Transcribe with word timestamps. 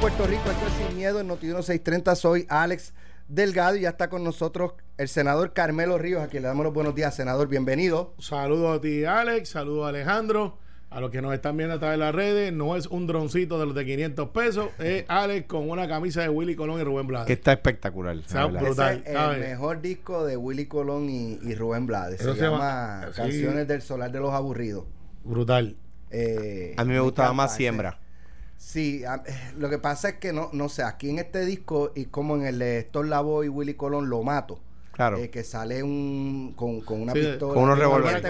Puerto 0.00 0.26
Rico, 0.26 0.50
esto 0.50 0.66
es 0.66 0.72
Sin 0.88 0.96
Miedo 0.96 1.20
en 1.20 1.26
Noti 1.26 1.46
630. 1.46 2.14
Soy 2.16 2.46
Alex 2.48 2.92
Delgado 3.28 3.76
y 3.76 3.82
ya 3.82 3.90
está 3.90 4.08
con 4.08 4.22
nosotros 4.22 4.72
el 4.98 5.08
senador 5.08 5.52
Carmelo 5.52 5.98
Ríos, 5.98 6.22
a 6.22 6.28
quien 6.28 6.42
le 6.42 6.48
damos 6.48 6.64
los 6.64 6.74
buenos 6.74 6.94
días, 6.94 7.14
senador. 7.14 7.48
Bienvenido. 7.48 8.14
Saludos 8.18 8.78
a 8.78 8.80
ti, 8.80 9.04
Alex. 9.04 9.48
Saludos 9.50 9.86
a 9.86 9.88
Alejandro. 9.88 10.58
A 10.90 11.00
los 11.00 11.10
que 11.10 11.20
nos 11.20 11.34
están 11.34 11.56
viendo 11.56 11.74
a 11.74 11.78
través 11.80 11.98
de 11.98 12.04
las 12.04 12.14
redes, 12.14 12.52
no 12.52 12.76
es 12.76 12.86
un 12.86 13.06
droncito 13.08 13.58
de 13.58 13.66
los 13.66 13.74
de 13.74 13.84
500 13.84 14.28
pesos, 14.30 14.68
es 14.78 15.04
Alex 15.08 15.46
con 15.48 15.68
una 15.68 15.88
camisa 15.88 16.22
de 16.22 16.28
Willy 16.28 16.54
Colón 16.54 16.80
y 16.80 16.84
Rubén 16.84 17.08
Blades. 17.08 17.26
Que 17.26 17.32
está 17.32 17.52
espectacular. 17.52 18.16
Está 18.16 18.46
brutal. 18.46 19.02
Es 19.04 19.12
¿sabes? 19.12 19.42
el 19.42 19.48
mejor 19.50 19.80
disco 19.82 20.24
de 20.24 20.36
Willy 20.36 20.66
Colón 20.66 21.10
y, 21.10 21.38
y 21.42 21.54
Rubén 21.56 21.86
Blades. 21.86 22.20
Se 22.20 22.32
se 22.32 22.40
llama 22.40 23.00
llama- 23.00 23.06
sí. 23.12 23.16
Canciones 23.16 23.66
del 23.68 23.82
Solar 23.82 24.12
de 24.12 24.20
los 24.20 24.32
Aburridos. 24.32 24.84
Brutal. 25.24 25.76
Eh, 26.10 26.74
A 26.76 26.84
mí 26.84 26.92
me 26.92 27.00
gustaba 27.00 27.28
encanta 27.28 27.36
más 27.42 27.50
ese. 27.50 27.56
Siembra. 27.58 27.98
Sí, 28.58 29.04
a- 29.04 29.22
eh, 29.26 29.52
lo 29.58 29.68
que 29.70 29.78
pasa 29.78 30.10
es 30.10 30.14
que 30.16 30.32
no, 30.32 30.48
no 30.52 30.68
sé, 30.68 30.82
aquí 30.82 31.10
en 31.10 31.18
este 31.18 31.44
disco 31.44 31.92
y 31.94 32.06
como 32.06 32.36
en 32.36 32.46
el 32.46 32.58
de 32.58 32.78
Héctor 32.78 33.06
Lavoe 33.06 33.46
y 33.46 33.48
Willy 33.48 33.74
Colón 33.74 34.08
lo 34.10 34.22
mato. 34.22 34.60
Claro. 34.92 35.18
eh, 35.18 35.28
que 35.28 35.44
sale 35.44 35.82
un 35.82 36.54
con, 36.56 36.80
con 36.80 37.02
una 37.02 37.12
Sí, 37.12 37.18
pistola. 37.20 37.52
con 37.52 37.64
unos 37.64 37.78
revólveres. 37.78 38.22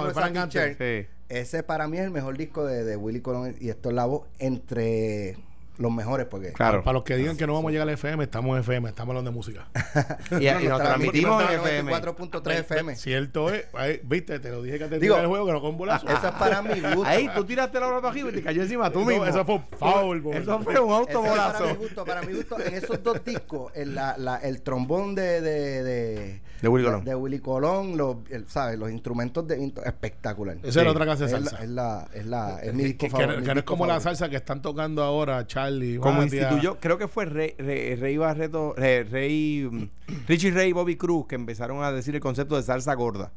Sí. 0.76 1.06
Ese 1.28 1.62
para 1.62 1.86
mí 1.86 1.98
es 1.98 2.04
el 2.04 2.10
mejor 2.10 2.36
disco 2.36 2.66
de, 2.66 2.82
de 2.82 2.96
Willy 2.96 3.20
Colón 3.20 3.54
y 3.60 3.68
Héctor 3.68 3.92
Lavoe 3.92 4.24
entre 4.40 5.36
los 5.78 5.92
mejores 5.92 6.26
porque 6.26 6.52
Claro. 6.52 6.82
Para 6.82 6.94
los 6.94 7.04
que 7.04 7.16
digan 7.16 7.36
que 7.36 7.46
no 7.46 7.54
vamos 7.54 7.68
a 7.68 7.72
llegar 7.72 7.88
al 7.88 7.94
FM, 7.94 8.24
estamos 8.24 8.54
en 8.56 8.60
FM, 8.62 8.88
estamos 8.88 9.10
hablando 9.10 9.30
de 9.30 9.34
música. 9.36 9.68
Y, 10.40 10.46
y 10.48 10.68
nos 10.68 10.80
transmitimos 10.82 11.42
en 11.44 11.60
FM. 11.60 11.92
4.3 11.92 12.50
FM. 12.60 12.96
Cierto 12.96 13.52
es, 13.52 13.66
ahí, 13.74 14.00
viste, 14.04 14.38
te 14.40 14.50
lo 14.50 14.62
dije 14.62 14.78
que 14.78 14.86
te 14.86 14.98
Digo, 14.98 15.16
el 15.18 15.26
juego, 15.26 15.46
que 15.46 15.52
no 15.52 15.60
con 15.60 15.70
un 15.70 15.78
bolazo. 15.78 16.06
Eso 16.08 16.28
es 16.28 16.34
para 16.34 16.62
mi 16.62 16.80
gusto. 16.80 17.04
Ahí 17.04 17.28
tú 17.34 17.44
tiraste 17.44 17.78
la 17.80 17.86
bola 17.86 17.98
para 18.00 18.10
arriba 18.10 18.30
y 18.30 18.32
te 18.32 18.42
cayó 18.42 18.62
encima 18.62 18.90
tú 18.90 19.00
No, 19.00 19.06
mismo. 19.06 19.26
eso 19.26 19.44
fue 19.44 19.54
un 19.56 19.64
foul. 19.78 20.18
Eso 20.34 20.60
fue 20.60 20.80
un 20.80 21.02
es 21.08 21.14
para 21.16 21.60
mi 21.66 21.74
gusto, 21.74 22.04
para 22.04 22.22
mi 22.22 22.32
gusto, 22.34 22.60
en 22.60 22.74
esos 22.74 23.02
dos 23.02 23.24
discos, 23.24 23.72
el, 23.74 23.94
la- 23.94 24.16
la- 24.18 24.38
el 24.38 24.62
trombón 24.62 25.14
de, 25.14 25.40
de, 25.40 25.82
de, 25.84 26.40
De 26.62 26.68
Willy 26.68 26.84
Colón. 26.84 27.04
de 27.04 27.14
Willy 27.14 27.38
Colón, 27.40 27.96
los, 27.96 28.16
el- 28.30 28.48
¿sabes? 28.48 28.78
los 28.78 28.90
instrumentos 28.90 29.46
de 29.46 29.72
espectacular. 29.84 30.56
Esa 30.62 30.80
es 30.80 30.86
la 30.86 30.90
otra 30.92 31.04
clase 31.04 31.26
de 31.26 31.26
Es 31.26 31.32
la- 31.32 31.38
salsa. 31.50 31.62
Es, 31.64 31.70
la, 31.70 32.08
es, 32.14 32.26
la, 32.26 32.58
es 32.62 32.72
mi 32.74 32.82
Que- 32.82 32.86
disco 32.88 32.98
que, 33.06 33.10
favor- 33.10 33.26
que 33.26 33.32
no- 33.34 33.40
mi 33.40 33.46
que 33.46 33.54
no 33.54 33.60
es 33.60 33.66
como 33.66 33.86
la 33.86 33.94
favorito. 33.94 34.08
salsa 34.18 34.30
que 34.30 34.36
están 34.36 34.62
tocando 34.62 35.02
ahora 35.02 35.46
Charlie. 35.46 35.98
Como 35.98 36.18
Batia. 36.20 36.42
instituyó, 36.42 36.78
creo 36.80 36.96
que 36.98 37.08
fue 37.08 37.26
Rey, 37.26 37.54
Rey, 37.58 37.94
Rey 37.96 38.16
Barreto, 38.16 38.74
Rey, 38.76 39.02
Rey, 39.02 39.68
mm, 39.70 39.88
Richie 40.28 40.50
Ray 40.50 40.70
y 40.70 40.72
Bobby 40.72 40.96
Cruz 40.96 41.26
que 41.26 41.34
empezaron 41.34 41.82
a 41.82 41.92
decir 41.92 42.14
el 42.14 42.20
concepto 42.20 42.56
de 42.56 42.62
salsa 42.62 42.94
gorda. 42.94 43.32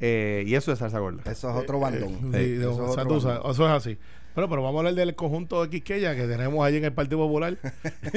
Eh, 0.00 0.44
y 0.46 0.54
eso 0.54 0.72
es 0.72 0.78
salsa 0.78 0.98
gorda. 1.00 1.22
Eso 1.30 1.50
es 1.50 1.56
otro 1.56 1.80
bandón. 1.80 2.08
Sí, 2.10 2.24
Sí, 2.24 2.30
de- 2.30 2.56
eso 2.60 2.70
es 2.70 2.78
o 2.78 2.92
sea, 2.94 3.02
otro 3.04 3.14
tú 3.16 3.20
sabes, 3.20 3.36
bandón. 3.38 3.52
eso 3.52 3.66
es 3.66 3.72
así. 3.72 3.98
Bueno, 4.38 4.50
pero 4.50 4.62
vamos 4.62 4.76
a 4.76 4.80
hablar 4.86 4.94
del 4.94 5.16
conjunto 5.16 5.64
de 5.64 5.68
Quisqueya 5.68 6.14
que 6.14 6.28
tenemos 6.28 6.64
allí 6.64 6.76
en 6.76 6.84
el 6.84 6.92
Partido 6.92 7.18
Popular. 7.18 7.58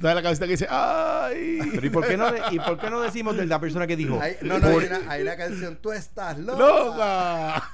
¿Sabes 0.00 0.14
la 0.16 0.20
cabecita 0.20 0.46
que 0.46 0.50
dice 0.50 0.66
¡Ay! 0.68 1.60
Pero 1.72 1.86
¿y 1.86 1.90
por, 1.90 2.04
qué 2.08 2.16
no 2.16 2.32
de- 2.32 2.40
¿Y 2.50 2.58
por 2.58 2.76
qué 2.76 2.90
no 2.90 3.02
decimos 3.02 3.36
de 3.36 3.46
la 3.46 3.60
persona 3.60 3.86
que 3.86 3.94
dijo? 3.94 4.18
Hay- 4.20 4.34
no, 4.42 4.58
no, 4.58 4.72
por- 4.72 4.82
hay 4.82 4.88
una, 4.88 5.00
hay 5.12 5.22
una 5.22 5.36
canción, 5.36 5.78
tú 5.80 5.92
estás 5.92 6.40
loca. 6.40 6.58
¡Loca! 6.58 7.70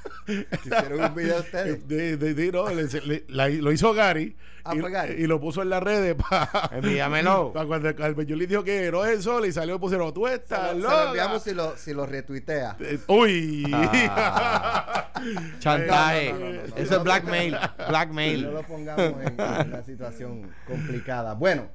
Hicieron 0.63 1.03
un 1.05 1.15
video 1.15 1.39
ustedes. 1.41 1.89
De- 1.89 2.19
de- 2.19 2.35
de- 2.35 2.53
no, 2.53 2.69
le- 2.69 2.85
le- 3.07 3.25
la- 3.29 3.49
lo 3.49 3.73
hizo 3.73 3.95
Gary, 3.95 4.37
Y, 5.19 5.27
lo 5.27 5.41
puso 5.41 5.63
en 5.63 5.71
las 5.71 5.83
redes 5.83 6.15
para 6.15 6.71
Envíamelo. 6.73 7.53
cuando 7.67 7.89
el 7.89 7.95
Carmen 7.95 8.27
dijo 8.27 8.63
que 8.65 8.91
no 8.91 9.05
es 9.05 9.17
el 9.17 9.23
sol 9.23 9.47
y 9.47 9.53
salió 9.53 9.77
y 9.77 9.79
pusieron 9.79 10.13
tú 10.15 10.27
Se 10.27 10.35
estás 10.35 10.77
lo, 10.77 10.89
se 10.89 10.97
lo 10.97 11.07
enviamos 11.09 11.43
si 11.43 11.55
lo, 11.55 11.77
si 11.77 11.93
lo 11.95 12.07
retuitea. 12.07 12.77
Eh, 12.81 12.99
Uy. 13.09 13.65
Ah. 13.73 15.11
Chantaje. 15.59 16.33
No, 16.33 16.39
no, 16.39 16.45
no, 16.47 16.53
no, 16.53 16.63
no. 16.69 16.77
Eso 16.77 16.97
es 16.97 17.03
blackmail. 17.03 17.53
No 17.53 17.87
Blackmail. 17.89 18.43
lo 18.43 18.63
pongamos 18.63 19.05
en, 19.23 19.41
en 19.41 19.69
una 19.69 19.83
situación 19.83 20.51
complicada. 20.67 21.35
Bueno, 21.35 21.69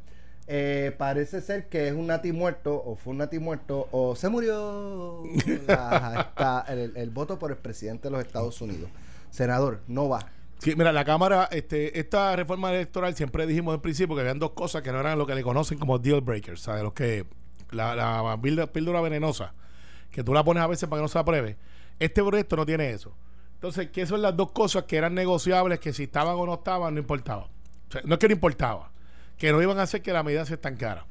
eh, 0.48 0.94
parece 0.98 1.42
ser 1.42 1.68
que 1.68 1.88
es 1.88 1.94
un 1.94 2.08
nati 2.08 2.32
muerto, 2.32 2.82
o 2.86 2.96
fue 2.96 3.12
un 3.12 3.18
nati 3.18 3.40
muerto, 3.40 3.88
o 3.92 4.16
se 4.16 4.30
murió 4.30 5.24
la- 5.68 6.28
está 6.30 6.66
el, 6.70 6.94
el 6.96 7.10
voto 7.10 7.38
por 7.38 7.52
el 7.52 7.58
presidente 7.58 8.08
de 8.08 8.12
los 8.12 8.22
Estados 8.26 8.62
Unidos. 8.62 8.90
Senador, 9.30 9.82
no 9.88 10.08
va. 10.10 10.26
Sí, 10.60 10.76
mira, 10.76 10.92
la 10.92 11.06
Cámara, 11.06 11.48
este, 11.52 12.00
esta 12.00 12.36
reforma 12.36 12.72
electoral 12.72 13.16
siempre 13.16 13.46
dijimos 13.46 13.74
al 13.74 13.82
principio 13.82 14.16
que 14.16 14.22
habían 14.22 14.40
dos 14.40 14.52
cosas 14.52 14.82
que 14.82 14.92
no 14.92 15.00
eran 15.00 15.18
lo 15.18 15.28
que 15.28 15.36
le 15.36 15.44
conocen 15.44 15.78
como 15.78 16.00
deal 16.00 16.22
breakers, 16.22 16.62
¿sabes? 16.62 16.84
Los 16.84 16.94
que, 16.94 17.26
la, 17.72 18.40
píldora, 18.42 19.02
venenosa, 19.02 19.54
que 20.10 20.24
tú 20.24 20.34
la 20.34 20.44
pones 20.44 20.64
a 20.64 20.68
veces 20.68 20.90
para 20.90 21.00
que 21.00 21.04
no 21.04 21.08
se 21.08 21.20
apruebe. 21.20 21.58
Este 22.00 22.24
proyecto 22.24 22.56
no 22.56 22.66
tiene 22.66 22.90
eso. 22.90 23.16
Entonces, 23.54 23.90
¿qué 23.92 24.06
son 24.06 24.22
las 24.22 24.36
dos 24.36 24.52
cosas 24.52 24.84
que 24.84 24.98
eran 24.98 25.14
negociables, 25.14 25.80
que 25.80 25.94
si 25.94 26.04
estaban 26.04 26.36
o 26.36 26.46
no 26.46 26.56
estaban, 26.56 26.94
no 26.94 27.00
importaba? 27.00 27.44
O 27.44 27.92
sea, 27.92 28.02
no 28.04 28.16
es 28.16 28.20
que 28.20 28.28
no 28.28 28.34
importaba, 28.34 28.92
que 29.38 29.52
no 29.52 29.62
iban 29.62 29.80
a 29.80 29.84
hacer 29.84 30.02
que 30.02 30.12
la 30.12 30.24
medida 30.24 30.46
se 30.46 30.56
estancara. 30.56 31.06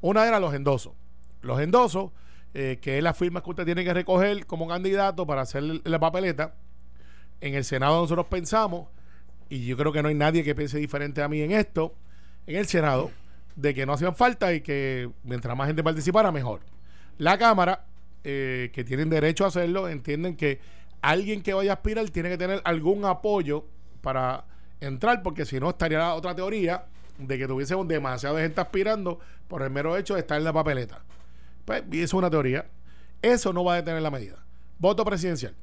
Una 0.00 0.26
era 0.26 0.40
los 0.40 0.54
endosos. 0.54 0.94
Los 1.42 1.60
endosos, 1.60 2.10
eh, 2.54 2.78
que 2.80 2.98
es 2.98 3.04
la 3.04 3.14
firma 3.14 3.42
que 3.42 3.50
usted 3.50 3.64
tiene 3.64 3.84
que 3.84 3.94
recoger 3.94 4.46
como 4.46 4.68
candidato 4.68 5.26
para 5.26 5.42
hacer 5.42 5.62
la 5.62 5.98
papeleta. 5.98 6.54
En 7.42 7.54
el 7.54 7.64
Senado 7.64 8.00
nosotros 8.00 8.26
pensamos, 8.26 8.86
y 9.48 9.66
yo 9.66 9.76
creo 9.76 9.92
que 9.92 10.00
no 10.00 10.08
hay 10.08 10.14
nadie 10.14 10.44
que 10.44 10.54
piense 10.54 10.78
diferente 10.78 11.22
a 11.22 11.28
mí 11.28 11.42
en 11.42 11.50
esto, 11.50 11.92
en 12.46 12.56
el 12.56 12.66
Senado, 12.66 13.10
de 13.56 13.74
que 13.74 13.84
no 13.84 13.92
hacían 13.92 14.14
falta 14.14 14.54
y 14.54 14.60
que 14.60 15.10
mientras 15.24 15.56
más 15.56 15.66
gente 15.66 15.82
participara, 15.82 16.30
mejor. 16.30 16.60
La 17.18 17.36
Cámara, 17.36 17.84
eh, 18.22 18.70
que 18.72 18.84
tienen 18.84 19.10
derecho 19.10 19.44
a 19.44 19.48
hacerlo, 19.48 19.88
entienden 19.88 20.36
que 20.36 20.60
alguien 21.00 21.42
que 21.42 21.52
vaya 21.52 21.72
a 21.72 21.74
aspirar 21.74 22.08
tiene 22.10 22.28
que 22.28 22.38
tener 22.38 22.62
algún 22.64 23.04
apoyo 23.04 23.64
para 24.02 24.44
entrar, 24.80 25.20
porque 25.24 25.44
si 25.44 25.58
no 25.58 25.70
estaría 25.70 25.98
la 25.98 26.14
otra 26.14 26.36
teoría 26.36 26.84
de 27.18 27.38
que 27.38 27.48
tuviésemos 27.48 27.88
demasiada 27.88 28.40
gente 28.40 28.60
aspirando 28.60 29.18
por 29.48 29.62
el 29.62 29.70
mero 29.70 29.96
hecho 29.96 30.14
de 30.14 30.20
estar 30.20 30.38
en 30.38 30.44
la 30.44 30.52
papeleta. 30.52 31.02
Pues, 31.64 31.82
y 31.90 31.96
eso 31.96 32.04
es 32.04 32.14
una 32.14 32.30
teoría. 32.30 32.66
Eso 33.20 33.52
no 33.52 33.64
va 33.64 33.74
a 33.74 33.76
detener 33.76 34.00
la 34.00 34.12
medida. 34.12 34.36
Voto 34.78 35.04
presidencial. 35.04 35.56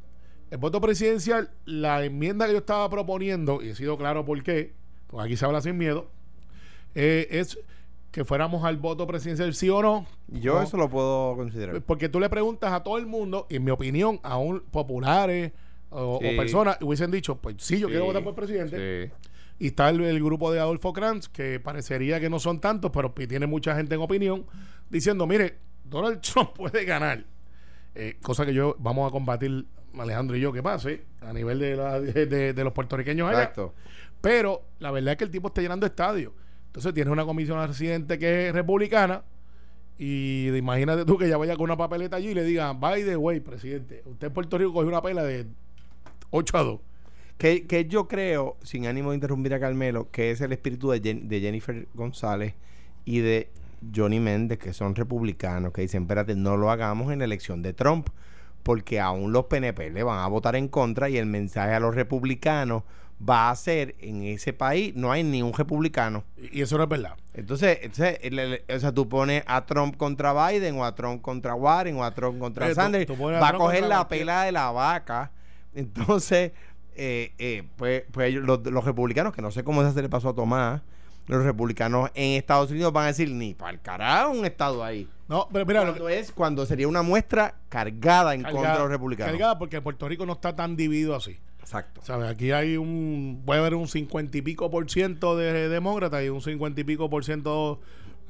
El 0.51 0.57
voto 0.57 0.81
presidencial, 0.81 1.51
la 1.65 2.03
enmienda 2.03 2.45
que 2.47 2.53
yo 2.53 2.59
estaba 2.59 2.89
proponiendo, 2.89 3.61
y 3.61 3.69
he 3.69 3.75
sido 3.75 3.97
claro 3.97 4.25
por 4.25 4.41
qué, 4.43 4.73
porque 5.07 5.25
aquí 5.27 5.37
se 5.37 5.45
habla 5.45 5.61
sin 5.61 5.77
miedo, 5.77 6.07
eh, 6.95 7.27
es 7.31 7.59
que 8.11 8.25
fuéramos 8.25 8.65
al 8.65 8.77
voto 8.77 9.05
presidencial 9.05 9.53
sí 9.53 9.69
o 9.69 9.81
no. 9.81 10.07
Yo 10.27 10.55
No. 10.55 10.63
eso 10.63 10.77
lo 10.77 10.89
puedo 10.89 11.35
considerar. 11.35 11.81
Porque 11.81 12.09
tú 12.09 12.19
le 12.19 12.29
preguntas 12.29 12.71
a 12.73 12.81
todo 12.81 12.97
el 12.97 13.05
mundo, 13.05 13.45
y 13.49 13.57
en 13.57 13.63
mi 13.63 13.71
opinión, 13.71 14.19
aún 14.23 14.63
populares 14.71 15.51
o, 15.91 16.19
personas, 16.19 16.77
hubiesen 16.81 17.11
dicho, 17.11 17.35
pues 17.35 17.55
sí, 17.59 17.79
yo 17.79 17.87
quiero 17.87 18.05
votar 18.05 18.23
por 18.23 18.35
presidente. 18.35 19.11
Y 19.59 19.67
está 19.67 19.89
el, 19.89 20.01
el 20.01 20.23
grupo 20.23 20.51
de 20.51 20.59
Adolfo 20.59 20.93
Kranz, 20.93 21.27
que 21.27 21.59
parecería 21.59 22.19
que 22.19 22.29
no 22.29 22.39
son 22.39 22.59
tantos, 22.61 22.91
pero 22.91 23.11
tiene 23.11 23.45
mucha 23.45 23.75
gente 23.75 23.95
en 23.95 24.01
opinión, 24.01 24.45
diciendo, 24.89 25.27
mire, 25.27 25.57
Donald 25.83 26.21
Trump 26.33 26.51
puede 26.53 26.85
ganar. 26.85 27.25
Eh, 27.95 28.17
cosa 28.21 28.45
que 28.45 28.53
yo 28.53 28.75
vamos 28.79 29.07
a 29.07 29.11
combatir, 29.11 29.65
Alejandro 29.97 30.35
y 30.37 30.41
yo, 30.41 30.51
que 30.53 30.61
pase 30.63 31.01
a 31.21 31.33
nivel 31.33 31.59
de, 31.59 31.75
la- 31.75 31.99
de, 31.99 32.63
los 32.63 32.73
puertorriqueños 32.73 33.29
allá. 33.29 33.39
Exacto. 33.43 33.73
Pero 34.21 34.63
la 34.79 34.91
verdad 34.91 35.13
es 35.13 35.17
que 35.17 35.23
el 35.23 35.31
tipo 35.31 35.47
está 35.47 35.61
llenando 35.61 35.85
estadios. 35.85 36.33
Entonces 36.67 36.93
tienes 36.93 37.11
una 37.11 37.25
comisión 37.25 37.65
residente 37.67 38.19
que 38.19 38.47
es 38.49 38.53
republicana. 38.53 39.23
Y 39.97 40.47
imagínate 40.55 41.03
tú 41.05 41.17
que 41.17 41.27
ya 41.27 41.37
vaya 41.37 41.55
con 41.55 41.65
una 41.65 41.75
papeleta 41.77 42.15
allí 42.17 42.29
y 42.29 42.33
le 42.33 42.43
digan, 42.43 42.79
by 42.79 43.03
the 43.03 43.17
way, 43.17 43.39
presidente, 43.41 44.01
usted 44.05 44.27
en 44.27 44.33
Puerto 44.33 44.57
Rico 44.57 44.71
cogió 44.73 44.87
una 44.87 45.01
pela 45.01 45.23
de 45.23 45.45
8 46.31 46.57
a 46.57 46.63
2. 46.63 46.79
Que, 47.37 47.65
que 47.67 47.85
yo 47.85 48.07
creo, 48.07 48.57
sin 48.63 48.85
ánimo 48.87 49.11
de 49.11 49.15
interrumpir 49.15 49.53
a 49.53 49.59
Carmelo, 49.59 50.09
que 50.11 50.31
es 50.31 50.41
el 50.41 50.51
espíritu 50.51 50.89
de, 50.91 51.01
Jen- 51.01 51.27
de 51.27 51.39
Jennifer 51.41 51.87
González 51.93 52.53
y 53.05 53.19
de 53.19 53.49
Johnny 53.95 54.19
Méndez, 54.19 54.57
que 54.59 54.73
son 54.73 54.93
republicanos, 54.95 55.71
que 55.73 55.81
dicen, 55.81 56.03
espérate, 56.03 56.35
no 56.35 56.57
lo 56.57 56.69
hagamos 56.71 57.11
en 57.13 57.19
la 57.19 57.25
elección 57.25 57.61
de 57.61 57.73
Trump, 57.73 58.07
porque 58.63 58.99
aún 58.99 59.31
los 59.31 59.45
PNP 59.45 59.89
le 59.91 60.03
van 60.03 60.19
a 60.19 60.27
votar 60.27 60.55
en 60.55 60.67
contra 60.67 61.09
y 61.09 61.17
el 61.17 61.25
mensaje 61.25 61.73
a 61.73 61.79
los 61.79 61.95
republicanos 61.95 62.83
va 63.27 63.49
a 63.49 63.55
ser, 63.55 63.95
en 63.99 64.23
ese 64.23 64.53
país 64.53 64.95
no 64.95 65.11
hay 65.11 65.23
ni 65.23 65.41
un 65.41 65.51
republicano. 65.53 66.23
Y 66.51 66.61
eso 66.61 66.77
no 66.77 66.83
es 66.83 66.89
verdad. 66.89 67.15
Entonces, 67.33 67.79
entonces, 67.81 68.17
el- 68.21 68.39
el- 68.39 68.61
o 68.73 68.79
sea, 68.79 68.93
tú 68.93 69.09
pones 69.09 69.43
a 69.45 69.65
Trump 69.65 69.97
contra 69.97 70.31
Biden 70.49 70.77
o 70.77 70.85
a 70.85 70.95
Trump 70.95 71.21
contra 71.21 71.53
Warren 71.53 71.97
o 71.97 72.03
a 72.05 72.11
Trump 72.13 72.39
contra 72.39 72.65
Oye, 72.67 72.75
Sanders, 72.75 73.05
tú 73.07 73.15
pones 73.17 73.37
a 73.37 73.41
va 73.41 73.49
a 73.49 73.53
coger 73.57 73.83
la 73.87 74.07
pela 74.07 74.43
de 74.43 74.51
la 74.53 74.71
vaca. 74.71 75.31
Entonces, 75.75 76.51
eh, 76.95 77.33
eh, 77.37 77.63
pues, 77.77 78.03
pues 78.11 78.33
los, 78.35 78.65
los 78.65 78.83
republicanos, 78.85 79.33
que 79.33 79.41
no 79.41 79.51
sé 79.51 79.63
cómo 79.63 79.89
se 79.91 80.01
le 80.01 80.09
pasó 80.09 80.29
a 80.29 80.35
Tomás, 80.35 80.81
los 81.29 81.43
republicanos 81.45 82.09
en 82.15 82.37
Estados 82.37 82.71
Unidos 82.71 82.91
van 82.91 83.05
a 83.05 83.07
decir, 83.07 83.29
ni 83.31 83.53
para 83.53 83.71
el 83.71 83.79
carajo 83.79 84.31
un 84.31 84.45
estado 84.45 84.83
ahí. 84.83 85.07
No, 85.27 85.47
pero 85.53 85.65
mira, 85.65 85.85
lo 85.85 85.93
que- 85.93 86.19
es 86.19 86.31
cuando 86.31 86.65
sería 86.65 86.87
una 86.87 87.01
muestra 87.03 87.55
cargada 87.69 88.33
en 88.33 88.43
contra 88.43 88.73
de 88.73 88.79
los 88.79 88.89
republicanos. 88.89 89.31
cargada 89.31 89.57
porque 89.59 89.79
Puerto 89.81 90.07
Rico 90.09 90.25
no 90.25 90.33
está 90.33 90.55
tan 90.55 90.75
dividido 90.75 91.15
así. 91.15 91.37
Exacto. 91.59 92.01
¿Sabes? 92.03 92.27
Aquí 92.29 92.51
hay 92.51 92.77
un. 92.77 93.43
Puede 93.45 93.59
haber 93.59 93.75
un 93.75 93.87
cincuenta 93.87 94.37
y 94.37 94.41
pico 94.41 94.71
por 94.71 94.89
ciento 94.89 95.37
de 95.37 95.69
demócratas 95.69 96.23
y 96.23 96.29
un 96.29 96.41
cincuenta 96.41 96.81
y 96.81 96.83
pico 96.83 97.09
por 97.09 97.23
ciento. 97.23 97.79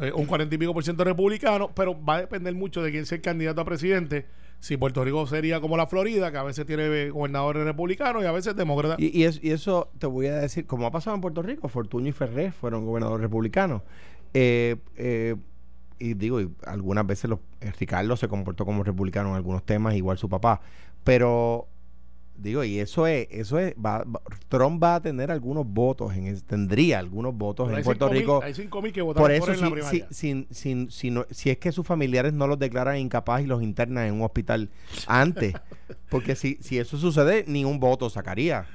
eh, 0.02 0.12
un 0.14 0.26
cuarenta 0.26 0.56
y 0.56 0.58
pico 0.58 0.74
por 0.74 0.84
ciento 0.84 1.04
republicano, 1.04 1.72
pero 1.76 1.94
va 2.06 2.16
a 2.16 2.22
depender 2.22 2.54
mucho 2.54 2.82
de 2.82 2.90
quién 2.92 3.06
sea 3.06 3.18
el 3.18 3.22
candidato 3.22 3.60
a 3.62 3.66
presidente. 3.66 4.26
Si 4.60 4.78
Puerto 4.78 5.04
Rico 5.04 5.26
sería 5.26 5.62
como 5.62 5.78
la 5.78 5.88
Florida, 5.88 6.32
que 6.32 6.38
a 6.38 6.44
veces 6.44 6.66
tiene 6.66 7.10
gobernadores 7.10 7.64
republicanos 7.64 8.24
y 8.24 8.26
a 8.26 8.32
veces 8.32 8.56
demócratas. 8.56 9.00
Y, 9.00 9.06
y, 9.06 9.28
y 9.42 9.52
eso 9.52 9.90
te 10.00 10.08
voy 10.08 10.28
a 10.28 10.36
decir, 10.36 10.66
como 10.66 10.86
ha 10.86 10.92
pasado 10.92 11.16
en 11.16 11.22
Puerto 11.22 11.42
Rico, 11.42 11.68
Fortuño 11.70 12.10
y 12.10 12.12
Ferré 12.12 12.52
fueron 12.52 12.86
gobernadores 12.86 13.22
republicanos. 13.22 13.82
Eh, 14.34 14.76
eh, 14.98 15.36
y 15.98 16.14
digo, 16.14 16.42
y 16.42 16.50
algunas 16.66 17.06
veces 17.06 17.30
los, 17.30 17.40
eh, 17.62 17.72
Ricardo 17.78 18.16
se 18.16 18.28
comportó 18.28 18.66
como 18.66 18.84
republicano 18.84 19.30
en 19.30 19.36
algunos 19.36 19.66
temas, 19.66 19.96
igual 19.96 20.18
su 20.18 20.30
papá. 20.30 20.62
Pero 21.04 21.68
digo, 22.42 22.64
y 22.64 22.80
eso 22.80 23.06
es, 23.08 23.28
eso 23.32 23.60
es, 23.60 23.74
va- 23.76 24.04
va- 24.04 24.22
Trump 24.48 24.82
va 24.84 24.96
a 24.96 25.02
tener 25.02 25.30
algunos 25.32 25.66
votos, 25.68 26.14
en 26.16 26.28
ese- 26.28 26.42
tendría 26.44 27.00
algunos 27.00 27.34
votos 27.36 27.68
Pero 27.68 27.78
en 27.78 27.84
Puerto 27.84 28.10
5.000 28.10 28.12
Rico. 28.20 28.42
Hay 28.44 28.54
5.000 28.54 28.92
que 28.92 29.02
votaron 29.02 29.24
Por 29.24 29.32
eso, 29.32 29.46
por 29.46 29.54
él 29.56 29.64
en 29.64 29.80
la 29.84 29.90
si, 29.90 30.46
si, 30.50 30.88
si, 30.90 31.12
no- 31.12 31.26
si 31.30 31.50
es 31.50 31.58
que 31.58 31.72
sus 31.72 31.86
familiares 31.86 32.34
no 32.34 32.48
los 32.48 32.58
declaran 32.60 32.98
incapaz 32.98 33.42
y 33.42 33.46
los 33.46 33.62
internan 33.62 34.06
en 34.08 34.14
un 34.16 34.22
hospital 34.24 34.70
antes, 35.08 35.54
porque 36.10 36.36
si, 36.36 36.58
si 36.62 36.78
eso 36.80 36.98
sucede, 36.98 37.44
ni 37.48 37.66
un 37.66 37.80
voto 37.80 38.10
sacaría. 38.10 38.66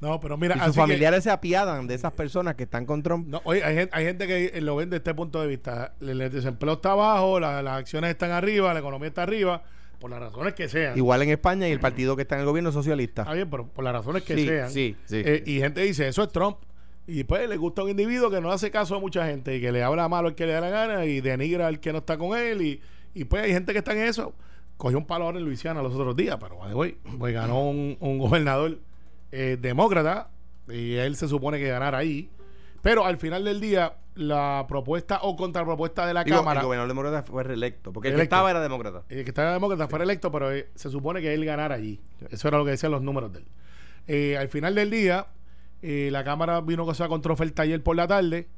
No, 0.00 0.18
pero 0.18 0.36
mira, 0.36 0.56
y 0.56 0.58
así 0.58 0.66
sus 0.66 0.74
que- 0.74 0.80
familiares 0.80 1.22
se 1.22 1.30
apiadan 1.30 1.86
de 1.86 1.94
esas 1.94 2.12
personas 2.12 2.56
que 2.56 2.64
están 2.64 2.86
con 2.86 3.04
Trump. 3.04 3.28
No, 3.28 3.40
oye, 3.44 3.62
hay, 3.62 3.88
hay 3.92 4.04
gente 4.04 4.26
que 4.26 4.60
lo 4.60 4.74
ven 4.74 4.90
desde 4.90 4.96
este 4.98 5.14
punto 5.14 5.40
de 5.40 5.46
vista. 5.46 5.94
El, 6.00 6.20
el 6.20 6.30
desempleo 6.32 6.72
está 6.74 6.90
abajo, 6.92 7.38
la- 7.38 7.62
las 7.62 7.78
acciones 7.78 8.10
están 8.10 8.32
arriba, 8.32 8.74
la 8.74 8.80
economía 8.80 9.06
está 9.08 9.22
arriba, 9.22 9.62
por 10.02 10.10
las 10.10 10.20
razones 10.20 10.52
que 10.54 10.68
sean. 10.68 10.98
Igual 10.98 11.22
en 11.22 11.30
España 11.30 11.66
y 11.68 11.72
el 11.72 11.80
partido 11.80 12.16
que 12.16 12.22
está 12.22 12.34
en 12.34 12.40
el 12.42 12.46
gobierno 12.46 12.68
es 12.70 12.74
socialista. 12.74 13.22
Está 13.22 13.32
bien, 13.34 13.48
pero 13.48 13.66
por 13.68 13.84
las 13.84 13.94
razones 13.94 14.22
que 14.24 14.34
Sí, 14.36 14.46
sean. 14.46 14.70
sí, 14.70 14.96
sí. 15.06 15.22
Eh, 15.24 15.42
y 15.46 15.60
gente 15.60 15.80
dice, 15.80 16.08
eso 16.08 16.22
es 16.24 16.30
Trump. 16.32 16.58
Y 17.06 17.24
pues 17.24 17.48
le 17.48 17.56
gusta 17.56 17.82
un 17.82 17.90
individuo 17.90 18.30
que 18.30 18.40
no 18.40 18.50
hace 18.52 18.70
caso 18.70 18.94
a 18.96 19.00
mucha 19.00 19.24
gente 19.26 19.56
y 19.56 19.60
que 19.60 19.72
le 19.72 19.82
habla 19.82 20.08
malo 20.08 20.28
al 20.28 20.34
que 20.34 20.44
le 20.46 20.52
da 20.52 20.60
la 20.60 20.70
gana 20.70 21.04
y 21.06 21.20
denigra 21.20 21.66
al 21.68 21.80
que 21.80 21.92
no 21.92 21.98
está 21.98 22.18
con 22.18 22.36
él. 22.36 22.60
Y, 22.62 22.80
y 23.14 23.24
pues 23.24 23.42
hay 23.44 23.52
gente 23.52 23.72
que 23.72 23.78
está 23.78 23.92
en 23.92 24.02
eso. 24.02 24.34
Cogió 24.76 24.98
un 24.98 25.06
palo 25.06 25.24
ahora 25.26 25.38
en 25.38 25.44
Luisiana 25.44 25.82
los 25.82 25.94
otros 25.94 26.16
días, 26.16 26.36
pero 26.40 26.56
way, 26.56 26.96
pues 27.18 27.32
ganó 27.32 27.68
un, 27.70 27.96
un 28.00 28.18
gobernador 28.18 28.78
eh, 29.30 29.56
demócrata 29.60 30.30
y 30.68 30.94
él 30.94 31.14
se 31.16 31.28
supone 31.28 31.58
que 31.58 31.68
ganara 31.68 31.98
ahí. 31.98 32.28
Pero 32.82 33.04
al 33.06 33.16
final 33.18 33.44
del 33.44 33.60
día, 33.60 33.94
la 34.14 34.66
propuesta 34.68 35.20
o 35.22 35.36
contrapropuesta 35.36 36.06
de 36.06 36.14
la 36.14 36.24
Digo, 36.24 36.38
Cámara, 36.38 36.60
el 36.60 36.66
gobernador 36.66 36.88
demócrata 36.88 37.22
fue 37.22 37.42
reelecto, 37.42 37.92
porque 37.92 38.08
el 38.08 38.12
que 38.12 38.16
Reelecto. 38.18 38.36
estaba 38.36 38.50
era 38.50 38.60
demócrata. 38.60 39.02
el 39.08 39.24
que 39.24 39.30
estaba 39.30 39.52
demócrata 39.52 39.88
fuera 39.88 40.04
electo, 40.04 40.30
pero 40.30 40.52
eh, 40.52 40.68
se 40.74 40.90
supone 40.90 41.20
que 41.20 41.32
él 41.32 41.44
ganara 41.44 41.74
allí. 41.74 42.00
Eso 42.30 42.48
era 42.48 42.58
lo 42.58 42.64
que 42.64 42.72
decían 42.72 42.92
los 42.92 43.02
números 43.02 43.32
de 43.32 43.38
él. 43.40 43.46
Eh, 44.08 44.36
al 44.36 44.48
final 44.48 44.74
del 44.74 44.90
día, 44.90 45.26
eh, 45.80 46.08
la 46.12 46.24
Cámara 46.24 46.60
vino 46.60 46.84
cosa 46.84 47.08
contra 47.08 47.32
oferta 47.32 47.62
ayer 47.62 47.82
por 47.82 47.96
la 47.96 48.06
tarde 48.06 48.48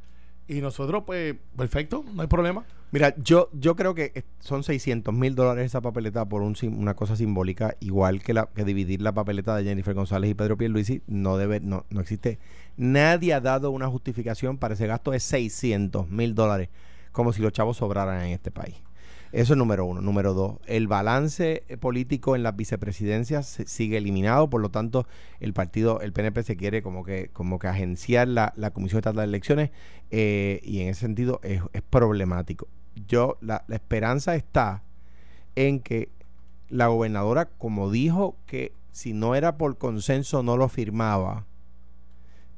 y 0.49 0.61
nosotros, 0.61 1.05
pues, 1.07 1.35
perfecto, 1.57 2.05
no 2.13 2.23
hay 2.23 2.29
problema. 2.29 2.65
Mira, 2.95 3.13
yo, 3.17 3.49
yo 3.53 3.75
creo 3.75 3.93
que 3.97 4.23
son 4.39 4.63
600 4.63 5.13
mil 5.13 5.35
dólares 5.35 5.67
esa 5.67 5.81
papeleta 5.81 6.25
por 6.29 6.43
una 6.43 6.95
cosa 6.95 7.17
simbólica, 7.17 7.75
igual 7.81 8.23
que, 8.23 8.41
dividir 8.65 9.03
la 9.03 9.13
papeleta 9.13 9.57
de 9.57 9.65
Jennifer 9.65 9.95
González 9.95 10.31
y 10.31 10.35
Pedro 10.35 10.57
Pierluisi, 10.57 11.03
no 11.09 11.37
debe, 11.37 11.59
no, 11.59 11.87
no 11.91 12.01
existe. 12.01 12.39
Nadie 12.77 13.35
ha 13.35 13.41
dado 13.41 13.73
una 13.73 13.89
justificación 13.89 14.59
para 14.59 14.75
ese 14.75 14.87
gasto 14.87 15.11
de 15.11 15.19
600 15.19 16.09
mil 16.09 16.37
dólares, 16.37 16.69
como 17.11 17.33
si 17.33 17.43
los 17.43 17.53
chavos 17.53 17.79
sobraran 17.79 18.27
en 18.27 18.31
este 18.31 18.53
país. 18.53 18.77
Eso 19.33 19.55
es 19.55 19.59
número 19.59 19.85
uno. 19.87 20.01
Número 20.01 20.33
dos, 20.33 20.59
el 20.67 20.87
balance 20.87 21.65
eh, 21.67 21.77
político 21.77 22.37
en 22.37 22.45
las 22.45 22.55
vicepresidencias 22.55 23.59
sigue 23.67 23.97
eliminado, 23.97 24.49
por 24.49 24.61
lo 24.61 24.69
tanto, 24.69 25.09
el 25.41 25.53
partido, 25.53 26.01
el 26.01 26.13
PNP 26.13 26.45
se 26.45 26.57
quiere 26.57 26.81
como 26.81 27.03
que, 27.03 27.31
como 27.33 27.59
que 27.59 27.67
agenciar 27.67 28.29
la, 28.29 28.53
la 28.55 28.71
Comisión 28.71 29.01
Estatal 29.01 29.17
de 29.17 29.25
Elecciones 29.25 29.71
eh, 30.13 30.61
y 30.63 30.83
en 30.83 30.91
ese 30.91 31.01
sentido 31.01 31.41
es, 31.43 31.61
es 31.73 31.83
problemático. 31.83 32.69
Yo, 33.07 33.37
la, 33.41 33.65
esperanza 33.69 34.35
está 34.37 34.83
en 35.57 35.81
que 35.81 36.09
la 36.69 36.89
gobernadora, 36.89 37.47
como 37.47 37.91
dijo 37.91 38.37
que 38.47 38.73
si 38.93 39.13
no 39.13 39.35
era 39.35 39.57
por 39.57 39.77
consenso 39.79 40.43
no 40.43 40.57
lo 40.57 40.69
firmaba, 40.69 41.47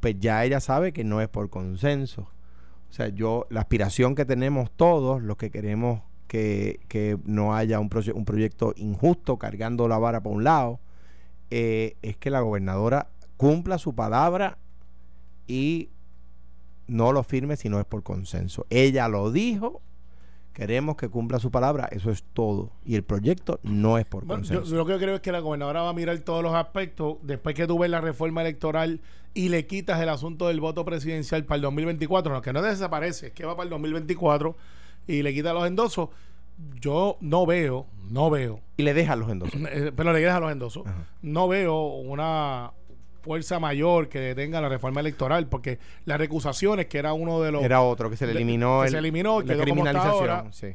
pues 0.01 0.17
ya 0.21 0.45
ella 0.45 0.61
sabe 0.61 0.93
que 0.93 1.05
no 1.05 1.21
es 1.21 1.29
por 1.29 1.51
consenso. 1.51 2.29
O 2.91 2.93
sea, 2.93 3.09
yo, 3.09 3.47
la 3.51 3.61
aspiración 3.61 4.15
que 4.15 4.25
tenemos 4.25 4.71
todos, 4.71 5.23
los 5.23 5.37
que 5.37 5.51
queremos 5.51 6.03
que, 6.29 6.81
que 6.89 7.19
no 7.25 7.55
haya 7.55 7.81
un, 7.81 7.89
proye- 7.91 8.15
un 8.15 8.25
proyecto 8.25 8.73
injusto 8.77 9.39
cargando 9.39 9.89
la 9.89 9.99
vara 9.99 10.23
por 10.23 10.33
un 10.33 10.45
lado, 10.45 10.81
eh, 11.51 11.97
es 12.03 12.17
que 12.17 12.31
la 12.31 12.41
gobernadora 12.41 13.09
cumpla 13.37 13.79
su 13.79 13.95
palabra 13.95 14.59
y 15.47 15.91
no 16.87 17.13
lo 17.13 17.23
firme 17.23 17.57
si 17.57 17.69
no 17.69 17.81
es 17.81 17.87
por 17.87 18.03
consenso. 18.03 18.67
Ella 18.71 19.09
lo 19.09 19.31
dijo, 19.31 19.81
queremos 20.57 20.97
que 20.97 21.11
cumpla 21.11 21.39
su 21.39 21.51
palabra, 21.51 21.87
eso 21.93 22.11
es 22.11 22.23
todo. 22.33 22.71
Y 22.83 22.95
el 22.95 23.03
proyecto 23.05 23.61
no 23.63 23.99
es 23.99 24.07
por 24.07 24.25
Bueno, 24.25 24.43
yo, 24.43 24.55
consenso. 24.55 24.71
yo 24.71 24.79
lo 24.79 24.87
que 24.87 24.97
creo 24.97 25.17
es 25.17 25.21
que 25.21 25.31
la 25.31 25.41
gobernadora 25.41 25.83
va 25.83 25.91
a 25.91 25.93
mirar 25.93 26.19
todos 26.21 26.43
los 26.43 26.55
aspectos. 26.55 27.19
Después 27.23 27.55
que 27.55 27.67
tú 27.67 27.79
ves 27.79 27.91
la 27.91 28.01
reforma 28.01 28.41
electoral 28.41 29.03
y 29.35 29.51
le 29.51 29.67
quitas 29.67 30.01
el 30.01 30.09
asunto 30.09 30.49
del 30.49 30.61
voto 30.61 30.83
presidencial 30.87 31.45
para 31.45 31.57
el 31.57 31.63
2024, 31.63 32.33
no, 32.33 32.41
que 32.41 32.55
no 32.55 32.63
desaparece, 32.63 33.27
es 33.27 33.33
que 33.35 33.45
va 33.45 33.55
para 33.55 33.65
el 33.65 33.71
2024 33.71 34.57
y 35.07 35.23
le 35.23 35.35
quita 35.35 35.53
los 35.53 35.67
endosos. 35.67 36.09
Yo 36.81 37.19
no 37.21 37.45
veo, 37.45 37.87
no 38.09 38.31
veo, 38.31 38.61
y 38.79 38.83
le 38.85 38.95
deja 38.95 39.15
los 39.15 39.29
endosos. 39.31 39.61
eh, 39.71 39.93
pero 39.95 40.15
le 40.15 40.21
quedas 40.21 40.37
a 40.37 40.41
los 40.41 40.51
endosos, 40.53 40.87
Ajá. 40.87 41.05
no 41.21 41.49
veo 41.49 41.83
una 41.85 42.71
fuerza 43.27 43.59
mayor 43.59 44.09
que 44.09 44.21
detenga 44.21 44.61
la 44.61 44.69
reforma 44.69 45.01
electoral, 45.01 45.49
porque 45.49 45.79
las 46.05 46.17
recusaciones, 46.19 46.87
que 46.87 46.99
era 46.99 47.13
uno 47.13 47.43
de 47.43 47.51
los... 47.53 47.63
Era 47.65 47.83
otro 47.83 48.09
que 48.09 48.17
se 48.17 48.25
le 48.27 48.33
de- 48.33 48.39
eliminó. 48.39 48.83
que 48.83 48.89
se 48.91 48.99
eliminó, 48.99 49.43
la 49.43 49.57
criminalización. 49.61 50.13
ahora. 50.15 50.45
sí. 50.53 50.69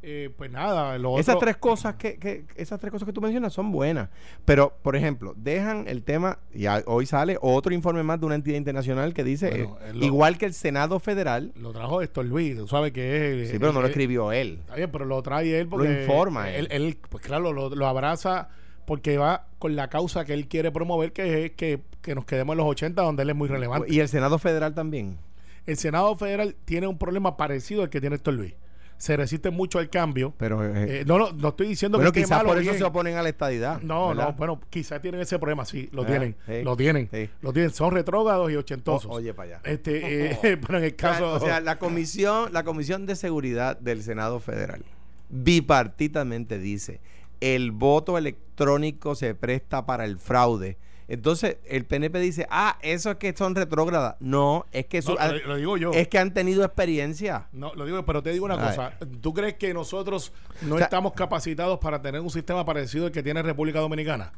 eh, 0.00 0.30
pues 0.38 0.50
nada, 0.50 0.96
lo 0.96 1.18
Esas 1.18 1.34
otro- 1.34 1.46
tres 1.46 1.56
cosas 1.58 1.96
que, 1.96 2.18
que- 2.18 2.44
esas 2.56 2.80
tres 2.80 2.90
cosas 2.92 3.04
que 3.04 3.12
tú 3.12 3.20
mencionas 3.20 3.52
son 3.52 3.70
buenas. 3.72 4.08
Pero, 4.46 4.72
por 4.82 4.94
ejemplo, 4.96 5.34
dejan 5.36 5.86
el 5.88 6.02
tema, 6.02 6.38
y 6.54 6.64
a- 6.66 6.82
hoy 6.86 7.04
sale 7.04 7.36
otro 7.42 7.74
informe 7.74 8.02
más 8.04 8.18
de 8.20 8.26
una 8.26 8.36
entidad 8.36 8.56
internacional 8.56 9.12
que 9.12 9.22
dice, 9.24 9.50
Bueno, 9.50 9.76
eh, 9.84 9.92
lo- 9.94 10.04
igual 10.06 10.38
que 10.38 10.46
el 10.46 10.54
Senado 10.54 10.98
Federal, 11.00 11.52
Lo 11.56 11.72
trajo 11.72 12.00
Héctor 12.00 12.24
Luis, 12.26 12.56
tú 12.56 12.66
sabes 12.68 12.92
que 12.92 13.42
es... 13.42 13.50
sí, 13.50 13.58
pero 13.58 13.72
no 13.72 13.82
lo 13.82 13.88
escribió 13.88 14.32
él. 14.32 14.58
Está 14.60 14.76
bien, 14.76 14.90
pero 14.90 15.04
lo 15.04 15.20
trae 15.22 15.58
él 15.60 15.68
porque... 15.68 16.02
informa 16.02 16.48
él. 16.50 16.68
él. 16.70 16.82
él, 16.82 16.98
pues 17.10 17.22
claro, 17.22 17.52
lo, 17.52 17.68
lo 17.68 17.86
abraza 17.86 18.48
porque 18.88 19.18
va 19.18 19.46
con 19.60 19.76
la 19.76 19.88
causa 19.88 20.24
que 20.24 20.34
él 20.34 20.48
quiere 20.48 20.72
promover, 20.72 21.12
que 21.12 21.44
es 21.44 21.52
que, 21.52 21.80
que 22.02 22.14
nos 22.16 22.24
quedemos 22.24 22.54
en 22.54 22.58
los 22.58 22.66
80, 22.66 23.00
donde 23.02 23.22
él 23.22 23.30
es 23.30 23.36
muy 23.36 23.46
relevante. 23.48 23.86
Y 23.92 24.00
el 24.00 24.08
Senado 24.08 24.38
Federal 24.40 24.74
también. 24.74 25.18
el 25.66 25.76
Senado 25.76 26.16
Federal 26.16 26.56
tiene 26.64 26.86
un 26.88 26.98
problema 26.98 27.36
parecido 27.36 27.82
al 27.82 27.90
que 27.90 28.00
tiene 28.00 28.16
Héctor 28.16 28.34
Luis. 28.34 28.54
Se 28.96 29.16
resiste 29.16 29.50
mucho 29.50 29.78
al 29.78 29.90
cambio. 29.90 30.34
Pero, 30.38 30.64
eh, 30.64 31.00
Eh, 31.00 31.04
no, 31.06 31.18
no, 31.18 31.30
no 31.30 31.50
estoy 31.50 31.68
diciendo 31.68 31.98
bueno, 31.98 32.10
que 32.10 32.22
quizás 32.22 32.42
por 32.42 32.58
eso 32.58 32.74
se 32.74 32.82
oponen 32.82 33.16
a 33.16 33.22
la 33.22 33.28
estadidad. 33.28 33.80
No, 33.82 34.08
¿verdad? 34.08 34.28
no, 34.30 34.32
bueno, 34.32 34.60
quizás 34.70 35.00
tienen 35.00 35.20
ese 35.20 35.38
problema, 35.38 35.64
sí, 35.64 35.88
lo 35.92 36.02
Ah, 36.02 36.06
tienen, 36.06 36.34
lo 36.64 36.76
tienen, 36.76 37.08
lo 37.42 37.52
tienen, 37.52 37.70
son 37.70 37.92
retrógrados 37.92 38.50
y 38.50 38.56
ochentosos. 38.56 39.08
O- 39.08 39.14
oye, 39.14 39.32
para 39.34 39.58
allá. 39.58 39.60
Este, 39.70 40.30
eh, 40.32 40.56
pero 40.66 40.78
en 40.78 40.84
el 40.84 40.96
caso, 40.96 41.32
o 41.34 41.38
sea, 41.38 41.60
la 41.60 41.78
comisión, 41.78 42.52
la 42.52 42.64
comisión 42.64 43.06
de 43.06 43.14
seguridad 43.14 43.78
del 43.78 44.02
Senado 44.02 44.40
Federal 44.40 44.82
bipartitamente 45.30 46.58
dice 46.58 47.00
el 47.40 47.70
voto 47.72 48.18
electrónico 48.18 49.14
se 49.14 49.34
presta 49.34 49.86
para 49.86 50.04
el 50.04 50.18
fraude. 50.18 50.78
Entonces 51.10 51.56
el 51.64 51.86
PNP 51.86 52.18
dice, 52.20 52.46
ah, 52.50 52.76
eso 52.82 53.12
es 53.12 53.16
que 53.16 53.34
son 53.34 53.54
retrógradas. 53.54 54.16
No, 54.20 54.66
es 54.72 54.84
que 54.86 54.98
eso, 54.98 55.14
No, 55.18 55.32
lo, 55.32 55.38
lo 55.48 55.56
digo 55.56 55.76
yo. 55.78 55.90
es 55.92 56.06
que 56.08 56.18
han 56.18 56.34
tenido 56.34 56.62
experiencia. 56.64 57.48
No, 57.52 57.72
lo 57.74 57.86
digo, 57.86 58.04
pero 58.04 58.22
te 58.22 58.30
digo 58.30 58.44
una 58.44 58.56
Ay. 58.62 58.68
cosa. 58.76 58.92
¿Tú 59.22 59.32
crees 59.32 59.54
que 59.54 59.72
nosotros 59.72 60.32
no 60.62 60.74
O 60.74 60.78
sea- 60.78 60.84
estamos 60.84 61.14
capacitados 61.14 61.78
para 61.78 62.02
tener 62.02 62.20
un 62.20 62.28
sistema 62.28 62.62
parecido 62.64 63.06
al 63.06 63.12
que 63.12 63.22
tiene 63.22 63.42
República 63.42 63.80
Dominicana? 63.80 64.32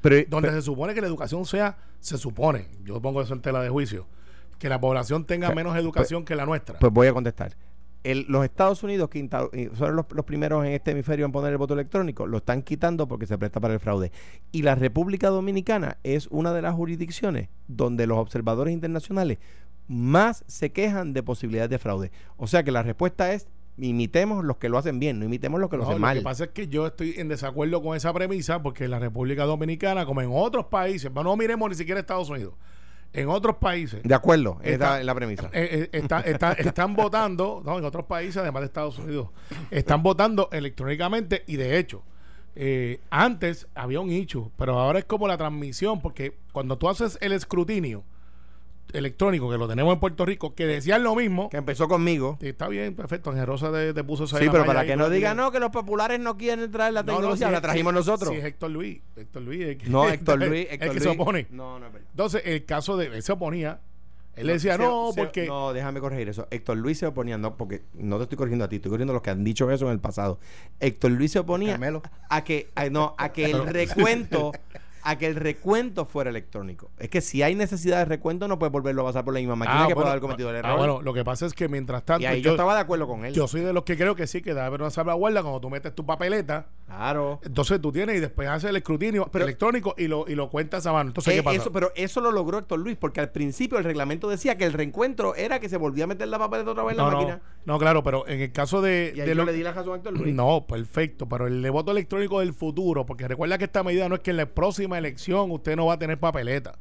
Pero, 0.00 0.16
Donde 0.28 0.48
pero- 0.48 0.60
se 0.60 0.64
supone 0.64 0.92
que 0.94 1.00
la 1.00 1.06
educación 1.06 1.44
sea, 1.44 1.76
se 2.00 2.18
supone, 2.18 2.66
yo 2.84 3.00
pongo 3.00 3.22
eso 3.22 3.34
en 3.34 3.40
tela 3.40 3.60
de 3.62 3.68
juicio, 3.68 4.06
que 4.58 4.68
la 4.68 4.80
población 4.80 5.24
tenga 5.24 5.50
menos 5.54 5.76
educación 5.76 6.24
que 6.24 6.34
la 6.34 6.46
nuestra. 6.46 6.80
pues 6.80 6.92
voy 6.92 7.06
a 7.06 7.12
contestar. 7.12 7.54
El- 8.10 8.26
los 8.28 8.44
Estados 8.44 8.82
Unidos 8.82 9.08
que 9.10 9.18
y 9.18 9.28
son 9.76 9.96
los, 9.96 10.06
los 10.12 10.24
primeros 10.24 10.64
en 10.64 10.72
este 10.72 10.92
hemisferio 10.92 11.26
en 11.26 11.32
poner 11.32 11.52
el 11.52 11.58
voto 11.58 11.74
electrónico, 11.74 12.26
lo 12.26 12.38
están 12.38 12.62
quitando 12.62 13.06
porque 13.08 13.26
se 13.26 13.36
presta 13.38 13.60
para 13.60 13.74
el 13.74 13.80
fraude. 13.80 14.12
Y 14.52 14.62
la 14.62 14.74
República 14.74 15.28
Dominicana 15.28 15.98
es 16.02 16.26
una 16.28 16.52
de 16.52 16.62
las 16.62 16.74
jurisdicciones 16.74 17.48
donde 17.66 18.06
los 18.06 18.18
observadores 18.18 18.72
internacionales 18.72 19.38
más 19.86 20.44
se 20.46 20.70
quejan 20.72 21.12
de 21.12 21.22
posibilidades 21.22 21.70
de 21.70 21.78
fraude. 21.78 22.10
O 22.36 22.46
sea 22.46 22.62
que 22.62 22.70
la 22.72 22.82
respuesta 22.82 23.32
es 23.32 23.48
imitemos 23.80 24.44
los 24.44 24.56
que 24.56 24.68
lo 24.68 24.76
hacen 24.76 24.98
bien, 24.98 25.18
no 25.20 25.24
imitemos 25.24 25.60
los 25.60 25.70
que 25.70 25.76
lo 25.76 25.84
No, 25.84 25.90
hacen 25.90 26.00
lo 26.00 26.06
mal. 26.06 26.16
que 26.18 26.24
pasa 26.24 26.44
es 26.44 26.50
que 26.50 26.66
yo 26.68 26.86
estoy 26.88 27.14
en 27.16 27.28
desacuerdo 27.28 27.80
con 27.80 27.96
esa 27.96 28.12
premisa 28.12 28.60
porque 28.60 28.84
en 28.86 28.90
la 28.90 28.98
República 28.98 29.44
Dominicana, 29.44 30.04
como 30.04 30.20
en 30.20 30.30
otros 30.32 30.66
países, 30.66 31.12
no 31.12 31.36
miremos 31.36 31.68
ni 31.70 31.76
siquiera 31.76 32.00
Estados 32.00 32.28
Unidos, 32.28 32.54
en 33.12 33.28
otros 33.28 33.56
países 33.56 34.02
De 34.02 34.14
acuerdo, 34.14 34.58
Está- 34.62 35.00
es 35.00 35.04
la 35.06 35.14
premisa. 35.14 35.48
Eh, 35.52 35.88
eh, 35.92 35.98
está- 35.98 36.20
está- 36.20 36.52
están 36.58 36.94
votando, 36.94 37.62
no, 37.64 37.78
en 37.78 37.84
otros 37.84 38.04
países, 38.06 38.36
además 38.38 38.60
de 38.62 38.66
Estados 38.66 38.98
Unidos, 38.98 39.28
están 39.70 40.02
votando 40.02 40.48
electrónicamente 40.52 41.42
y 41.46 41.56
de 41.56 41.78
hecho, 41.78 42.02
eh, 42.54 43.00
antes 43.10 43.66
había 43.74 44.00
un 44.00 44.10
hecho, 44.10 44.50
pero 44.56 44.78
ahora 44.78 44.98
es 44.98 45.04
como 45.04 45.26
la 45.28 45.36
transmisión, 45.38 46.00
porque 46.00 46.36
cuando 46.52 46.76
tú 46.76 46.88
haces 46.88 47.16
el 47.20 47.32
escrutinio, 47.32 48.02
electrónico 48.92 49.50
que 49.50 49.58
lo 49.58 49.68
tenemos 49.68 49.92
en 49.94 50.00
Puerto 50.00 50.24
Rico, 50.24 50.54
que 50.54 50.66
decían 50.66 51.02
lo 51.02 51.14
mismo. 51.14 51.48
Que 51.50 51.56
empezó 51.58 51.88
conmigo. 51.88 52.38
Sí, 52.40 52.48
Está 52.48 52.68
bien, 52.68 52.94
perfecto. 52.94 53.30
Ángel 53.30 53.46
Rosa 53.46 53.70
te, 53.72 53.92
te 53.94 54.04
puso 54.04 54.24
esa 54.24 54.38
Sí, 54.38 54.48
pero 54.50 54.64
para 54.64 54.84
que 54.86 54.96
no 54.96 55.10
digan, 55.10 55.36
no, 55.36 55.50
que 55.52 55.60
los 55.60 55.70
populares 55.70 56.18
no 56.20 56.36
quieren 56.36 56.70
traer 56.70 56.92
la 56.94 57.02
No, 57.02 57.12
no, 57.12 57.18
tecnología, 57.18 57.50
la 57.50 57.60
trajimos 57.60 57.92
nosotros. 57.92 58.30
Sí, 58.30 58.36
es 58.36 58.44
Héctor 58.44 58.70
Luis. 58.70 59.00
Héctor 59.16 59.42
Luis. 59.42 59.62
el 59.62 59.76
que- 59.78 59.88
No, 59.90 60.08
Héctor 60.08 60.38
Luis. 60.38 60.66
el 60.66 60.72
Héctor 60.74 60.88
que 60.88 60.94
Luis. 60.94 61.02
se 61.02 61.08
opone. 61.10 61.46
No, 61.50 61.78
no 61.78 61.86
es 61.86 61.92
verdad. 61.92 62.08
Entonces, 62.10 62.42
el 62.44 62.64
caso 62.64 62.96
de. 62.96 63.06
Él 63.06 63.22
se 63.22 63.32
oponía. 63.32 63.80
Él 64.36 64.46
decía, 64.46 64.76
Se- 64.76 64.82
no, 64.84 65.10
se- 65.12 65.20
porque. 65.20 65.46
No, 65.48 65.72
déjame 65.72 65.98
corregir 65.98 66.28
eso. 66.28 66.46
Héctor 66.52 66.76
Luis 66.76 66.96
se 66.98 67.06
oponía, 67.06 67.36
no, 67.36 67.56
porque 67.56 67.82
no 67.94 68.18
te 68.18 68.22
estoy 68.22 68.38
corrigiendo 68.38 68.64
a 68.64 68.68
ti, 68.68 68.76
estoy 68.76 68.88
corrigiendo 68.90 69.12
a 69.12 69.14
los 69.14 69.22
que 69.22 69.30
han 69.30 69.42
dicho 69.42 69.68
eso 69.70 69.86
en 69.86 69.92
el 69.92 69.98
pasado. 70.00 70.38
Héctor 70.78 71.10
Luis 71.10 71.32
se 71.32 71.40
oponía 71.40 71.72
Carmelo. 71.72 72.02
a 72.30 72.44
que, 72.44 72.68
a, 72.76 72.88
no, 72.88 73.16
a 73.18 73.32
que 73.32 73.46
el 73.46 73.66
recuento, 73.66 74.52
a 75.10 75.16
que 75.16 75.26
el 75.26 75.36
recuento 75.36 76.04
fuera 76.04 76.30
electrónico. 76.30 76.90
Es 76.98 77.08
que 77.08 77.20
si 77.20 77.42
hay 77.42 77.54
necesidad 77.54 77.98
de 77.98 78.04
recuento, 78.04 78.46
no 78.48 78.58
puedes 78.58 78.72
volverlo 78.72 79.02
a 79.02 79.06
pasar 79.06 79.24
por 79.24 79.32
la 79.34 79.40
misma 79.40 79.56
máquina 79.56 79.86
que 79.86 79.94
puede 79.94 80.04
bueno, 80.04 80.10
haber 80.10 80.20
cometido 80.20 80.50
el 80.50 80.56
ah, 80.56 80.58
error. 80.58 80.76
bueno, 80.76 81.02
lo 81.02 81.14
que 81.14 81.24
pasa 81.24 81.46
es 81.46 81.54
que 81.54 81.68
mientras 81.68 82.04
tanto. 82.04 82.22
y 82.22 82.26
ahí 82.26 82.40
yo, 82.40 82.46
yo, 82.46 82.50
estaba 82.52 82.74
de 82.74 82.80
acuerdo 82.80 83.06
con 83.06 83.24
él. 83.24 83.32
yo 83.32 83.48
soy 83.48 83.62
de 83.62 83.72
los 83.72 83.84
que 83.84 83.96
creo 83.96 84.14
que 84.14 84.26
sí, 84.26 84.42
que 84.42 84.50
debe 84.50 84.66
haber 84.66 84.80
una 84.80 84.90
salvaguarda 84.90 85.42
cuando 85.42 85.60
tú 85.60 85.70
metes 85.70 85.94
tu 85.94 86.04
papeleta. 86.04 86.66
claro. 86.86 87.40
Entonces 87.44 87.80
tú 87.80 87.92
tienes 87.92 88.16
y 88.16 88.20
después 88.20 88.48
haces 88.48 88.70
el 88.70 88.76
escrutinio 88.76 89.28
Pero- 89.32 89.44
electrónico 89.44 89.94
y 89.96 90.08
lo, 90.08 90.26
y 90.28 90.34
lo 90.34 90.50
cuentas 90.50 90.86
a 90.86 90.92
mano. 90.92 91.10
Entonces, 91.10 91.34
Eh, 91.34 91.36
¿qué 91.38 91.42
pasa? 91.42 91.56
eso, 91.56 91.72
pero 91.72 91.92
eso 91.96 92.20
lo 92.20 92.30
logró 92.32 92.58
Héctor 92.58 92.78
Luis, 92.80 92.96
porque 92.96 93.20
al 93.20 93.30
principio 93.30 93.78
el 93.78 93.84
reglamento 93.84 94.28
decía 94.28 94.58
que 94.58 94.64
el 94.64 94.72
reencuentro 94.72 95.34
era 95.34 95.58
que 95.60 95.68
se 95.68 95.76
volvía 95.76 96.04
a 96.04 96.06
meter 96.06 96.28
la 96.28 96.38
papeleta 96.38 96.70
otra 96.72 96.82
vez 96.84 96.92
en 96.92 96.98
no, 96.98 97.04
la 97.04 97.10
no, 97.10 97.16
máquina. 97.18 97.40
no, 97.64 97.78
claro, 97.78 98.02
pero 98.02 98.26
en 98.28 98.40
el 98.40 98.52
caso 98.52 98.82
de, 98.82 99.12
Y 99.16 99.20
ahí 99.20 99.26
de 99.28 99.34
yo 99.34 99.34
lo- 99.36 99.44
le 99.46 99.52
di 99.54 99.62
la 99.62 99.72
razón 99.72 99.94
a 99.94 99.96
Héctor 99.96 100.18
Luis. 100.18 100.34
No, 100.34 100.66
perfecto, 100.66 101.26
pero 101.28 101.46
el 101.46 101.62
de 101.62 101.70
voto 101.70 101.92
electrónico 101.92 102.40
del 102.40 102.52
futuro, 102.52 103.06
porque 103.06 103.26
recuerda 103.28 103.56
que 103.58 103.64
esta 103.64 103.82
medida 103.82 104.08
no 104.08 104.16
es 104.16 104.20
que 104.20 104.30
en 104.32 104.36
la 104.38 104.46
próxima 104.46 104.97
elección 104.98 105.50
usted 105.50 105.76
no 105.76 105.86
va 105.86 105.94
a 105.94 105.98
tener 105.98 106.18
papeleta. 106.18 106.78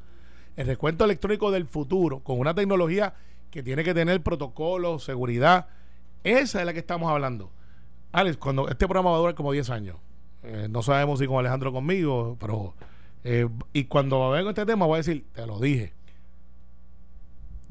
El 0.55 0.67
recuento 0.67 1.05
electrónico 1.05 1.51
del 1.51 1.65
futuro, 1.65 2.19
con 2.19 2.39
una 2.39 2.53
tecnología 2.53 3.13
que 3.51 3.63
tiene 3.63 3.83
que 3.83 3.93
tener 3.93 4.21
protocolo, 4.21 5.00
seguridad, 5.00 5.67
esa 6.24 6.59
es 6.59 6.65
la 6.65 6.74
que 6.74 6.79
estamos 6.79 7.09
hablando. 7.12 7.51
Alex, 8.12 8.38
cuando 8.38 8.67
este 8.67 8.88
programa 8.88 9.12
va 9.12 9.17
a 9.17 9.19
durar 9.19 9.36
como 9.36 9.51
10 9.51 9.69
años, 9.69 9.97
eh, 10.43 10.67
no 10.69 10.81
sabemos 10.81 11.19
si 11.19 11.27
con 11.27 11.38
Alejandro 11.38 11.71
conmigo, 11.71 12.38
pero... 12.39 12.74
eh, 13.24 13.47
y 13.74 13.86
cuando 13.86 14.31
venga 14.31 14.50
este 14.50 14.65
tema 14.65 14.86
voy 14.86 14.95
a 14.95 14.97
decir, 14.97 15.25
te 15.33 15.45
lo 15.45 15.59
dije. 15.59 15.93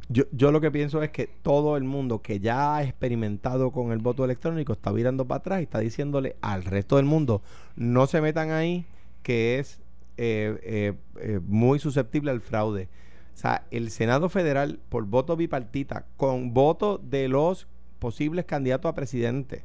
Yo, 0.08 0.22
yo 0.30 0.52
lo 0.52 0.60
que 0.60 0.70
pienso 0.70 1.02
es 1.02 1.10
que 1.10 1.26
todo 1.26 1.76
el 1.76 1.82
mundo 1.82 2.22
que 2.22 2.38
ya 2.38 2.76
ha 2.76 2.84
experimentado 2.84 3.72
con 3.72 3.90
el 3.90 3.98
voto 3.98 4.24
electrónico 4.24 4.72
está 4.72 4.92
virando 4.92 5.24
para 5.26 5.38
atrás 5.38 5.60
y 5.60 5.64
está 5.64 5.80
diciéndole 5.80 6.36
al 6.42 6.62
resto 6.64 6.96
del 6.96 7.06
mundo, 7.06 7.42
no 7.74 8.06
se 8.06 8.20
metan 8.20 8.52
ahí, 8.52 8.86
que 9.24 9.58
es 9.58 9.80
eh, 10.16 10.58
eh, 10.62 10.92
eh, 11.20 11.40
muy 11.46 11.78
susceptible 11.78 12.30
al 12.30 12.40
fraude. 12.40 12.88
O 13.34 13.38
sea, 13.38 13.66
el 13.70 13.90
Senado 13.90 14.28
Federal, 14.28 14.80
por 14.88 15.04
voto 15.04 15.36
bipartita, 15.36 16.06
con 16.16 16.54
voto 16.54 16.98
de 16.98 17.28
los 17.28 17.68
posibles 17.98 18.46
candidatos 18.46 18.88
a 18.88 18.94
presidente, 18.94 19.64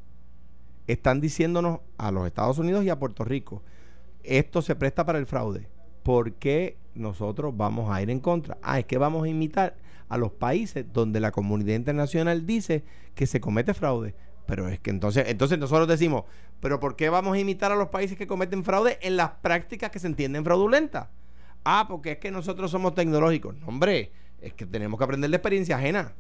están 0.87 1.21
diciéndonos 1.21 1.79
a 1.97 2.11
los 2.11 2.27
Estados 2.27 2.57
Unidos 2.57 2.83
y 2.83 2.89
a 2.89 2.99
Puerto 2.99 3.23
Rico, 3.23 3.63
esto 4.23 4.61
se 4.61 4.75
presta 4.75 5.05
para 5.05 5.19
el 5.19 5.25
fraude. 5.25 5.67
¿Por 6.03 6.33
qué 6.33 6.77
nosotros 6.95 7.55
vamos 7.55 7.89
a 7.89 8.01
ir 8.01 8.09
en 8.09 8.19
contra? 8.19 8.57
Ah, 8.61 8.79
es 8.79 8.85
que 8.85 8.97
vamos 8.97 9.23
a 9.23 9.29
imitar 9.29 9.77
a 10.09 10.17
los 10.17 10.33
países 10.33 10.85
donde 10.91 11.21
la 11.21 11.31
comunidad 11.31 11.75
internacional 11.75 12.45
dice 12.45 12.83
que 13.15 13.25
se 13.25 13.39
comete 13.39 13.73
fraude. 13.73 14.15
Pero 14.45 14.67
es 14.67 14.81
que 14.81 14.89
entonces, 14.89 15.25
entonces 15.29 15.57
nosotros 15.57 15.87
decimos, 15.87 16.25
pero 16.61 16.79
¿por 16.79 16.95
qué 16.95 17.09
vamos 17.09 17.35
a 17.35 17.39
imitar 17.39 17.71
a 17.71 17.75
los 17.75 17.89
países 17.89 18.17
que 18.17 18.27
cometen 18.27 18.63
fraude 18.63 18.97
en 19.01 19.17
las 19.17 19.31
prácticas 19.41 19.89
que 19.91 19.99
se 19.99 20.07
entienden 20.07 20.43
fraudulentas? 20.45 21.09
Ah, 21.65 21.85
porque 21.89 22.13
es 22.13 22.17
que 22.19 22.31
nosotros 22.31 22.71
somos 22.71 22.95
tecnológicos. 22.95 23.55
No, 23.57 23.67
hombre, 23.67 24.11
es 24.41 24.53
que 24.53 24.65
tenemos 24.65 24.97
que 24.97 25.03
aprender 25.03 25.29
de 25.29 25.35
experiencia 25.35 25.75
ajena. 25.75 26.13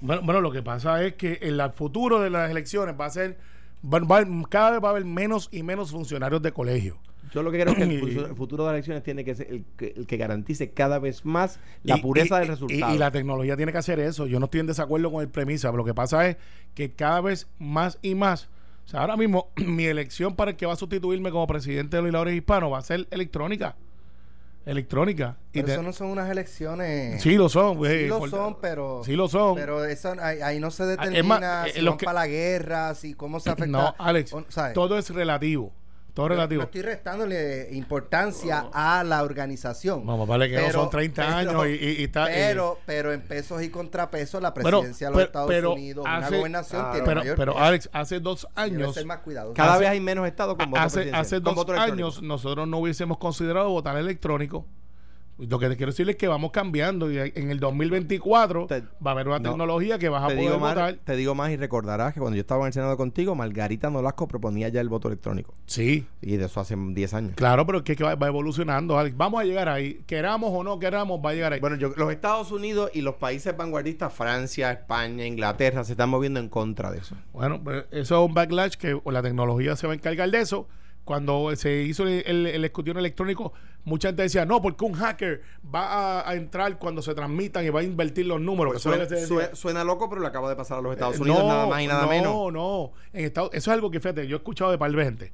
Bueno, 0.00 0.22
bueno, 0.22 0.40
lo 0.40 0.50
que 0.50 0.62
pasa 0.62 1.04
es 1.04 1.14
que 1.14 1.38
en 1.42 1.60
el 1.60 1.70
futuro 1.72 2.20
de 2.20 2.30
las 2.30 2.50
elecciones 2.50 2.94
va 2.98 3.04
a 3.06 3.10
ser, 3.10 3.36
va- 3.84 3.98
va- 4.00 4.26
cada 4.48 4.70
vez 4.72 4.82
va 4.82 4.88
a 4.88 4.90
haber 4.92 5.04
menos 5.04 5.48
y 5.52 5.62
menos 5.62 5.90
funcionarios 5.90 6.40
de 6.40 6.52
colegio. 6.52 6.98
Yo 7.34 7.42
lo 7.42 7.52
que 7.52 7.60
creo 7.60 7.72
es 7.74 7.76
que 7.78 7.84
el 7.84 7.90
Y- 8.30 8.34
futuro, 8.34 8.64
de 8.64 8.68
las 8.70 8.74
elecciones 8.76 9.02
tiene 9.02 9.22
que 9.24 9.34
ser 9.34 9.48
el 9.50 9.64
que, 9.76 9.92
el 9.94 10.06
que 10.06 10.16
garantice 10.16 10.70
cada 10.70 10.98
vez 10.98 11.26
más 11.26 11.60
la 11.82 11.98
Y- 11.98 12.00
pureza 12.00 12.36
y- 12.36 12.38
del 12.40 12.48
y- 12.48 12.50
resultado. 12.52 12.94
Y, 12.94 12.98
la 12.98 13.10
tecnología 13.10 13.56
tiene 13.56 13.70
que 13.72 13.78
hacer 13.78 14.00
eso. 14.00 14.26
Yo 14.26 14.38
no 14.40 14.46
estoy 14.46 14.60
en 14.60 14.66
desacuerdo 14.66 15.12
con 15.12 15.20
el 15.20 15.28
premisa, 15.28 15.68
pero 15.68 15.78
lo 15.78 15.84
que 15.84 15.94
pasa 15.94 16.26
es 16.26 16.36
que 16.74 16.92
cada 16.92 17.20
vez 17.20 17.46
más 17.58 17.98
y 18.00 18.14
más. 18.14 18.48
O 18.88 18.90
sea, 18.90 19.00
ahora 19.02 19.18
mismo 19.18 19.50
mi 19.56 19.84
elección 19.84 20.34
para 20.34 20.52
el 20.52 20.56
que 20.56 20.64
va 20.64 20.72
a 20.72 20.76
sustituirme 20.76 21.30
como 21.30 21.46
presidente 21.46 21.96
de 21.98 22.00
los 22.00 22.04
legisladores 22.06 22.34
hispanos 22.36 22.72
va 22.72 22.78
a 22.78 22.82
ser 22.82 23.06
electrónica. 23.10 23.76
Electrónica. 24.64 25.36
Y 25.52 25.58
Pero 25.58 25.66
te- 25.66 25.72
eso 25.74 25.82
no 25.82 25.92
son 25.92 26.08
unas 26.08 26.30
elecciones. 26.30 27.22
sí 27.22 27.36
lo 27.36 27.48
son. 27.50 27.84
Sí 27.86 28.06
lo 28.06 28.18
por- 28.18 28.30
son, 28.30 28.56
pero. 28.60 29.02
Sí 29.04 29.12
lo 29.14 29.28
son. 29.28 29.56
Pero 29.56 29.84
eso, 29.84 30.14
ahí, 30.20 30.40
ahí 30.40 30.58
no 30.58 30.70
se 30.70 30.84
Ah, 30.84 30.86
determina 30.86 31.22
más, 31.40 31.68
eh, 31.68 31.72
si 31.74 31.84
van 31.84 31.96
que- 31.98 32.04
para 32.06 32.20
la 32.20 32.26
guerra, 32.26 32.94
si 32.94 33.12
cómo 33.14 33.40
se 33.40 33.50
afecta. 33.50 33.66
No, 33.66 33.94
Alex, 33.98 34.34
todo 34.74 34.98
es 34.98 35.10
relativo. 35.10 35.70
Todo 36.18 36.30
No- 36.30 36.34
relativo. 36.34 36.62
No 36.62 36.64
estoy 36.66 36.82
restándole 36.82 37.68
importancia 37.70 38.66
a 38.72 39.04
la 39.04 39.22
organización. 39.22 40.04
Vamos, 40.04 40.26
vale 40.26 40.48
que 40.50 40.60
no 40.60 40.72
son 40.72 40.90
30 40.90 41.22
pero- 41.24 41.60
años 41.62 41.66
y, 41.80 41.84
y- 41.84 42.00
y 42.00 42.04
está. 42.04 42.28
y- 42.28 42.34
Pero, 42.34 42.78
pero 42.86 43.12
en 43.12 43.20
pesos 43.22 43.62
y 43.62 43.68
contrapesos, 43.70 44.42
la 44.42 44.50
Bueno, 44.50 44.78
presidencia 44.80 45.10
de 45.10 45.14
los 45.14 45.22
Estados 45.22 45.48
pero 45.48 45.74
Unidos, 45.74 46.04
una 46.04 46.16
hace- 46.16 46.36
gobernación 46.38 46.82
Ah, 46.84 46.90
tiene 46.90 47.06
pero, 47.06 47.20
mayor 47.20 47.36
pero. 47.36 47.56
Alex, 47.56 47.88
hace 47.92 48.18
dos 48.18 48.48
años. 48.56 48.94
ser 48.94 49.06
más 49.06 49.18
cuidadoso. 49.18 49.54
Cada 49.54 49.74
hace- 49.74 49.80
vez 49.80 49.88
hay 49.90 50.00
menos 50.00 50.26
estados 50.26 50.56
con 50.56 50.70
voto 50.72 50.82
hace, 50.82 51.12
hace 51.12 51.36
con 51.36 51.44
dos 51.44 51.54
voto 51.54 51.72
años 51.74 52.20
nosotros 52.20 52.66
no 52.66 52.78
hubiésemos 52.78 53.18
considerado 53.18 53.70
votar 53.70 53.96
electrónico. 53.96 54.66
Lo 55.38 55.58
que 55.58 55.68
te 55.68 55.76
quiero 55.76 55.92
decir 55.92 56.08
es 56.10 56.16
que 56.16 56.26
vamos 56.28 56.50
cambiando 56.50 57.10
y 57.12 57.18
en 57.18 57.50
el 57.50 57.60
2024 57.60 58.66
Te- 58.66 58.80
va 59.04 59.10
a 59.10 59.10
haber 59.12 59.28
una 59.28 59.38
no, 59.38 59.50
tecnología 59.50 59.98
que 59.98 60.08
vas 60.08 60.24
a 60.24 60.28
te 60.28 60.34
poder 60.34 60.48
digo, 60.48 60.58
más, 60.60 60.74
votar. 60.74 60.94
te 61.04 61.16
digo 61.16 61.34
más 61.34 61.50
y 61.50 61.56
recordarás 61.56 62.12
que 62.14 62.20
cuando 62.20 62.36
yo 62.36 62.40
estaba 62.40 62.62
en 62.62 62.66
el 62.68 62.72
Senado 62.72 62.96
contigo, 62.96 63.34
Margarita 63.34 63.90
Nolasco 63.90 64.26
proponía 64.28 64.68
ya 64.68 64.80
el 64.80 64.88
voto 64.88 65.08
electrónico. 65.08 65.54
Sí, 65.66 66.06
Y 66.20 66.36
de 66.36 66.46
eso 66.46 66.60
hace 66.60 66.76
10 66.76 67.14
años. 67.14 67.32
claro, 67.36 67.64
pero 67.66 67.78
es 67.78 67.84
que, 67.84 68.02
va, 68.02 68.14
va 68.14 68.26
evolucionando, 68.26 68.98
Alex. 68.98 69.16
Vamos 69.16 69.40
a 69.40 69.44
llegar 69.44 69.68
ahí. 69.68 70.02
Queramos 70.06 70.50
o 70.52 70.64
no 70.64 70.78
queramos, 70.78 71.20
va 71.24 71.30
a 71.30 71.34
llegar 71.34 71.52
ahí. 71.52 71.60
Bueno, 71.60 71.76
yo, 71.76 71.92
los 71.96 72.10
Estados 72.12 72.50
Unidos 72.52 72.90
y 72.94 73.00
los 73.02 73.14
países 73.16 73.56
vanguardistas, 73.56 74.12
Francia, 74.12 74.72
España, 74.72 75.24
Inglaterra, 75.26 75.84
se 75.84 75.92
están 75.92 76.08
moviendo 76.10 76.40
en 76.40 76.48
contra 76.48 76.90
de 76.90 76.98
eso. 76.98 77.14
Bueno, 77.32 77.60
pues 77.62 77.84
eso 77.90 78.22
es 78.22 78.28
un 78.28 78.34
backlash 78.34 78.74
que 78.74 79.00
la 79.06 79.22
tecnología 79.22 79.76
se 79.76 79.86
va 79.86 79.92
a 79.92 79.96
encargar 79.96 80.30
de 80.30 80.40
eso. 80.40 80.66
Cuando 81.08 81.56
se 81.56 81.84
hizo 81.84 82.02
el, 82.06 82.22
el, 82.26 82.46
el 82.46 82.64
escrutinio 82.66 82.98
electrónico, 83.00 83.54
mucha 83.84 84.08
gente 84.08 84.24
decía, 84.24 84.44
no, 84.44 84.60
porque 84.60 84.84
un 84.84 84.92
hacker 84.92 85.40
va 85.74 86.20
a, 86.20 86.30
a 86.30 86.34
entrar 86.34 86.78
cuando 86.78 87.00
se 87.00 87.14
transmitan 87.14 87.64
y 87.64 87.70
va 87.70 87.80
a 87.80 87.82
invertir 87.82 88.26
los 88.26 88.38
números. 88.42 88.74
que 88.74 88.76
eso 88.76 88.92
es 88.94 89.30
lo 89.30 89.56
Suena, 89.56 89.84
loco, 89.84 90.10
pero 90.10 90.20
le 90.20 90.26
acaba 90.28 90.50
de 90.50 90.56
pasar 90.56 90.80
a 90.80 90.82
los 90.82 90.92
Estados 90.92 91.16
Eh, 91.16 91.22
Unidos, 91.22 91.38
no, 91.38 91.48
nada 91.48 91.66
más 91.66 91.80
y 91.80 91.86
nada 91.86 92.02
no, 92.02 92.08
menos. 92.10 92.26
No, 92.34 92.50
no. 92.50 92.92
En 93.14 93.24
Estados, 93.24 93.48
eso 93.54 93.70
es 93.70 93.74
algo 93.74 93.90
que, 93.90 94.00
fíjate, 94.00 94.26
yo 94.26 94.36
he 94.36 94.38
escuchado 94.40 94.70
de 94.70 94.76
par 94.76 94.92
de 94.92 95.02
gente. 95.02 95.32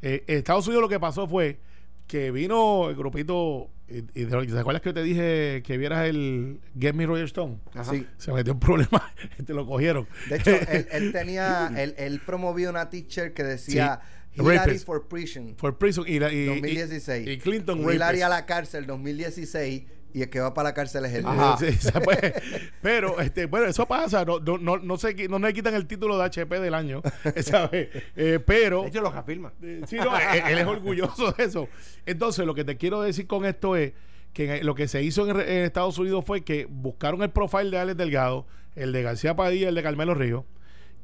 Eh, 0.00 0.22
en 0.28 0.38
Estados 0.38 0.64
Unidos 0.68 0.82
lo 0.82 0.88
que 0.88 1.00
pasó 1.00 1.26
fue 1.26 1.58
que 2.06 2.30
vino 2.30 2.88
el 2.88 2.94
grupito, 2.94 3.68
y, 3.88 3.98
y 4.22 4.26
¿te 4.26 4.58
acuerdas 4.60 4.80
que 4.80 4.92
te 4.92 5.02
dije 5.02 5.60
que 5.66 5.76
vieras 5.76 6.06
el 6.06 6.60
Get 6.78 6.94
Me 6.94 7.04
Roger 7.04 7.24
Stone? 7.24 7.58
Ajá. 7.74 7.90
Sí. 7.90 8.06
Se 8.16 8.32
metió 8.32 8.52
en 8.52 8.60
problemas 8.60 9.02
y 9.40 9.42
te 9.42 9.52
lo 9.54 9.66
cogieron. 9.66 10.06
De 10.28 10.36
hecho, 10.36 10.50
él, 10.70 10.86
él 10.92 11.10
tenía, 11.12 11.72
él, 11.76 11.96
él 11.98 12.20
promovió 12.24 12.70
una 12.70 12.90
teacher 12.90 13.34
que 13.34 13.42
decía 13.42 14.00
Sí. 14.02 14.15
Hillary 14.36 14.58
Rapist. 14.58 14.86
for 14.86 15.08
Prison 15.08 15.54
For 15.56 15.76
prison 15.78 16.04
y, 16.06 16.18
la- 16.18 16.32
y- 16.32 16.46
2016. 16.46 17.26
y, 17.26 17.30
y 17.30 17.38
Clinton 17.38 17.80
Hillary 17.80 17.98
rapist. 17.98 18.22
a 18.24 18.28
la 18.28 18.46
cárcel 18.46 18.86
2016 18.86 19.84
y 20.14 20.22
el 20.22 20.30
que 20.30 20.40
va 20.40 20.54
para 20.54 20.70
la 20.70 20.74
cárcel 20.74 21.04
es 21.04 21.12
él. 21.14 21.24
Ajá. 21.26 21.56
Sí, 21.58 21.72
se 21.72 21.92
puede. 22.00 22.34
pero 22.82 23.20
este 23.20 23.46
bueno 23.46 23.66
eso 23.66 23.86
pasa 23.86 24.24
no 24.24 24.38
no 24.40 24.56
no 24.56 24.78
no 24.78 24.96
se 24.96 25.28
no, 25.28 25.38
le 25.38 25.52
quitan 25.52 25.74
el 25.74 25.86
título 25.86 26.16
de 26.18 26.24
HP 26.24 26.58
del 26.60 26.72
año 26.74 27.02
¿sabes? 27.42 27.88
Eh, 28.16 28.38
pero 28.44 28.82
De 28.82 28.88
hecho, 28.88 29.02
los 29.02 29.14
afirma. 29.14 29.52
Eh, 29.62 29.82
Sí, 29.86 29.96
no, 29.96 30.16
él, 30.16 30.42
él 30.48 30.58
es 30.58 30.66
orgulloso 30.66 31.32
de 31.32 31.44
eso. 31.44 31.68
Entonces, 32.06 32.46
lo 32.46 32.54
que 32.54 32.64
te 32.64 32.76
quiero 32.76 33.02
decir 33.02 33.26
con 33.26 33.44
esto 33.44 33.76
es 33.76 33.92
que 34.32 34.62
lo 34.62 34.74
que 34.74 34.86
se 34.88 35.02
hizo 35.02 35.28
en, 35.28 35.36
re- 35.36 35.58
en 35.58 35.64
Estados 35.64 35.98
Unidos 35.98 36.24
fue 36.24 36.42
que 36.44 36.66
buscaron 36.68 37.22
el 37.22 37.30
profile 37.30 37.70
de 37.70 37.78
Alex 37.78 37.96
Delgado, 37.98 38.46
el 38.74 38.92
de 38.92 39.02
García 39.02 39.34
Padilla, 39.36 39.68
el 39.70 39.74
de 39.74 39.82
Carmelo 39.82 40.14
Río, 40.14 40.44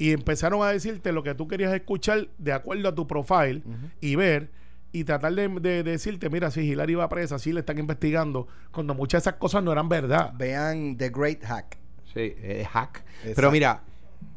y 0.03 0.13
empezaron 0.13 0.63
a 0.63 0.69
decirte 0.69 1.13
lo 1.13 1.23
que 1.23 1.35
tú 1.35 1.47
querías 1.47 1.73
escuchar 1.75 2.29
de 2.39 2.53
acuerdo 2.53 2.89
a 2.89 2.95
tu 2.95 3.07
profile 3.07 3.63
y 4.01 4.17
ver 4.17 4.51
y 4.91 5.05
tratar 5.05 5.33
de, 5.35 5.49
de 5.49 5.83
decirte, 5.83 6.29
mira, 6.29 6.51
si 6.51 6.61
Hillary 6.63 6.95
va 6.95 7.09
presa, 7.09 7.39
si 7.39 7.53
le 7.53 7.61
están 7.61 7.79
investigando, 7.79 8.49
cuando 8.73 8.95
muchas 8.95 9.23
de 9.23 9.31
esas 9.31 9.39
cosas 9.39 9.63
no 9.63 9.73
eran 9.73 9.89
verdad. 9.89 10.33
Vean 10.37 10.97
The 10.97 11.09
Great 11.11 11.43
Hack. 11.45 11.79
Sí, 12.13 12.35
es 12.43 12.67
hack. 12.69 12.99
Exacto. 13.21 13.33
Pero 13.37 13.51
mira, 13.51 13.83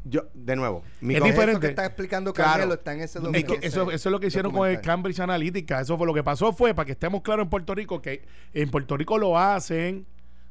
yo, 0.04 0.22
de 0.32 0.56
nuevo, 0.56 0.82
mi 1.00 1.14
Es 1.14 1.18
Eso 1.20 1.26
diferente. 1.26 1.60
que 1.60 1.66
está 1.66 1.84
explicando 1.84 2.32
Claro. 2.32 2.50
Carmelo 2.52 2.74
está 2.74 2.94
en 2.94 3.00
ese 3.00 3.18
Es 3.34 3.44
que 3.44 3.54
ese 3.54 3.66
eso, 3.66 3.90
eso 3.90 4.08
es 4.08 4.12
lo 4.12 4.20
que 4.20 4.28
hicieron 4.28 4.52
con 4.52 4.68
el. 4.68 4.80
Cambridge 4.80 5.20
Analytica. 5.20 5.80
Eso 5.80 5.98
fue 5.98 6.06
lo 6.06 6.14
que 6.14 6.22
pasó 6.22 6.52
fue, 6.52 6.74
para 6.74 6.86
que 6.86 6.92
estemos 6.92 7.22
claros 7.22 7.44
en 7.44 7.50
Puerto 7.50 7.74
Rico, 7.74 8.00
que 8.00 8.24
en 8.54 8.70
Puerto 8.70 8.96
Rico 8.96 9.18
lo 9.18 9.36
hacen, 9.38 10.06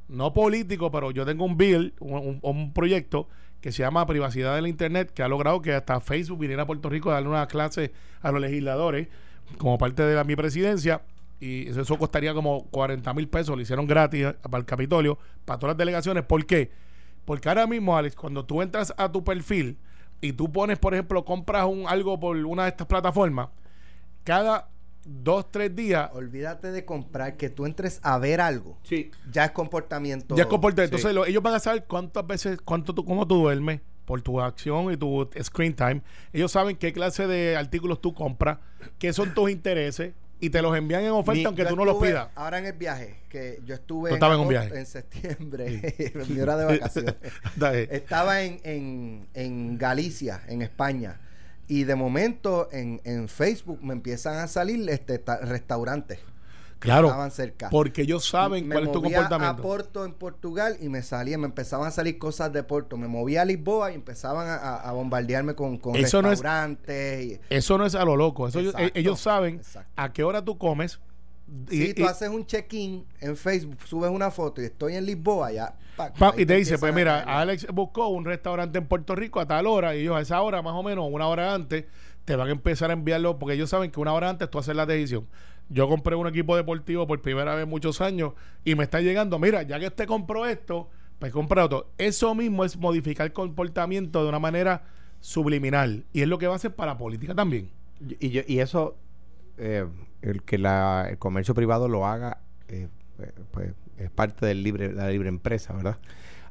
no 0.08 0.34
político, 0.34 0.92
pero 0.92 1.10
yo 1.12 1.26
tengo 1.26 1.46
un 1.46 1.58
bill, 1.58 1.94
un, 2.00 2.14
un- 2.14 2.40
un 2.44 2.74
proyecto 2.74 3.28
que 3.66 3.72
se 3.72 3.82
llama 3.82 4.06
Privacidad 4.06 4.54
del 4.54 4.68
Internet, 4.68 5.12
que 5.12 5.24
ha 5.24 5.28
logrado 5.28 5.60
que 5.60 5.74
hasta 5.74 6.00
Facebook 6.00 6.38
viniera 6.38 6.62
a 6.62 6.66
Puerto 6.68 6.88
Rico 6.88 7.10
a 7.10 7.16
darle 7.16 7.30
una 7.30 7.48
clase 7.48 7.92
a 8.22 8.32
los 8.32 8.40
legisladores 8.40 9.08
como 9.58 9.80
parte 9.80 10.04
de 10.04 10.14
la, 10.14 10.24
mi 10.24 10.36
presidencia. 10.36 11.02
y 11.40 11.68
eso, 11.68 11.82
eso 11.82 11.98
costaría 11.98 12.36
como 12.36 12.66
40 12.66 13.12
mil 13.16 13.28
pesos, 13.28 13.56
lo 13.56 13.62
hicieron 13.64 13.88
gratis 13.88 14.28
para 14.44 14.60
el 14.60 14.66
Capitolio, 14.66 15.18
para 15.46 15.58
todas 15.58 15.72
las 15.72 15.80
delegaciones. 15.80 16.24
¿Por 16.26 16.46
qué? 16.46 16.70
Porque 17.26 17.50
ahora 17.50 17.66
mismo, 17.66 17.98
Alex, 17.98 18.16
cuando 18.16 18.46
tú 18.46 18.62
entras 18.62 18.94
a 18.98 19.12
tu 19.12 19.24
perfil 19.24 19.80
y 20.22 20.34
tú 20.34 20.52
pones, 20.52 20.78
por 20.78 20.94
ejemplo, 20.94 21.26
compras 21.26 21.66
un, 21.66 21.88
algo 21.88 22.20
por 22.20 22.38
una 22.38 22.66
de 22.66 22.70
estas 22.70 22.86
plataformas, 22.86 23.48
cada 24.24 24.70
dos, 25.06 25.52
tres 25.52 25.76
días 25.76 26.10
Olvídate 26.14 26.72
de 26.72 26.84
comprar, 26.84 27.38
que 27.38 27.50
tú 27.50 27.66
entres 27.66 28.00
a 28.04 28.18
ver 28.18 28.42
algo. 28.42 28.78
Sí. 28.84 29.12
Ya 29.32 29.46
es 29.46 29.52
comportamiento. 29.52 30.36
ya 30.36 30.44
es 30.44 30.50
comportamiento. 30.50 30.98
sí. 30.98 31.02
Entonces, 31.02 31.16
lo- 31.16 31.26
ellos 31.26 31.44
van 31.44 31.54
a 31.54 31.60
saber 31.60 31.86
cuántas 31.86 32.26
veces, 32.26 32.60
cuánto 32.64 32.94
tú, 32.94 33.06
cómo 33.06 33.28
tú 33.28 33.36
duermes 33.36 33.82
por 34.06 34.22
tu 34.22 34.40
acción 34.42 34.92
y 34.92 34.98
tu 34.98 35.30
screen 35.42 35.74
time. 35.76 36.02
Ellos 36.34 36.52
saben 36.52 36.76
qué 36.76 36.92
clase 36.94 37.26
de 37.28 37.56
artículos 37.56 38.02
tú 38.02 38.14
compras, 38.14 38.58
qué 39.00 39.14
son 39.14 39.34
tus 39.34 39.50
intereses 39.50 40.14
y 40.40 40.50
te 40.50 40.62
los 40.62 40.76
envían 40.78 41.04
en 41.04 41.12
oferta 41.12 41.34
Mi- 41.40 41.46
aunque 41.46 41.66
tú 41.66 41.76
no 41.76 41.86
los 41.86 41.96
pidas. 42.04 42.28
Ahora 42.36 42.60
en 42.60 42.66
el 42.66 42.74
viaje, 42.74 43.16
que 43.30 43.62
yo 43.66 43.74
estuve 43.74 44.14
en 44.14 44.40
un 44.40 44.48
viaje. 44.48 44.78
en 44.78 44.86
septiembre, 44.86 45.96
mi 46.30 46.40
hora 46.40 46.58
de 46.58 46.66
vacaciones. 46.66 47.16
Estaba 47.92 48.42
en, 48.42 48.60
en, 48.64 49.28
en 49.34 49.78
Galicia, 49.78 50.42
en 50.48 50.62
España. 50.62 51.20
Y 51.68 51.84
de 51.86 51.96
momento 51.96 52.70
en, 52.72 53.02
en 53.06 53.28
Facebook 53.28 53.80
me 53.84 53.94
empiezan 53.94 54.38
a 54.38 54.48
salir 54.48 54.88
este 54.90 55.18
ta- 55.20 55.38
restaurantes 55.38 56.20
que 56.80 56.88
Claro, 56.90 57.08
estaban 57.08 57.32
cerca. 57.32 57.70
porque 57.72 58.02
ellos 58.04 58.28
saben 58.28 58.68
me 58.68 58.76
cuál 58.76 58.86
es 58.88 58.92
tu 58.92 59.02
movía 59.02 59.18
a 59.18 59.22
comportamiento. 59.30 59.64
Porto 59.64 60.06
en 60.06 60.14
Portugal 60.14 60.78
y 60.82 60.90
me 60.90 61.02
salía, 61.02 61.38
me 61.38 61.46
empezaban 61.46 61.88
a 61.88 61.92
salir 61.92 62.20
cosas 62.20 62.52
de 62.54 62.62
Porto. 62.64 62.98
Me 62.98 63.08
movía 63.08 63.42
a 63.42 63.46
Lisboa 63.46 63.92
y 63.92 63.96
empezaban 63.96 64.48
a, 64.48 64.56
a- 64.58 64.90
a 64.90 64.92
bombardearme 64.92 65.56
con, 65.56 65.78
con 65.78 65.96
Eso 65.96 66.22
no 66.22 66.28
es- 66.32 66.40
restaurantes. 66.40 67.26
y- 67.26 67.40
Eso 67.50 67.78
no 67.78 67.86
es 67.86 67.96
a 67.96 68.06
lo 68.06 68.16
loco. 68.16 68.48
Eso 68.48 68.60
ellos- 68.60 68.76
Exacto, 68.76 69.00
ellos 69.00 69.20
saben 69.20 69.56
exacto. 69.56 69.92
a 69.96 70.14
qué 70.14 70.24
hora 70.24 70.44
tú 70.44 70.58
comes. 70.58 71.00
Si 71.70 71.90
y- 71.90 71.94
tú 71.94 72.02
y- 72.02 72.06
haces 72.06 72.30
un 72.30 72.46
check-in 72.46 73.06
en 73.22 73.38
Facebook, 73.38 73.78
subes 73.86 74.10
una 74.10 74.32
foto 74.32 74.62
y 74.62 74.66
estoy 74.66 74.96
en 74.96 75.06
Lisboa, 75.06 75.52
ya. 75.52 75.76
pa, 75.96 76.34
y 76.38 76.46
te 76.46 76.56
dice, 76.56 76.78
pues 76.78 76.92
a 76.92 76.96
mira. 76.96 77.20
Alex 77.22 77.68
buscó 77.74 78.08
un 78.08 78.26
restaurante 78.26 78.78
en 78.80 78.88
Puerto 78.88 79.16
Rico 79.16 79.40
a 79.40 79.46
tal 79.46 79.68
hora 79.68 79.96
y 79.96 80.02
ellos 80.02 80.16
a 80.18 80.22
esa 80.22 80.42
hora 80.42 80.62
más 80.62 80.74
o 80.74 80.82
menos, 80.84 81.08
una 81.10 81.28
hora 81.28 81.54
antes, 81.54 81.86
te 82.26 82.36
van 82.36 82.48
a 82.48 82.52
empezar 82.52 82.90
a 82.90 82.94
enviarlo 82.94 83.38
porque 83.38 83.54
ellos 83.54 83.70
saben 83.70 83.92
que 83.92 84.00
una 84.00 84.12
hora 84.14 84.30
antes 84.30 84.50
tú 84.50 84.58
haces 84.58 84.76
la 84.76 84.86
decisión. 84.88 85.28
Yo 85.70 85.88
compré 85.88 86.16
un 86.16 86.28
equipo 86.28 86.56
deportivo 86.56 87.06
por 87.08 87.22
primera 87.22 87.54
vez 87.56 87.64
en 87.64 87.70
muchos 87.70 88.02
años 88.02 88.34
y 88.64 88.76
me 88.76 88.84
está 88.84 89.02
llegando, 89.02 89.38
mira, 89.40 89.62
ya 89.64 89.80
que 89.80 89.86
este 89.86 90.06
compró 90.08 90.46
esto, 90.48 90.90
pues 91.20 91.32
compra 91.32 91.64
otro. 91.66 91.92
Eso 92.00 92.34
mismo 92.36 92.66
es 92.66 92.76
modificar 92.78 93.32
comportamiento 93.34 94.24
de 94.24 94.30
una 94.30 94.40
manera 94.40 94.84
subliminal 95.22 96.06
y 96.14 96.22
es 96.22 96.28
lo 96.28 96.38
que 96.38 96.48
va 96.48 96.54
a 96.54 96.56
hacer 96.58 96.76
para 96.76 96.94
la 96.94 96.98
política 96.98 97.34
también. 97.36 97.70
Y, 98.20 98.30
yo- 98.30 98.42
y 98.48 98.60
eso, 98.60 98.96
eh, 99.58 99.86
el 100.26 100.44
que 100.44 100.58
la, 100.58 101.08
el 101.10 101.18
comercio 101.18 101.54
privado 101.54 101.88
lo 101.88 102.06
haga, 102.06 102.40
eh, 102.68 102.88
eh, 103.20 103.32
pues 103.52 103.72
es 103.98 104.10
parte 104.12 104.46
del 104.46 104.64
libre, 104.64 104.90
de 104.90 104.94
la 104.96 105.10
libre 105.10 105.30
empresa, 105.30 105.74
¿verdad? 105.74 105.98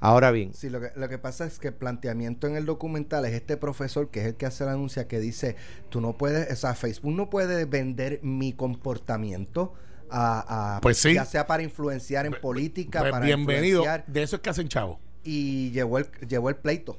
Ahora 0.00 0.30
bien, 0.32 0.52
Sí, 0.52 0.68
lo 0.70 0.80
que, 0.80 0.90
lo 0.96 1.08
que 1.08 1.16
pasa 1.18 1.46
es 1.46 1.58
que 1.58 1.68
el 1.68 1.74
planteamiento 1.74 2.46
en 2.46 2.56
el 2.56 2.66
documental 2.66 3.24
es 3.24 3.32
este 3.32 3.56
profesor 3.56 4.10
que 4.10 4.20
es 4.20 4.26
el 4.26 4.34
que 4.34 4.44
hace 4.46 4.64
la 4.64 4.72
anuncia 4.72 5.08
que 5.08 5.18
dice, 5.18 5.56
tú 5.88 6.00
no 6.02 6.12
puedes, 6.14 6.50
o 6.52 6.56
sea, 6.56 6.74
Facebook 6.74 7.14
no 7.14 7.30
puede 7.30 7.64
vender 7.64 8.20
mi 8.22 8.52
comportamiento 8.52 9.72
a, 10.10 10.76
a- 10.76 10.80
Pues 10.80 10.98
sí. 10.98 11.14
ya 11.14 11.24
sea 11.24 11.46
para 11.46 11.62
influenciar 11.62 12.26
en 12.26 12.34
política, 12.40 13.00
Pues 13.00 13.12
para 13.12 13.24
bienvenido. 13.24 13.80
influenciar, 13.80 14.04
De 14.06 14.22
eso 14.22 14.36
es 14.36 14.42
que 14.42 14.50
hacen 14.50 14.68
chavo. 14.68 15.00
y 15.22 15.70
llevó 15.70 15.98
el, 15.98 16.06
llevó 16.28 16.50
el 16.50 16.56
pleito. 16.56 16.98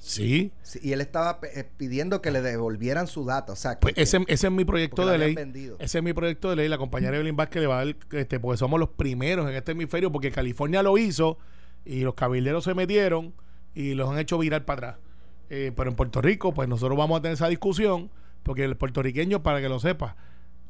Sí. 0.00 0.50
Sí, 0.62 0.80
y 0.82 0.92
él 0.92 1.00
estaba 1.02 1.38
eh, 1.54 1.62
pidiendo 1.76 2.22
que 2.22 2.30
le 2.30 2.40
devolvieran 2.40 3.06
su 3.06 3.24
data, 3.26 3.52
o 3.52 3.56
sea, 3.56 3.74
que, 3.74 3.80
Pues 3.80 3.94
ese, 3.96 4.24
ese 4.28 4.46
es 4.46 4.52
mi 4.52 4.64
proyecto 4.64 5.06
de 5.06 5.18
ley. 5.18 5.34
vendido. 5.34 5.76
Ese 5.78 5.98
es 5.98 6.04
mi 6.04 6.12
proyecto 6.14 6.48
de 6.50 6.56
ley. 6.56 6.68
La 6.68 6.78
compañera 6.78 7.16
Evelyn 7.16 7.36
Vázquez 7.36 7.60
le 7.60 7.66
va 7.68 7.80
a 7.80 7.84
dar, 7.84 7.96
este, 8.12 8.40
porque 8.40 8.56
somos 8.56 8.80
los 8.80 8.88
primeros 8.88 9.48
en 9.48 9.54
este 9.54 9.72
hemisferio, 9.72 10.10
porque 10.10 10.30
California 10.32 10.82
lo 10.82 10.96
hizo 10.98 11.38
y 11.84 12.00
los 12.00 12.14
cabilderos 12.14 12.64
se 12.64 12.74
metieron 12.74 13.34
y 13.74 13.94
los 13.94 14.08
han 14.10 14.18
hecho 14.18 14.38
virar 14.38 14.64
para 14.64 14.88
atrás. 14.88 15.04
Eh, 15.50 15.72
pero 15.76 15.90
en 15.90 15.96
Puerto 15.96 16.22
Rico, 16.22 16.54
pues 16.54 16.68
nosotros 16.68 16.96
vamos 16.96 17.18
a 17.18 17.22
tener 17.22 17.34
esa 17.34 17.48
discusión, 17.48 18.10
porque 18.42 18.64
el 18.64 18.76
puertorriqueño, 18.76 19.42
para 19.42 19.60
que 19.60 19.68
lo 19.68 19.80
sepa, 19.80 20.16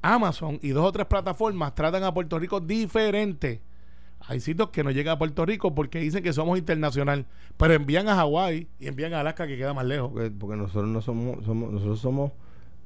Amazon 0.02 0.58
y 0.62 0.70
dos 0.70 0.84
o 0.86 0.92
tres 0.92 1.06
plataformas 1.06 1.74
tratan 1.74 2.02
a 2.02 2.12
Puerto 2.12 2.38
Rico 2.38 2.60
diferente. 2.60 3.62
Hay 4.26 4.40
sitios 4.40 4.70
que 4.70 4.84
no 4.84 4.90
llegan 4.90 5.14
a 5.14 5.18
Puerto 5.18 5.44
Rico 5.46 5.74
porque 5.74 5.98
dicen 5.98 6.22
que 6.22 6.32
somos 6.32 6.58
internacional, 6.58 7.26
pero 7.56 7.74
envían 7.74 8.08
a 8.08 8.14
Hawái 8.16 8.68
y 8.78 8.86
envían 8.86 9.14
a 9.14 9.20
Alaska 9.20 9.46
que 9.46 9.56
queda 9.56 9.74
más 9.74 9.86
lejos. 9.86 10.10
porque, 10.12 10.30
porque 10.30 10.56
nosotros 10.56 10.88
no 10.88 11.00
somos, 11.00 11.44
somos, 11.44 11.72
nosotros 11.72 12.00
somos 12.00 12.32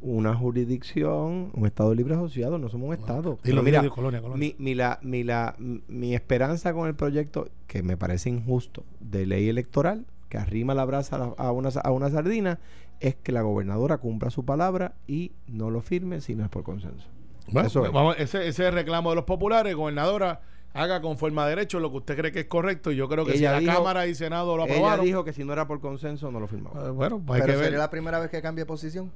una 0.00 0.35
jurisdicción, 0.35 1.50
un 1.54 1.66
Estado 1.66 1.94
libre 1.94 2.14
asociado, 2.14 2.59
no 2.59 2.68
somos 2.68 2.88
un 2.88 2.94
Estado. 2.94 3.38
Pero 3.42 3.62
mira, 3.62 3.80
dilo, 3.80 3.92
colonia, 3.94 4.20
colonia. 4.20 4.38
Mi, 4.38 4.54
mi, 4.64 4.74
la, 4.74 4.98
mi, 5.02 5.24
la, 5.24 5.54
mi 5.59 6.14
esperanza 6.14 6.72
con 6.72 6.88
el 6.88 6.94
proyecto, 6.94 7.48
que 7.66 7.82
me 7.82 7.96
parece 7.96 8.28
injusto, 8.30 8.85
de 9.00 9.26
ley 9.26 9.48
electoral, 9.48 10.06
que 10.28 10.38
arrima 10.38 10.74
la 10.74 10.85
brasa 10.85 11.16
a, 11.16 11.18
la- 11.20 11.35
a 11.38 11.52
una, 11.52 11.68
a 11.82 11.90
una 11.90 12.11
sardina, 12.11 12.59
es 13.00 13.16
que 13.16 13.32
la 13.32 13.42
gobernadora 13.42 13.98
cumpla 13.98 14.30
su 14.30 14.44
palabra 14.44 14.94
y 15.06 15.32
no 15.46 15.70
lo 15.70 15.80
firme 15.80 16.20
si 16.20 16.35
no 16.35 16.44
es 16.44 16.50
por 16.50 16.62
consenso. 16.64 17.06
Bueno, 17.50 17.68
Eso 17.68 17.85
es. 17.85 17.92
vamos, 17.92 18.16
ese, 18.18 18.46
ese 18.48 18.70
reclamo 18.70 19.11
de 19.11 19.16
los 19.16 19.24
populares, 19.24 19.74
gobernadora, 19.74 20.40
haga 20.74 21.00
conforme 21.00 21.40
a 21.40 21.46
derecho 21.46 21.80
lo 21.80 21.90
que 21.90 21.96
usted 21.98 22.16
cree 22.16 22.32
que 22.32 22.40
es 22.40 22.46
correcto. 22.46 22.92
Y 22.92 22.96
yo 22.96 23.08
creo 23.08 23.24
que 23.24 23.32
si 23.32 23.38
Ella 23.38 23.52
la 23.52 23.60
dijo- 23.60 23.72
Cámara 23.74 24.06
y 24.06 24.14
Senado 24.14 24.56
lo 24.56 24.64
Ella 24.64 24.74
aprobaron, 24.74 25.04
dijo 25.06 25.24
que 25.24 25.32
si 25.32 25.44
no 25.44 25.52
era 25.54 25.66
por 25.66 25.80
consenso 25.80 26.30
no 26.30 26.40
lo 26.40 26.46
firmaba. 26.48 26.87
eh, 26.87 26.90
bueno, 26.90 27.22
pues 27.24 27.40
hay 27.40 27.46
Pero 27.46 27.52
que 27.54 27.56
ver. 27.58 27.64
sería 27.66 27.78
la 27.78 27.90
primera 27.90 28.18
vez 28.18 28.28
que 28.30 28.42
cambie 28.42 28.66
posición. 28.66 29.10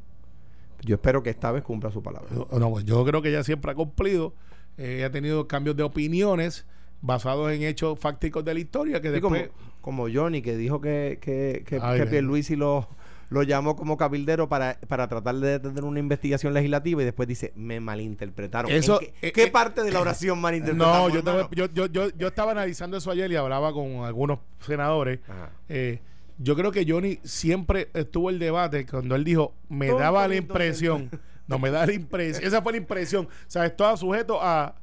Yo 0.83 0.95
espero 0.95 1.23
que 1.23 1.31
esta 1.31 1.51
vez 1.53 1.63
cumpla 1.65 1.91
su 1.91 2.03
palabra. 2.03 2.29
No, 2.33 2.71
pues 2.71 2.85
yo 2.85 3.05
creo 3.05 3.21
que 3.21 3.29
ella 3.31 3.43
siempre 3.43 3.73
ha 3.73 3.75
cumplido. 3.75 4.33
Eh, 4.79 4.97
ella 4.99 5.07
ha 5.07 5.11
tenido 5.11 5.49
cambios 5.49 5.77
de 5.77 5.83
opiniones 5.83 6.65
basados 7.01 7.51
en 7.53 7.63
hechos 7.63 7.99
fácticos 7.99 8.45
de 8.45 8.55
la 8.55 8.61
historia 8.61 9.01
que 9.03 9.13
Sí, 9.13 9.21
como, 9.21 9.35
después... 9.37 9.59
como 9.81 10.07
Johnny, 10.13 10.41
que 10.41 10.57
dijo 10.57 10.81
que, 10.81 11.19
que, 11.21 11.65
que, 11.67 11.81
Ay, 11.83 12.01
que. 12.01 12.07
Pierluisi 12.07 12.55
lo, 12.55 12.89
lo 13.31 13.43
llamó 13.43 13.77
como 13.77 13.97
cabildero 13.97 14.49
para, 14.49 14.79
para 14.89 15.07
tratar 15.09 15.35
de 15.37 15.59
tener 15.61 15.85
una 15.85 15.99
investigación 16.01 16.55
legislativa 16.55 17.03
y 17.03 17.05
después 17.05 17.29
dice, 17.29 17.53
me 17.57 17.79
malinterpretaron. 17.81 18.71
Eso, 18.71 19.01
¿En 19.03 19.07
qué, 19.21 19.29
eh, 19.29 19.33
qué 19.33 19.43
eh, 19.45 19.51
parte 19.51 19.83
de 19.83 19.91
la 19.93 20.01
oración 20.01 20.41
malinterpretaron? 20.41 21.13
No, 21.13 21.15
yo, 21.15 21.49
yo, 21.53 21.67
yo, 21.73 21.87
yo, 21.87 22.09
yo 22.17 22.29
estaba 22.29 22.53
analizando 22.53 22.97
eso 22.97 23.11
ayer 23.11 23.31
y 23.31 23.37
hablaba 23.37 23.73
con 23.73 24.05
algunos 24.05 24.39
senadores. 24.61 25.21
Eh, 25.69 26.01
yo 26.39 26.55
creo 26.57 26.71
que 26.73 26.87
Johnny 26.89 27.19
siempre 27.25 27.89
estuvo 27.95 28.31
el 28.31 28.39
debate 28.39 28.87
cuando 28.87 29.15
él 29.15 29.25
dijo, 29.25 29.55
me 29.69 29.89
daba 29.89 30.27
la 30.29 30.37
impresión, 30.37 31.11
no 31.49 31.59
me 31.59 31.71
da 31.71 31.85
la 31.85 31.93
impresión, 31.93 32.47
esa 32.47 32.63
fue 32.63 32.73
la 32.73 32.79
impresión, 32.79 33.27
o 33.27 33.51
sea, 33.51 33.67
estaba 33.67 33.97
sujeto 33.97 34.39
a, 34.41 34.77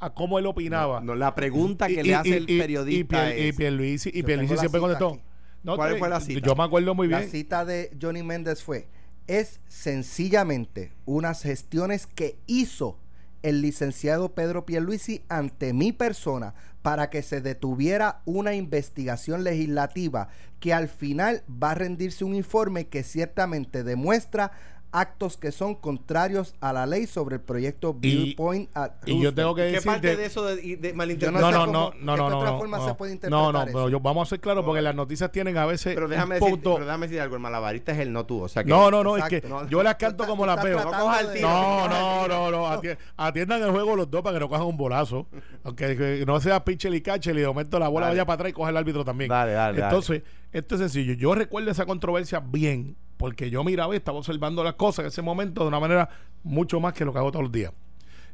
a 0.00 0.10
cómo 0.14 0.38
él 0.38 0.46
opinaba. 0.46 1.00
No, 1.00 1.14
la 1.14 1.34
pregunta 1.34 1.86
que 1.88 1.94
Y- 1.94 2.02
le 2.02 2.08
y- 2.10 2.12
hace 2.12 2.28
y- 2.28 2.32
el 2.34 2.46
periodista 2.58 3.34
y. 3.34 3.52
Pierluisi, 3.52 4.10
y 4.12 4.22
Pierluisi 4.22 4.56
siempre 4.58 4.80
contestó. 4.80 5.08
aquí. 5.14 5.20
No, 5.62 5.76
¿Cuál 5.76 5.94
te- 5.94 5.98
fue 5.98 6.08
la 6.08 6.20
cita? 6.20 6.46
Yo 6.46 6.54
me 6.54 6.64
acuerdo 6.64 6.94
muy 6.94 7.08
La 7.08 7.18
bien. 7.18 7.30
cita 7.30 7.64
de 7.64 7.90
Johnny 8.00 8.22
Méndez 8.22 8.62
fue, 8.62 8.88
es 9.26 9.60
sencillamente 9.68 10.92
unas 11.04 11.42
gestiones 11.42 12.06
que 12.06 12.38
hizo 12.46 12.98
el 13.42 13.60
licenciado 13.62 14.34
Pedro 14.34 14.66
Pierluisi 14.66 15.22
ante 15.28 15.72
mi 15.72 15.92
persona 15.92 16.54
para 16.82 17.10
que 17.10 17.22
se 17.22 17.40
detuviera 17.40 18.20
una 18.24 18.54
investigación 18.54 19.44
legislativa 19.44 20.28
que 20.60 20.72
al 20.72 20.88
final 20.88 21.42
va 21.50 21.72
a 21.72 21.74
rendirse 21.74 22.24
un 22.24 22.34
informe 22.34 22.88
que 22.88 23.02
ciertamente 23.04 23.84
demuestra 23.84 24.50
actos 24.90 25.36
que 25.36 25.52
son 25.52 25.74
contrarios 25.74 26.54
a 26.60 26.72
la 26.72 26.86
ley 26.86 27.06
sobre 27.06 27.36
el 27.36 27.42
proyecto 27.42 27.92
Viewpoint 27.94 28.70
at 28.74 28.92
y 29.06 29.20
yo 29.20 29.34
tengo 29.34 29.54
que 29.54 29.62
¿Qué 29.62 29.66
decirte... 29.72 29.88
parte 29.88 30.16
de 30.16 30.24
eso 30.24 30.44
de, 30.44 30.56
de 30.76 30.88
Yo 30.90 30.94
malinterpretación? 30.94 31.72
No, 31.72 31.92
no, 31.92 31.92
no, 32.00 32.16
no, 32.16 32.16
de 32.16 32.18
no, 32.18 32.24
qué 32.24 32.30
no, 32.30 32.38
otra 32.38 32.50
no, 32.52 32.58
forma 32.58 32.78
no. 32.78 32.88
se 32.88 32.94
puede 32.94 33.10
No, 33.10 33.14
interpretar 33.14 33.52
no, 33.52 33.62
eso. 33.62 33.66
pero 33.72 33.88
yo, 33.90 34.00
vamos 34.00 34.26
a 34.26 34.30
ser 34.30 34.40
claros 34.40 34.64
porque 34.64 34.80
las 34.82 34.94
noticias 34.94 35.30
tienen 35.30 35.58
a 35.58 35.66
veces 35.66 35.94
Pero 35.94 36.08
déjame, 36.08 36.36
decir, 36.36 36.50
punto... 36.50 36.74
pero 36.74 36.86
déjame 36.86 37.06
decir 37.06 37.20
algo, 37.20 37.34
el 37.36 37.40
malabarista 37.42 37.92
es 37.92 37.98
él, 37.98 38.12
no 38.12 38.24
tú. 38.24 38.42
O 38.42 38.48
sea 38.48 38.64
que 38.64 38.70
No, 38.70 38.90
no, 38.90 39.04
no, 39.04 39.16
es 39.16 39.24
que 39.24 39.42
No, 39.46 39.68
yo 39.68 39.82
las 39.82 39.96
canto 39.96 40.26
como 40.26 40.46
las 40.46 40.62
veo. 40.62 40.78
el. 40.78 41.40
No, 41.42 41.88
no, 41.88 42.28
no, 42.28 42.50
no. 42.50 42.66
ati- 42.68 42.96
Atiendan 43.16 43.62
el 43.62 43.70
juego 43.70 43.94
los 43.96 44.10
dos 44.10 44.22
para 44.22 44.34
que 44.36 44.40
no 44.40 44.48
cojan 44.48 44.66
un 44.66 44.76
bolazo. 44.76 45.26
Aunque 45.64 45.96
que 45.96 46.24
no 46.26 46.40
sea 46.40 46.64
pitcher 46.64 46.94
y 46.94 47.02
catcher 47.02 47.36
y 47.36 47.40
de 47.40 47.46
momento 47.46 47.78
la 47.78 47.88
bola 47.88 48.06
Dale. 48.06 48.16
vaya 48.16 48.26
para 48.26 48.34
atrás 48.34 48.50
y 48.50 48.52
coge 48.54 48.70
el 48.70 48.76
árbitro 48.76 49.04
también. 49.04 49.28
Dale, 49.28 49.52
dale, 49.52 49.78
dale. 49.80 49.84
Entonces, 49.90 50.22
esto 50.52 50.74
es 50.76 50.80
sencillo. 50.80 51.14
Yo 51.14 51.34
recuerdo 51.34 51.70
esa 51.70 51.84
controversia 51.86 52.40
bien, 52.40 52.96
porque 53.18 53.50
yo 53.50 53.62
miraba 53.64 53.92
y 53.94 53.98
estaba 53.98 54.16
observando 54.18 54.64
las 54.64 54.74
cosas 54.74 55.00
en 55.00 55.06
ese 55.08 55.20
momento 55.22 55.60
de 55.62 55.68
una 55.68 55.80
manera 55.80 56.08
mucho 56.42 56.80
más 56.80 56.94
que 56.94 57.04
lo 57.04 57.12
que 57.12 57.18
hago 57.18 57.30
todos 57.30 57.42
los 57.42 57.52
días. 57.52 57.72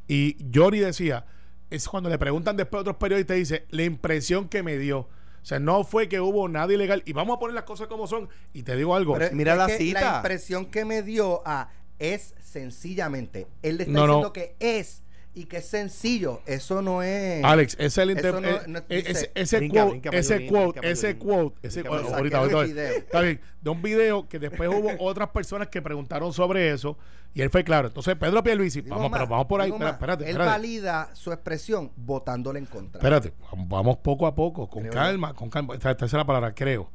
Y 0.07 0.37
Johnny 0.53 0.79
decía, 0.79 1.25
es 1.69 1.87
cuando 1.89 2.09
le 2.09 2.17
preguntan 2.17 2.55
después 2.55 2.79
a 2.79 2.81
otros 2.81 2.95
periodistas, 2.97 3.35
dice, 3.35 3.65
la 3.71 3.83
impresión 3.83 4.47
que 4.47 4.63
me 4.63 4.77
dio. 4.77 4.99
O 4.99 5.47
sea, 5.47 5.59
no 5.59 5.83
fue 5.83 6.07
que 6.07 6.19
hubo 6.21 6.47
nada 6.47 6.73
ilegal. 6.73 7.03
Y 7.05 7.13
vamos 7.13 7.35
a 7.35 7.39
poner 7.39 7.53
las 7.53 7.65
cosas 7.65 7.87
como 7.87 8.07
son. 8.07 8.29
Y 8.53 8.63
te 8.63 8.75
digo 8.75 8.95
algo. 8.95 9.13
Pero 9.13 9.35
Mira 9.35 9.55
la 9.55 9.67
cita. 9.69 10.01
La 10.01 10.15
impresión 10.17 10.65
que 10.67 10.85
me 10.85 11.01
dio 11.03 11.43
a 11.45 11.69
es 11.99 12.33
sencillamente. 12.41 13.47
Él 13.61 13.77
le 13.77 13.83
está 13.83 13.93
No, 13.93 14.01
no. 14.07 14.13
diciendo 14.13 14.33
que 14.33 14.55
es. 14.59 15.03
Y 15.35 15.45
que 15.45 15.57
es 15.57 15.65
sencillo. 15.67 16.41
Eso 16.45 16.81
no 16.81 17.03
es. 17.03 17.43
Alex, 17.43 17.73
ese 17.73 17.85
es 17.85 17.97
el 17.97 18.11
inter- 18.11 18.25
Eso 18.35 18.41
no- 18.41 18.67
no 18.67 18.81
dice- 18.87 19.11
ese, 19.11 19.31
ese 19.35 19.57
Brinca, 19.57 19.81
quote, 19.83 19.91
brinca, 19.99 20.09
ese 20.17 20.35
brinca, 20.37 20.51
quote, 20.53 20.79
brinca, 20.79 20.87
ese 20.93 21.07
brinca. 21.13 21.25
quote, 21.25 21.67
ese 21.67 21.81
bueno, 21.83 22.03
brinca. 22.19 22.37
ahorita, 22.39 22.91
está 22.93 23.21
bien, 23.21 23.41
de 23.61 23.69
un 23.69 23.81
video 23.81 24.27
que 24.27 24.39
después 24.39 24.69
hubo 24.69 24.89
otras 24.99 25.29
personas 25.29 25.67
que 25.67 25.81
preguntaron 25.81 26.31
sobre 26.33 26.71
eso 26.71 26.97
y 27.33 27.41
él 27.41 27.49
fue 27.49 27.63
claro. 27.65 27.89
Entonces, 27.89 28.15
Pedro 28.15 28.41
Pierluisi, 28.41 28.81
Digo 28.81 28.95
vamos, 28.95 29.11
más, 29.11 29.19
pero 29.19 29.29
vamos 29.29 29.47
por 29.47 29.59
ahí, 29.61 29.71
más, 29.71 29.91
espérate, 29.93 30.23
Él 30.23 30.29
espérate. 30.31 30.51
valida 30.51 31.09
su 31.13 31.31
expresión 31.33 31.91
votándole 31.97 32.59
en 32.59 32.65
contra. 32.65 32.99
Espérate, 32.99 33.33
vamos- 33.67 33.97
poco 33.97 34.25
a 34.27 34.33
poco, 34.33 34.69
con 34.69 34.83
Creo 34.83 34.93
calma, 34.93 35.33
con 35.33 35.49
calma. 35.49 35.73
Esta, 35.75 35.91
esta 35.91 36.05
es 36.05 36.13
la 36.13 36.25
palabra, 36.25 36.53
creo. 36.55 36.89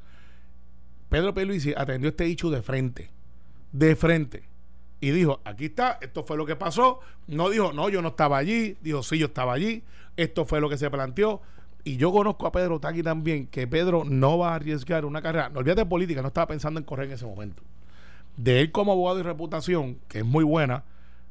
Pedro 1.08 1.34
Pierluisi 1.34 1.74
atendió 1.76 2.08
este 2.10 2.24
hecho 2.26 2.50
de 2.50 2.62
frente, 2.62 3.10
de 3.72 3.96
frente. 3.96 4.44
Y 5.00 5.10
dijo, 5.10 5.40
aquí 5.44 5.66
está, 5.66 5.98
esto 6.00 6.24
fue 6.24 6.36
lo 6.36 6.44
que 6.46 6.56
pasó. 6.56 7.00
No 7.26 7.48
dijo, 7.48 7.72
no, 7.72 7.88
yo 7.88 8.02
no 8.02 8.08
estaba 8.08 8.36
allí. 8.38 8.76
Dijo, 8.82 9.02
sí, 9.02 9.18
yo 9.18 9.26
estaba 9.26 9.54
allí. 9.54 9.82
Esto 10.16 10.44
fue 10.44 10.60
lo 10.60 10.68
que 10.68 10.76
se 10.76 10.90
planteó. 10.90 11.40
Y 11.84 11.96
yo 11.96 12.12
conozco 12.12 12.46
a 12.46 12.52
Pedro 12.52 12.78
Taqui 12.80 13.02
también, 13.02 13.46
que 13.46 13.66
Pedro 13.66 14.04
no 14.04 14.36
va 14.36 14.52
a 14.52 14.54
arriesgar 14.56 15.06
una 15.06 15.22
carrera. 15.22 15.48
No 15.48 15.60
olvídate 15.60 15.80
de 15.82 15.86
política, 15.86 16.20
no 16.20 16.28
estaba 16.28 16.46
pensando 16.48 16.78
en 16.78 16.84
correr 16.84 17.06
en 17.06 17.12
ese 17.14 17.24
momento. 17.24 17.62
De 18.36 18.60
él 18.60 18.70
como 18.72 18.92
abogado 18.92 19.18
y 19.18 19.22
reputación, 19.22 19.98
que 20.08 20.18
es 20.18 20.24
muy 20.24 20.44
buena, 20.44 20.84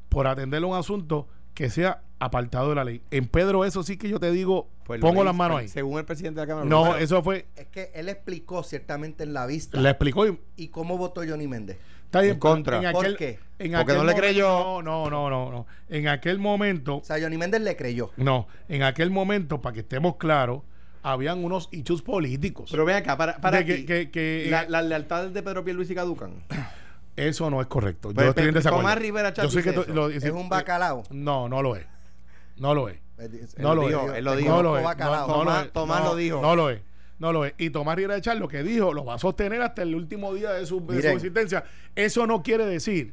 por 0.08 0.26
atenderle 0.26 0.66
un 0.66 0.76
asunto 0.76 1.28
que 1.54 1.70
sea 1.70 2.02
apartado 2.18 2.70
de 2.70 2.74
la 2.74 2.84
ley. 2.84 3.02
En 3.12 3.26
Pedro, 3.28 3.64
eso 3.64 3.82
sí 3.84 3.96
que 3.96 4.08
yo 4.08 4.18
te 4.18 4.30
digo, 4.32 4.68
Pues 4.84 5.00
pongo 5.00 5.22
las 5.22 5.34
manos 5.34 5.60
ahí. 5.60 5.68
Según 5.68 5.98
el 5.98 6.04
presidente 6.04 6.40
de 6.40 6.46
la 6.46 6.52
Cámara. 6.52 6.68
No, 6.68 6.82
Pero- 6.84 6.96
eso 6.98 7.22
fue, 7.22 7.46
Es 7.54 7.66
que 7.68 7.92
él 7.94 8.08
explicó 8.08 8.62
ciertamente 8.64 9.22
en 9.22 9.32
la 9.32 9.46
vista. 9.46 9.80
le 9.80 9.88
explicó 9.90 10.26
y 10.26 10.38
¿Y 10.56 10.68
cómo 10.68 10.98
votó 10.98 11.22
Johnny 11.26 11.46
Méndez? 11.46 11.78
Está 12.10 12.20
bien, 12.22 12.34
En 12.34 12.40
contra. 12.40 12.76
en 12.82 12.92
¿Por 12.92 13.04
aquel- 13.06 13.16
qué? 13.16 13.28
en 13.58 13.72
Porque 13.72 13.76
aquel 13.76 13.86
no 13.96 14.04
le 14.04 14.12
momento- 14.12 14.20
creyó. 14.20 14.82
No, 14.82 15.08
no, 15.10 15.30
no, 15.30 15.50
no. 15.50 15.66
En 15.88 16.08
aquel 16.08 16.38
momento, 16.38 16.96
O 16.98 17.04
sea, 17.04 17.18
Johnny 17.20 17.36
Méndez 17.38 17.60
le 17.60 17.76
creyó. 17.76 18.10
no, 18.16 18.48
en 18.68 18.82
aquel 18.82 19.10
momento, 19.10 19.60
para 19.60 19.74
que 19.74 19.80
estemos 19.80 20.16
claros, 20.16 20.62
habían 21.02 21.42
unos 21.44 21.68
hechos 21.72 22.02
políticos. 22.02 22.68
Pero 22.70 22.84
ven 22.84 22.96
acá, 22.96 23.16
para, 23.16 23.36
para 23.38 23.58
De 23.58 23.64
que- 23.64 23.86
que- 23.86 24.10
que- 24.10 24.48
la- 24.50 24.68
las 24.68 24.84
lealtades 24.84 25.32
de 25.32 25.42
Pedro 25.42 25.64
Pierluisi 25.64 25.94
caducan. 25.94 26.32
Eso 27.16 27.50
no 27.50 27.60
es 27.60 27.66
correcto. 27.66 28.10
Pero- 28.14 28.22
yo 28.26 28.28
estoy 28.30 28.48
en 28.48 28.54
desacuerdo. 28.54 28.82
Tomás 28.82 28.98
Rivera 28.98 29.32
Chat 29.32 29.44
Yo 29.44 29.50
sé 29.50 29.62
que 29.62 29.70
dice 29.70 29.74
tú- 29.84 29.90
eso. 29.90 29.94
lo- 29.94 30.08
Es 30.08 30.22
sí, 30.22 30.28
un 30.30 30.46
eh, 30.46 30.48
bacalao. 30.48 31.02
No, 31.10 31.48
no 31.48 31.62
lo 31.62 31.76
es. 31.76 31.84
No 32.56 32.74
lo 32.74 32.88
es. 32.88 32.98
Él 33.18 33.30
No 33.58 33.74
lo 33.74 33.86
dijo, 33.86 34.10
es. 34.12 34.18
él 34.18 34.24
lo 34.24 34.30
No 34.32 34.36
dijo. 34.38 34.62
lo 34.62 34.78
es. 34.78 34.84
Bacalao. 34.84 35.26
No, 35.28 35.32
no 35.36 35.44
lo 35.44 35.50
Tomás- 35.50 35.66
es. 35.66 35.72
Tomás 35.72 36.00
No, 36.02 36.08
lo 36.10 36.16
dijo. 36.16 36.40
No 36.40 36.56
lo 36.56 36.70
es. 36.70 36.80
No 37.20 37.32
lo 37.32 37.44
es. 37.44 37.54
Y 37.58 37.70
Tomás 37.70 37.94
Rivera 37.94 38.16
Echar 38.16 38.38
lo 38.38 38.48
que 38.48 38.64
dijo 38.64 38.92
lo 38.92 39.04
va 39.04 39.14
a 39.14 39.18
sostener 39.18 39.62
hasta 39.62 39.82
el 39.82 39.94
último 39.94 40.34
día 40.34 40.50
de 40.50 40.66
su, 40.66 40.84
de 40.84 41.02
su 41.02 41.08
existencia. 41.08 41.64
Eso 41.94 42.26
no 42.26 42.42
quiere 42.42 42.66
decir 42.66 43.12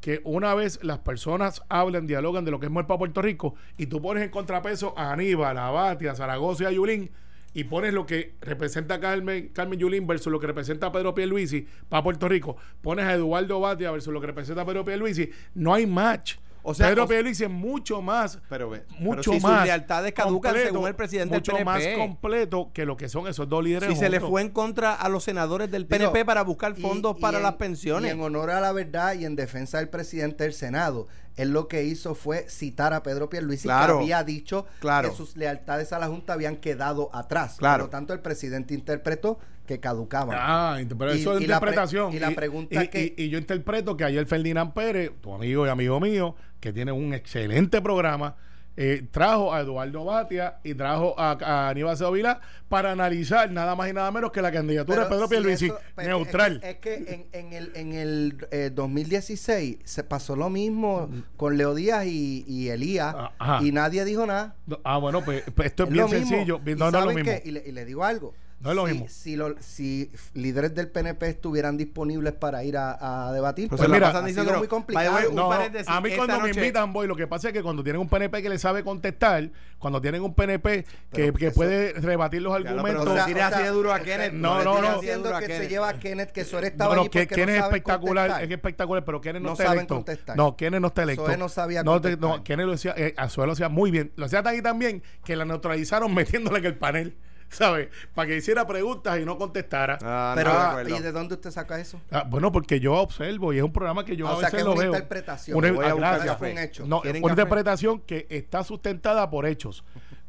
que 0.00 0.20
una 0.24 0.54
vez 0.54 0.82
las 0.82 1.00
personas 1.00 1.62
hablan, 1.68 2.06
dialogan 2.06 2.44
de 2.44 2.52
lo 2.52 2.60
que 2.60 2.66
es 2.66 2.72
muerte 2.72 2.88
para 2.88 2.98
Puerto 2.98 3.20
Rico 3.20 3.54
y 3.76 3.86
tú 3.86 4.00
pones 4.00 4.22
en 4.22 4.30
contrapeso 4.30 4.94
a 4.96 5.12
Aníbal, 5.12 5.58
a 5.58 5.70
Bati, 5.70 6.06
a 6.06 6.14
Zaragoza 6.14 6.64
y 6.64 6.66
a 6.66 6.70
Yulín 6.70 7.10
y 7.52 7.64
pones 7.64 7.92
lo 7.92 8.06
que 8.06 8.34
representa 8.40 8.94
a 8.94 9.00
Carmen, 9.00 9.48
Carmen 9.48 9.78
Yulín 9.78 10.06
versus 10.06 10.32
lo 10.32 10.38
que 10.38 10.46
representa 10.46 10.86
a 10.86 10.92
Pedro 10.92 11.14
Pierluisi 11.14 11.66
para 11.88 12.02
Puerto 12.04 12.28
Rico, 12.28 12.56
pones 12.80 13.04
a 13.04 13.14
Eduardo 13.14 13.60
Batia 13.60 13.90
versus 13.90 14.12
lo 14.12 14.20
que 14.20 14.28
representa 14.28 14.62
a 14.62 14.66
Pedro 14.66 14.84
Pierluisi, 14.84 15.30
no 15.54 15.74
hay 15.74 15.86
match. 15.86 16.36
O 16.62 16.74
sea, 16.74 16.88
Pedro 16.88 17.06
Pierluisi 17.08 17.44
es 17.44 17.50
mucho 17.50 18.02
más 18.02 18.38
Pero, 18.48 18.70
mucho 18.98 19.30
pero 19.30 19.38
si 19.38 19.40
más 19.40 19.58
sus 19.60 19.64
lealtades 19.66 20.12
caducan 20.12 20.52
completo, 20.52 20.72
según 20.72 20.88
el 20.88 20.94
presidente 20.94 21.34
mucho 21.36 21.52
del 21.52 21.64
más 21.64 21.78
PNP. 21.78 21.98
completo 21.98 22.70
que 22.74 22.84
lo 22.84 22.96
que 22.96 23.08
son 23.08 23.26
esos 23.28 23.48
dos 23.48 23.64
líderes 23.64 23.88
Si 23.90 23.96
se 23.96 24.08
le 24.10 24.20
fue 24.20 24.42
en 24.42 24.50
contra 24.50 24.94
a 24.94 25.08
los 25.08 25.24
senadores 25.24 25.70
del 25.70 25.84
Digo, 25.88 25.90
PNP 26.12 26.24
para 26.24 26.42
buscar 26.42 26.74
y- 26.76 26.82
fondos 26.82 27.16
y 27.18 27.20
para 27.20 27.38
en- 27.38 27.44
las 27.44 27.54
Y 27.54 27.58
pensiones. 27.58 28.12
en 28.12 28.20
honor 28.20 28.50
a 28.50 28.60
la 28.60 28.72
verdad 28.72 29.14
y 29.14 29.24
en 29.24 29.36
defensa 29.36 29.78
del 29.78 29.88
presidente 29.88 30.44
del 30.44 30.52
Senado, 30.52 31.08
él 31.36 31.50
lo 31.50 31.66
que 31.68 31.84
hizo 31.84 32.14
fue 32.14 32.46
citar 32.48 32.92
a 32.92 33.02
Pedro 33.02 33.30
Pierluisi 33.30 33.62
Claro. 33.62 33.96
que 33.98 34.02
había 34.04 34.24
dicho 34.24 34.66
Claro. 34.80 35.10
que 35.10 35.16
sus 35.16 35.36
lealtades 35.36 35.92
a 35.92 35.98
la 35.98 36.08
Junta 36.08 36.34
habían 36.34 36.56
quedado 36.56 37.08
atrás. 37.14 37.56
Claro. 37.58 37.84
Por 37.84 37.88
lo 37.88 37.90
tanto, 37.90 38.12
el 38.12 38.20
presidente 38.20 38.74
interpretó 38.74 39.38
que 39.70 39.78
caducaban. 39.80 40.36
Ah, 40.40 40.78
pero 40.98 41.14
Y- 41.14 41.20
eso 41.20 41.36
es 41.36 41.42
y 41.42 41.46
la 41.46 41.60
pre- 41.60 41.70
interpretación. 41.70 42.12
y 42.12 42.18
la 42.18 42.32
pregunta 42.32 42.86
que- 42.88 43.14
y- 43.16 43.28
yo 43.28 43.38
interpreto 43.38 43.96
que 43.96 44.02
ayer 44.04 44.26
Ferdinand 44.26 44.72
Pérez, 44.72 45.12
tu 45.20 45.32
amigo 45.32 45.64
y 45.64 45.68
amigo 45.68 46.00
mío, 46.00 46.34
que 46.58 46.72
tiene 46.72 46.90
un 46.90 47.14
excelente 47.14 47.80
programa, 47.80 48.34
eh, 48.76 49.04
trajo 49.10 49.52
a 49.52 49.60
Eduardo 49.60 50.04
Batia 50.04 50.56
y 50.64 50.74
trajo 50.74 51.14
a, 51.18 51.32
a 51.40 51.68
Aníbal 51.68 51.96
Sevilla 51.96 52.40
para 52.68 52.92
analizar 52.92 53.50
nada 53.50 53.74
más 53.76 53.90
y 53.90 53.92
nada 53.92 54.10
menos 54.10 54.32
que 54.32 54.40
la 54.42 54.50
candidatura 54.50 55.04
de 55.04 55.10
Pedro 55.10 55.24
si 55.26 55.30
Pierluisi 55.30 55.66
eso- 55.66 55.78
neutral. 55.98 56.60
Es 56.64 56.76
que, 56.76 56.94
es 56.94 57.04
que 57.04 57.12
en, 57.14 57.26
en 57.32 57.52
el, 57.52 57.72
en 57.74 57.92
el 57.92 58.46
eh, 58.50 58.70
2016 58.72 59.78
se 59.84 60.02
pasó 60.04 60.34
lo 60.36 60.50
mismo 60.50 61.08
con 61.36 61.56
Leo 61.58 61.74
Díaz 61.74 62.06
y, 62.06 62.44
y 62.48 62.68
Elías 62.70 63.14
Ah, 63.16 63.32
ajá. 63.38 63.64
y 63.64 63.70
nadie 63.72 64.04
dijo 64.04 64.26
nada. 64.26 64.54
Ah, 64.84 64.96
bueno, 64.98 65.22
pues, 65.24 65.44
pues 65.54 65.66
esto 65.66 65.82
es, 65.84 65.88
Es 65.90 65.92
bien 65.92 66.08
sencillo. 66.08 66.60
Y 66.66 66.70
no, 66.70 66.76
no 66.76 66.86
es 66.86 66.92
lo 66.92 67.00
¿saben 67.00 67.16
mismo. 67.16 67.30
qué? 67.32 67.42
Y, 67.48 67.50
le, 67.52 67.62
y 67.68 67.72
le 67.72 67.84
digo 67.84 68.04
algo. 68.04 68.34
No 68.60 68.70
es 68.70 68.76
lo 68.76 68.86
si, 68.86 68.92
mismo. 68.92 69.06
Si, 69.08 69.36
lo- 69.36 69.54
si 69.60 70.10
líderes 70.34 70.74
del 70.74 70.88
PNP 70.88 71.28
estuvieran 71.28 71.78
disponibles 71.78 72.34
para 72.34 72.62
ir 72.62 72.76
a, 72.76 73.28
a 73.28 73.32
debatir, 73.32 73.68
Pues 73.70 73.78
pues 73.80 73.90
mira, 73.90 74.20
diciendo 74.22 74.58
muy 74.58 74.68
complicado. 74.68 75.18
No, 75.32 75.50
a 75.50 76.00
mí 76.02 76.10
cuando 76.14 76.34
me 76.40 76.48
noche- 76.48 76.60
invitan 76.60 76.92
voy, 76.92 77.06
lo 77.06 77.16
que 77.16 77.26
pasa 77.26 77.48
es 77.48 77.54
que 77.54 77.62
cuando 77.62 77.82
tienen 77.82 78.02
un 78.02 78.08
PNP 78.08 78.42
que 78.42 78.50
le 78.50 78.58
sabe 78.58 78.84
contestar, 78.84 79.48
cuando 79.78 80.00
tienen 80.02 80.22
un 80.22 80.34
PNP 80.34 80.84
que, 80.84 80.86
Pero 81.10 81.32
que 81.34 81.46
eso- 81.46 81.54
puede 81.54 81.94
rebatir 81.94 82.42
los 82.42 82.54
pero 82.54 82.68
argumentos. 82.68 83.04
no 83.06 83.10
O 83.12 83.14
sea, 83.14 83.24
o 83.24 83.42
así 83.54 83.62
de 83.62 83.68
duro 83.70 83.92
a 83.94 84.00
Kenneth. 84.00 84.32
no, 84.34 84.62
no, 84.62 84.82
no. 84.82 85.00
Diciendo 85.00 85.32
que 85.38 85.46
se 85.46 85.68
lleva 85.68 85.88
a 85.88 85.98
Kenneth, 85.98 86.30
que 86.32 86.44
Suárez 86.44 86.72
estaba 86.72 86.90
No, 86.90 86.96
no, 86.96 87.00
allí 87.02 87.10
que, 87.10 87.20
porque 87.20 87.34
Kenneth 87.36 87.48
no 87.56 87.60
es 87.60 87.64
espectacular, 87.64 88.26
contestar. 88.28 88.44
es 88.44 88.50
espectacular, 88.56 89.04
pero 89.06 89.20
Kenneth 89.22 89.42
no, 89.42 89.48
No 89.48 89.52
está 89.54 89.64
saben 89.64 89.78
electo. 89.78 89.94
contestar. 89.94 90.36
No, 90.36 90.56
Kenneth 90.56 90.80
no 90.82 90.88
está 90.88 91.02
electo. 91.04 91.24
Zoe 91.24 91.36
no 91.38 91.48
sabía 91.48 91.82
contestar. 91.82 92.20
no, 92.20 92.44
Kenneth 92.44 92.66
lo 92.66 92.72
hacía, 92.74 92.94
eh, 92.98 93.14
lo 93.36 93.52
hacía 93.52 93.68
muy 93.70 93.90
bien. 93.90 94.12
Lo 94.16 94.26
hacía 94.26 94.42
tan 94.42 94.54
y 94.54 94.60
tan 94.60 94.78
bien 94.78 95.02
que 95.24 95.34
la 95.34 95.46
neutralizaron 95.46 96.12
metiéndole 96.14 96.58
en 96.58 96.66
el 96.66 96.76
panel, 96.76 97.16
¿sabes? 97.54 97.88
Para 98.14 98.28
que 98.28 98.36
hiciera 98.36 98.66
preguntas 98.66 99.18
y 99.20 99.24
no 99.24 99.36
contestara. 99.38 99.98
Ah, 100.02 100.34
no, 100.36 100.42
Pero, 100.42 100.52
acuerdo. 100.52 100.96
¿y 100.96 101.00
de 101.00 101.12
dónde 101.12 101.34
usted 101.34 101.50
saca 101.50 101.78
eso? 101.80 102.00
Ah, 102.10 102.24
bueno, 102.28 102.50
porque 102.52 102.80
yo 102.80 102.94
observo 102.94 103.52
y 103.52 103.58
es 103.58 103.62
un 103.64 103.72
programa 103.72 104.04
que 104.04 104.16
yo 104.16 104.26
Ah, 104.26 104.30
a 104.30 104.32
o 104.34 104.40
sea, 104.40 104.46
veces 104.46 104.50
que 104.52 104.58
es 104.60 104.64
lo 104.64 104.72
una 104.72 104.80
veo. 104.82 104.92
interpretación. 104.92 105.58
Una, 105.58 105.72
Voy 105.72 105.84
a 105.84 105.90
ah, 105.90 105.94
buscar 105.94 106.50
un 106.52 106.58
hecho. 106.58 106.86
No, 106.86 107.00
¿Quieren 107.02 107.22
una 107.22 107.34
café? 107.34 107.42
interpretación 107.42 108.00
que 108.00 108.26
está 108.30 108.62
sustentada 108.64 109.28
por 109.30 109.46
hechos. 109.46 109.84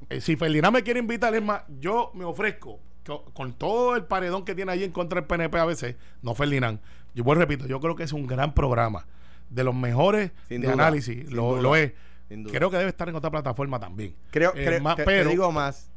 Eh, 0.09 0.19
si 0.19 0.35
Ferdinand 0.35 0.73
me 0.73 0.83
quiere 0.83 0.99
invitar, 0.99 1.33
es 1.35 1.41
más, 1.43 1.61
yo 1.79 2.11
me 2.15 2.25
ofrezco 2.25 2.79
co- 3.05 3.23
con, 3.33 3.53
todo 3.53 3.95
el 3.95 4.03
paredón 4.03 4.43
que 4.43 4.55
tiene 4.55 4.71
allí 4.71 4.83
en 4.83 4.91
contra 4.91 5.21
del 5.21 5.27
PNP 5.27 5.57
a 5.59 5.65
veces, 5.65 5.95
no 6.21 6.35
Ferdinand. 6.35 6.79
Yo 7.13 7.23
vuelvo 7.23 7.41
repito, 7.41 7.65
yo 7.67 7.79
creo 7.79 7.95
que 7.95 8.03
es 8.03 8.13
un 8.13 8.25
gran 8.27 8.53
programa, 8.53 9.05
de 9.49 9.63
los 9.63 9.75
mejores 9.75 10.31
Sin 10.47 10.61
de 10.61 10.67
duda, 10.67 10.73
análisis, 10.73 11.31
lo, 11.31 11.51
duda, 11.51 11.61
lo 11.61 11.75
es. 11.75 11.91
Creo 12.51 12.71
que 12.71 12.77
debe 12.77 12.89
estar 12.89 13.09
en 13.09 13.15
otra 13.15 13.29
plataforma 13.29 13.77
también. 13.79 14.15
Creo, 14.31 14.51
Eh, 14.55 14.63
creo- 14.65 14.81
más- 14.81 14.95
te- 14.95 15.03
pero 15.03 15.23
te 15.25 15.29
digo 15.31 15.51
más. 15.51 15.90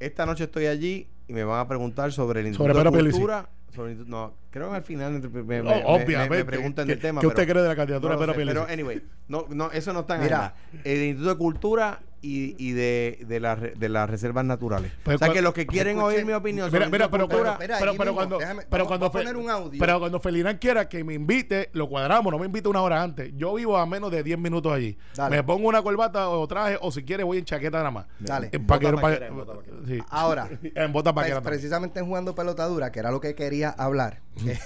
Esta 0.00 0.26
noche 0.26 0.44
estoy 0.44 0.66
allí 0.66 1.08
y 1.28 1.32
me 1.32 1.44
van 1.44 1.60
a 1.60 1.68
preguntar 1.68 2.12
sobre 2.12 2.40
el 2.40 2.48
Instituto 2.48 2.72
Sobre 2.74 2.90
de. 2.90 3.10
Cultura. 3.10 3.48
sobre 3.74 3.94
no, 3.94 4.34
creo 4.54 4.70
que 4.70 4.76
al 4.76 4.82
final 4.84 5.20
me, 5.20 5.42
me- 5.42 5.60
Oh, 5.60 5.64
me- 5.64 5.82
obviamente. 5.84 6.30
me- 6.30 6.36
me 6.36 6.44
preguntan 6.44 6.86
del 6.86 6.96
¿Qué- 6.96 7.02
tema. 7.02 7.20
qué 7.20 7.26
usted 7.26 7.42
pero- 7.42 7.52
cree 7.54 7.62
de 7.64 7.68
la 7.70 7.74
candidatura 7.76 8.14
no 8.14 8.20
de 8.20 8.26
Pedro 8.32 8.46
Pero, 8.46 8.66
anyway, 8.72 9.02
no, 9.26 9.46
no, 9.50 9.72
eso 9.72 9.92
no 9.92 10.00
está 10.00 10.14
en 10.14 10.22
Mira. 10.22 10.54
El 10.84 11.02
Instituto 11.02 11.30
de 11.30 11.36
Cultura 11.38 12.00
y, 12.22 12.54
y 12.56 12.72
de, 12.72 13.18
de, 13.26 13.38
la 13.40 13.56
de 13.56 13.88
las 13.90 14.08
reservas 14.08 14.44
naturales. 14.46 14.92
Pues 15.02 15.16
o 15.16 15.18
sea, 15.18 15.30
que 15.30 15.42
los 15.42 15.52
que 15.52 15.66
quieren 15.66 15.98
oír 15.98 16.24
mi 16.24 16.32
opinión 16.32 16.68
Mira, 16.70 16.86
sobre 16.86 16.90
mira, 16.90 17.10
pero, 17.10 17.28
pero, 17.28 18.14
cuando, 18.14 18.38
déjame- 18.38 18.64
pero 18.70 18.86
cuando, 18.86 19.12
poner 19.12 19.36
un 19.36 19.50
audio. 19.50 19.78
pero 19.78 19.98
cuando 19.98 20.20
Felirán 20.20 20.56
quiera 20.56 20.88
que 20.88 21.02
me 21.04 21.14
invite, 21.14 21.68
lo 21.74 21.86
cuadramos, 21.88 22.32
no 22.32 22.38
me 22.38 22.46
invite 22.46 22.66
una 22.68 22.80
hora 22.80 23.02
antes. 23.02 23.32
Yo 23.36 23.52
vivo 23.54 23.76
a 23.76 23.84
menos 23.84 24.10
de 24.10 24.22
10 24.22 24.38
minutos 24.38 24.72
allí. 24.72 24.96
Dale. 25.14 25.36
Me 25.36 25.42
pongo 25.42 25.68
una 25.68 25.82
corbata 25.82 26.30
o 26.30 26.46
traje, 26.48 26.78
o 26.80 26.90
si 26.92 27.02
quiere 27.04 27.24
voy 27.24 27.38
en 27.38 27.44
chaqueta 27.44 27.78
nada 27.78 27.90
más. 27.90 28.06
Dale. 28.20 28.46
Eh, 28.46 28.50
en 28.54 28.66
bota 28.66 29.58
sí. 29.86 29.98
Ahora, 30.08 30.48
en 30.62 30.92
bota 30.94 31.12
paquera. 31.12 31.42
precisamente 31.42 31.98
en 32.00 32.06
jugando 32.06 32.34
pelotadura, 32.34 32.90
que 32.90 33.00
era 33.00 33.10
lo 33.10 33.20
que 33.20 33.34
quería 33.34 33.68
hablar. 33.68 34.20
Eh, 34.46 34.58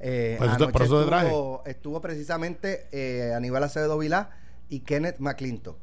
eh, 0.00 0.38
anoche 0.40 0.66
te 0.72 0.84
estuvo, 0.84 1.62
estuvo 1.66 2.00
precisamente 2.00 2.86
eh, 2.92 3.32
Aníbal 3.34 3.64
Acevedo 3.64 3.98
Vilá 3.98 4.30
y 4.68 4.80
Kenneth 4.80 5.18
McClintock. 5.18 5.76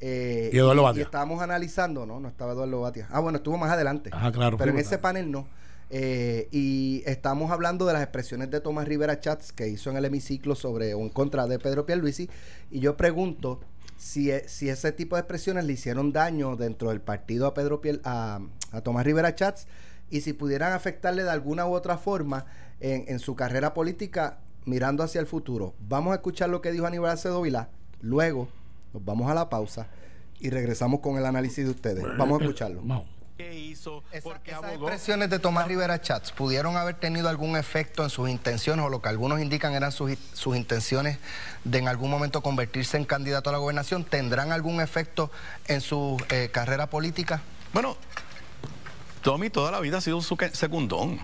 Eh, 0.00 0.50
Y 0.52 0.58
Eduardo 0.58 0.82
y, 0.82 0.84
Batia. 0.84 1.02
estábamos 1.04 1.42
analizando, 1.42 2.06
no, 2.06 2.20
no 2.20 2.28
estaba 2.28 2.52
Eduardo 2.52 2.80
Batia. 2.82 3.08
Ah, 3.10 3.20
bueno, 3.20 3.38
estuvo 3.38 3.58
más 3.58 3.70
adelante. 3.70 4.10
Ajá, 4.12 4.30
claro. 4.30 4.56
pero 4.56 4.70
en 4.70 4.78
ese 4.78 4.98
panel 4.98 5.30
no. 5.30 5.46
Eh, 5.88 6.48
y 6.50 7.02
estamos 7.06 7.50
hablando 7.52 7.86
de 7.86 7.92
las 7.92 8.02
expresiones 8.02 8.50
de 8.50 8.60
Tomás 8.60 8.88
Rivera 8.88 9.20
Chats 9.20 9.52
que 9.52 9.68
hizo 9.68 9.90
en 9.90 9.96
el 9.96 10.04
hemiciclo 10.04 10.54
sobre 10.56 10.94
o 10.94 11.00
en 11.00 11.08
contra 11.10 11.46
de 11.46 11.58
Pedro 11.58 11.86
Pierluisi. 11.86 12.28
Y 12.70 12.80
yo 12.80 12.96
pregunto 12.96 13.60
si, 13.96 14.30
e- 14.30 14.48
si 14.48 14.68
ese 14.68 14.92
tipo 14.92 15.16
de 15.16 15.20
expresiones 15.20 15.64
le 15.64 15.72
hicieron 15.72 16.12
daño 16.12 16.56
dentro 16.56 16.90
del 16.90 17.00
partido 17.00 17.46
a 17.46 17.54
Pedro 17.54 17.80
Piel, 17.80 18.00
a, 18.04 18.40
a 18.72 18.80
Tomás 18.82 19.04
Rivera 19.04 19.34
Chats 19.34 19.66
y 20.10 20.20
si 20.20 20.32
pudieran 20.32 20.72
afectarle 20.72 21.22
de 21.24 21.30
alguna 21.30 21.66
u 21.66 21.72
otra 21.74 21.98
forma 21.98 22.46
en, 22.80 23.04
en 23.08 23.18
su 23.18 23.34
carrera 23.36 23.74
política 23.74 24.38
mirando 24.64 25.02
hacia 25.02 25.20
el 25.20 25.26
futuro. 25.26 25.74
Vamos 25.88 26.12
a 26.12 26.16
escuchar 26.16 26.48
lo 26.50 26.60
que 26.60 26.72
dijo 26.72 26.86
Aníbal 26.86 27.12
Acevedo 27.12 27.42
Vilá. 27.42 27.68
Luego 28.00 28.48
nos 28.92 29.04
vamos 29.04 29.30
a 29.30 29.34
la 29.34 29.48
pausa 29.48 29.86
y 30.40 30.50
regresamos 30.50 31.00
con 31.00 31.16
el 31.16 31.24
análisis 31.26 31.64
de 31.64 31.70
ustedes. 31.70 32.04
Vamos 32.18 32.40
a 32.40 32.44
escucharlo. 32.44 32.82
Que 33.36 33.54
hizo 33.58 33.98
hizo, 33.98 34.02
Esa- 34.12 34.24
por 34.24 34.40
qué 34.40 34.52
esas 34.52 34.72
expresiones 34.72 35.28
de 35.28 35.38
Tomás 35.38 35.68
Rivera 35.68 36.00
Chats 36.00 36.32
pudieron 36.32 36.76
haber 36.78 36.94
tenido 36.94 37.28
algún 37.28 37.54
efecto 37.56 38.02
en 38.02 38.08
sus 38.08 38.30
intenciones 38.30 38.84
o 38.86 38.88
lo 38.88 39.02
que 39.02 39.10
algunos 39.10 39.40
indican 39.42 39.74
eran 39.74 39.92
sus, 39.92 40.16
sus 40.32 40.56
intenciones 40.56 41.18
de 41.64 41.76
en 41.78 41.86
algún 41.86 42.10
momento 42.10 42.40
convertirse 42.42 42.96
en 42.96 43.04
candidato 43.04 43.50
a 43.50 43.52
la 43.52 43.58
gobernación. 43.58 44.04
¿Tendrán 44.04 44.52
algún 44.52 44.80
efecto 44.80 45.30
en 45.68 45.82
su 45.82 46.16
eh, 46.30 46.48
carrera 46.50 46.88
política? 46.88 47.42
Bueno, 47.74 47.98
Tommy 49.22 49.50
toda 49.50 49.70
la 49.70 49.80
vida 49.80 49.98
ha 49.98 50.00
sido 50.00 50.20
su 50.22 50.36
secundón. 50.54 51.20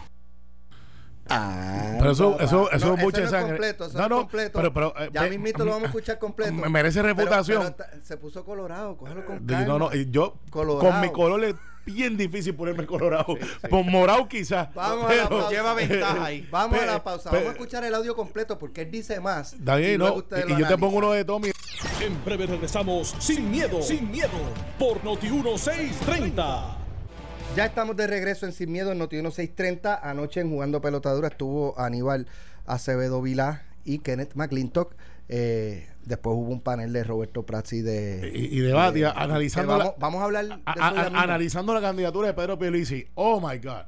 Ah, 1.34 1.96
Pero 1.98 2.10
eso, 2.12 2.38
eso, 2.40 2.70
eso 2.70 2.86
no, 2.88 2.94
es 2.94 3.02
mucha 3.02 3.16
ese 3.18 3.20
no 3.22 3.26
es 3.26 3.30
sangre. 3.30 3.48
completo, 3.56 3.84
eso 3.86 3.98
no, 3.98 4.08
no, 4.08 4.16
completo. 4.18 4.58
Pero, 4.58 4.72
pero, 4.74 4.94
eh, 4.98 5.10
ya 5.12 5.22
mismito 5.22 5.64
lo 5.64 5.70
vamos 5.72 5.84
a 5.84 5.86
escuchar 5.86 6.18
completo. 6.18 6.52
Me 6.52 6.68
merece 6.68 7.00
Pero- 7.02 7.14
reputación. 7.14 7.62
pero 7.62 7.74
ta- 7.74 7.90
se 8.02 8.16
puso 8.16 8.44
colorado, 8.44 8.96
cógelo 8.96 9.24
con 9.24 9.38
calma. 9.46 9.64
no, 9.66 9.78
no, 9.78 9.94
y 9.94 10.10
yo 10.10 10.34
Colorado. 10.50 10.90
con 10.90 11.00
mi 11.00 11.10
color 11.10 11.44
es 11.44 11.54
bien 11.84 12.16
difícil 12.16 12.54
ponerme 12.54 12.86
colorado. 12.86 13.36
Por 13.68 13.84
morado 13.84 14.28
quizás. 14.28 14.72
Vamos 14.74 15.10
a 15.10 15.14
la 15.14 15.28
pausa. 15.28 15.50
Lleva 15.50 15.74
ventaja 15.74 16.24
ahí. 16.24 16.46
Vamos 16.50 16.78
a 16.80 16.86
la 16.86 17.02
pausa. 17.02 17.30
Vamos 17.30 17.48
a 17.48 17.52
escuchar 17.52 17.84
el 17.84 17.94
audio 17.94 18.14
completo 18.14 18.58
porque 18.58 18.82
él 18.82 18.90
dice 18.90 19.18
más. 19.20 19.54
David, 19.58 19.94
y 19.94 19.98
no, 19.98 20.16
y, 20.48 20.52
y 20.52 20.56
yo 20.58 20.66
te 20.68 20.78
pongo 20.78 20.98
uno 20.98 21.12
de 21.12 21.24
Tommy. 21.24 21.50
En 22.00 22.24
breve 22.24 22.46
regresamos 22.46 23.14
sin 23.18 23.50
miedo, 23.50 23.80
sin 23.82 24.10
miedo, 24.10 24.30
por 24.78 25.02
Noti 25.04 25.28
1630. 25.30 26.78
Ya 27.56 27.66
estamos 27.66 27.96
de 27.96 28.06
regreso 28.06 28.46
en 28.46 28.52
Sin 28.52 28.72
Miedo 28.72 28.92
en 28.92 28.98
Noti 28.98 29.16
630. 29.16 29.94
Anoche 30.08 30.40
en 30.40 30.48
Jugando 30.50 30.80
Pelotadura 30.80 31.28
estuvo 31.28 31.78
Aníbal 31.78 32.26
Acevedo 32.64 33.20
Vilá 33.20 33.62
y 33.84 33.98
Kenneth 33.98 34.34
McClintock. 34.34 34.94
Eh, 35.28 35.86
después 36.04 36.34
hubo 36.36 36.50
un 36.50 36.60
panel 36.62 36.92
de 36.94 37.04
Roberto 37.04 37.44
Prats 37.44 37.74
y 37.74 37.82
de... 37.82 38.30
Y, 38.34 38.56
y 38.58 38.60
de 38.60 38.72
Batia, 38.72 39.10
analizando, 39.10 39.72
la, 39.76 39.84
vamos, 39.84 39.94
vamos 39.98 40.20
a 40.22 40.24
hablar 40.24 40.46
de 40.48 40.54
a- 40.64 40.72
eso 40.72 41.16
analizando 41.16 41.74
la 41.74 41.80
candidatura 41.82 42.28
de 42.28 42.34
Pedro 42.34 42.58
Pierluisi. 42.58 43.06
Oh 43.14 43.38
my 43.40 43.58
God. 43.58 43.82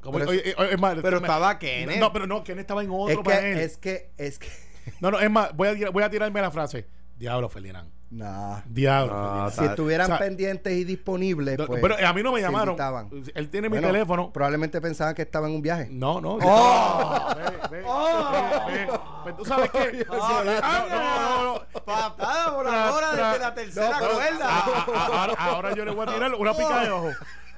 Como- 0.00 0.18
Pero 0.18 0.30
oye, 0.30 0.54
oye, 0.56 0.72
es 0.74 0.80
más, 0.80 0.96
Pero 1.02 1.18
estaba 1.18 1.58
Kenneth. 1.58 2.00
No, 2.00 2.12
pero 2.12 2.26
no, 2.26 2.42
Kenneth 2.42 2.62
estaba 2.62 2.82
en 2.82 2.90
otro 2.90 3.08
Es 3.10 3.18
que, 3.18 3.22
panel. 3.24 3.58
es 3.58 3.76
que, 3.76 4.10
es 4.16 4.38
que... 4.38 4.48
No, 5.00 5.10
no, 5.10 5.20
es 5.20 5.30
más, 5.30 5.54
voy 5.54 5.68
a, 5.68 5.74
tirar- 5.74 5.92
voy 5.92 6.02
a 6.02 6.10
tirarme 6.10 6.40
la 6.40 6.50
frase. 6.50 6.86
Diablo, 7.18 7.50
Ferdinand. 7.50 7.90
Nah. 8.10 8.62
Diablo. 8.66 9.12
No, 9.12 9.22
Ferdinand. 9.22 9.52
Si 9.54 9.64
estuvieran 9.66 10.04
o 10.06 10.08
sea, 10.08 10.18
pendientes 10.18 10.72
y 10.72 10.82
disponibles, 10.84 11.56
No, 11.56 11.66
pues, 11.66 11.80
pero 11.80 11.94
a 12.04 12.12
mí 12.12 12.22
no 12.24 12.32
me 12.32 12.40
llamaron. 12.40 12.70
invitaban. 12.70 13.08
Él 13.34 13.48
tiene 13.50 13.68
mi 13.68 13.78
teléfono. 13.80 14.32
Probablemente 14.32 14.80
pensaban 14.80 15.14
que 15.14 15.22
estaba 15.22 15.46
en 15.48 15.54
un 15.54 15.62
viaje. 15.62 15.86
No, 15.90 16.20
no. 16.20 16.38
¡Oh! 16.42 17.26
Ve, 17.36 17.42
ve, 17.70 17.82
ve, 17.82 17.82
ve. 17.82 18.88
Pues 19.22 19.36
tú 19.36 19.44
sabes 19.44 19.70
qué. 19.70 20.04
No, 20.10 20.44
no, 20.44 20.54
no, 20.54 21.44
no. 21.54 21.82
Patada 21.84 22.56
tra- 22.56 23.10
desde 23.32 23.38
la 23.38 23.54
tercera 23.54 23.90
no, 23.90 23.98
pero- 24.00 24.14
cuerda. 24.14 24.48
a- 24.48 24.58
a- 24.58 24.84
a- 24.84 25.06
ahora, 25.06 25.34
ahora 25.38 25.74
yo 25.74 25.84
le 25.84 25.92
voy 25.92 26.06
a 26.08 26.12
tirar 26.12 26.34
una 26.34 26.52
pica 26.52 26.80
de 26.82 26.90
ojo. 26.90 27.10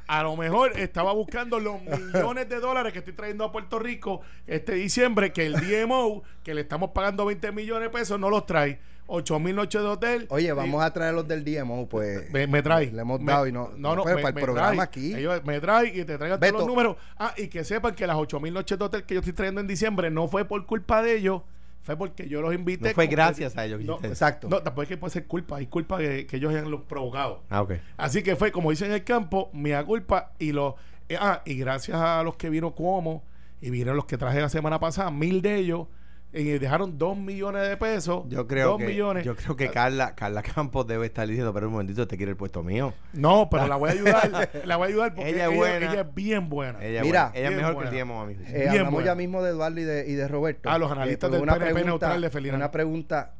A 0.09 0.23
lo 0.23 0.37
mejor 0.37 0.79
estaba 0.79 1.13
buscando 1.13 1.59
los 1.61 1.81
millones 1.81 2.49
de 2.49 2.61
dólares 2.61 2.93
que 2.93 2.99
estoy 2.99 3.15
trayendo 3.15 3.45
a 3.45 3.53
Puerto 3.53 3.79
Rico 3.79 4.21
este 4.47 4.73
diciembre, 4.75 5.33
que 5.33 5.47
el 5.47 5.55
DMO, 5.55 6.23
que 6.43 6.53
le 6.55 6.61
estamos 6.61 6.91
pagando 6.91 7.25
20 7.25 7.53
millones 7.53 7.85
de 7.91 7.99
pesos, 7.99 8.21
no 8.21 8.29
los 8.29 8.45
trae. 8.45 8.79
8 9.15 9.39
mil 9.41 9.55
noches 9.55 9.81
de 9.83 9.87
hotel. 9.89 10.27
Oye, 10.31 10.53
vamos 10.53 10.83
a 10.83 10.91
traer 10.93 11.13
los 11.13 11.29
del 11.29 11.45
DMO, 11.45 11.87
pues. 11.89 12.31
Me, 12.33 12.47
me 12.47 12.63
trae. 12.63 12.91
Le 12.91 13.03
hemos 13.03 13.21
Me- 13.21 13.31
dado 13.31 13.47
y 13.47 13.53
no. 13.53 13.71
No, 13.77 13.95
no, 13.95 14.03
pues, 14.05 14.17
me- 14.17 14.23
para 14.23 14.39
el 14.39 14.43
programa 14.45 14.71
trae. 14.73 14.81
aquí. 14.85 15.15
Ellos 15.15 15.43
me 15.45 15.61
trae 15.61 15.89
y 15.89 16.05
te 16.05 16.17
traigan 16.17 16.41
Beto. 16.41 16.53
todos 16.55 16.67
los 16.67 16.75
números. 16.75 16.97
Ah, 17.19 17.35
y 17.37 17.49
que 17.49 17.63
sepan 17.65 17.95
que 17.95 18.07
las 18.07 18.17
8 18.17 18.41
mil 18.41 18.55
noches 18.55 18.79
de 18.79 18.85
hotel 18.85 19.05
que 19.05 19.15
yo 19.15 19.21
estoy 19.21 19.35
trayendo 19.35 19.61
en 19.61 19.67
diciembre 19.67 20.11
no 20.11 20.29
fue 20.29 20.45
por 20.47 20.65
culpa 20.65 21.03
de 21.03 21.17
ellos, 21.17 21.43
fue 21.83 21.97
porque 21.97 22.27
yo 22.29 22.41
los 22.41 22.55
invité. 22.55 22.89
No 22.89 22.95
fue 22.95 23.07
gracias 23.07 23.57
a 23.59 23.65
ellos, 23.67 23.83
No. 23.83 23.99
Exacto. 24.03 24.49
no, 24.49 24.63
tampoco 24.63 24.83
es 24.85 24.89
que 24.89 24.97
puede 24.97 25.13
ser 25.13 25.27
culpa, 25.27 25.57
hay 25.59 25.67
culpa 25.67 25.99
que, 25.99 26.27
que 26.27 26.37
ellos 26.37 26.51
hayan 26.55 26.71
lo 26.71 26.85
provocado. 26.85 27.43
Ah, 27.51 27.61
ok. 27.63 27.73
Así 27.99 28.23
que 28.23 28.35
fue, 28.37 28.51
como 28.51 28.71
dicen 28.71 28.89
en 28.89 28.95
el 28.95 29.05
campo, 29.05 29.51
mía 29.53 29.85
culpa 29.85 30.33
y 30.39 30.53
lo 30.53 30.77
eh, 31.09 31.17
ah, 31.21 31.43
y 31.45 31.57
gracias 31.57 31.99
a 32.01 32.23
los 32.23 32.37
que 32.37 32.49
vino 32.49 32.75
como 32.75 33.25
y 33.61 33.69
vinieron 33.71 33.95
los 33.97 34.07
que 34.07 34.17
traje 34.17 34.41
la 34.41 34.49
semana 34.49 34.81
pasada, 34.81 35.11
mil 35.11 35.43
de 35.43 35.57
ellos 35.57 35.87
y 36.35 36.45
dejaron 36.59 36.97
dos 36.97 37.17
millones 37.17 37.69
de 37.69 37.77
pesos. 37.77 38.25
Yo 38.29 38.47
creo 38.47 38.71
dos 38.71 38.79
que 38.79 38.87
millones. 38.87 39.25
yo 39.25 39.37
creo 39.37 39.55
que 39.55 39.71
Carla 39.71 40.15
Carla 40.15 40.43
Campos 40.43 40.87
debe 40.87 41.07
estar 41.07 41.27
diciendo, 41.29 41.53
pero 41.53 41.67
un 41.67 41.73
momentito, 41.75 42.07
te 42.09 42.17
quiere 42.17 42.31
el 42.31 42.37
puesto 42.37 42.63
mío. 42.63 42.95
No, 43.13 43.49
pero 43.51 43.67
la 43.67 43.77
voy 43.77 43.91
a 43.91 43.93
ayudar, 43.93 44.51
la 44.65 44.77
voy 44.77 44.87
a 44.87 44.89
ayudar 44.89 45.15
porque 45.15 45.31
Ella 45.31 45.51
es 45.51 45.57
buena. 45.57 45.77
ella 45.93 46.01
es 46.01 46.15
bien 46.15 46.49
buena. 46.49 46.83
Ella, 46.83 47.03
Mira, 47.03 47.33
ella 47.35 47.51
es 47.51 47.57
mejor 47.57 47.75
buena. 47.75 47.91
que 47.91 47.99
el 48.01 48.05
DMO, 48.07 48.21
a 48.23 48.27
mi 48.27 48.35
juicio. 48.35 48.57
Eh, 48.57 48.69
hablamos 48.69 48.93
buena. 48.95 49.07
ya 49.07 49.15
mismo 49.15 49.43
de 49.43 49.51
Eduardo 49.51 49.81
y 49.81 49.85
de, 49.85 50.09
y 50.09 50.15
de 50.15 50.29
Roberto. 50.29 50.71
Ah, 50.71 50.79
los 50.79 50.91
analistas 50.91 51.29
pues 51.29 51.41
del 51.43 51.49
PNP 51.51 51.85
neutral 51.85 52.21
de 52.21 52.31
Felina. 52.31 52.57
Una 52.57 52.71
pregunta. 52.71 53.35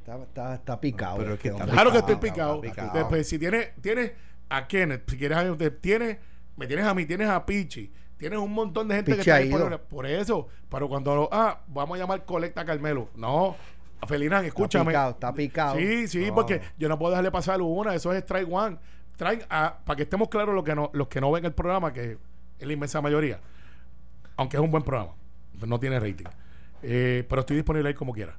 Está, 0.00 0.16
está, 0.22 0.54
está 0.54 0.80
picado. 0.80 1.16
Pero 1.18 1.34
es 1.34 1.40
que 1.40 1.48
este 1.48 1.60
está. 1.62 1.72
Claro 1.72 1.92
que 1.92 1.98
estoy 1.98 2.16
picado. 2.16 2.60
Después, 2.92 3.28
si 3.28 3.38
tienes, 3.38 3.70
tienes 3.80 4.12
a 4.50 4.66
Kenneth, 4.66 5.08
si 5.08 5.16
quieres, 5.16 5.38
a- 5.38 5.56
tienes, 5.80 6.18
me 6.56 6.66
tienes 6.66 6.84
a 6.84 6.92
mí, 6.92 7.06
tienes 7.06 7.28
a 7.28 7.46
Pichi, 7.46 7.90
tienes 8.16 8.38
un 8.38 8.52
montón 8.52 8.88
de 8.88 8.96
gente 8.96 9.14
que 9.14 9.20
está 9.20 9.38
disponible. 9.38 9.78
Por 9.78 10.06
eso, 10.06 10.48
pero 10.68 10.88
cuando 10.88 11.14
lo, 11.14 11.28
ah, 11.32 11.60
vamos 11.68 11.96
a 11.96 12.00
llamar 12.00 12.24
colecta 12.24 12.64
Carmelo. 12.64 13.08
No, 13.14 13.56
a 14.00 14.06
Felinán, 14.06 14.44
escúchame. 14.44 14.86
picado, 14.90 15.10
está 15.10 15.32
picado. 15.34 15.76
Sí, 15.76 16.08
sí, 16.08 16.26
No. 16.26 16.34
porque 16.34 16.60
yo 16.78 16.88
no 16.88 16.98
puedo 16.98 17.10
dejarle 17.10 17.30
pasar 17.30 17.60
una, 17.62 17.94
eso 17.94 18.12
es 18.12 18.18
strike 18.22 18.48
one. 18.50 18.78
Traen 19.16 19.42
a, 19.48 19.78
para 19.84 19.96
que 19.96 20.02
estemos 20.04 20.28
claros 20.28 20.54
los 20.54 20.64
que 20.64 20.74
no, 20.74 20.90
los 20.92 21.08
que 21.08 21.20
no 21.20 21.30
ven 21.30 21.44
el 21.44 21.52
programa, 21.52 21.92
que 21.92 22.18
es 22.58 22.66
la 22.66 22.72
inmensa 22.72 23.00
mayoría, 23.00 23.40
aunque 24.36 24.56
es 24.56 24.62
un 24.62 24.70
buen 24.70 24.82
programa, 24.82 25.12
no 25.66 25.78
tiene 25.78 26.00
rating. 26.00 26.26
Eh, 26.82 27.24
pero 27.28 27.40
estoy 27.40 27.56
disponible 27.56 27.88
ahí 27.88 27.94
como 27.94 28.12
quiera. 28.12 28.36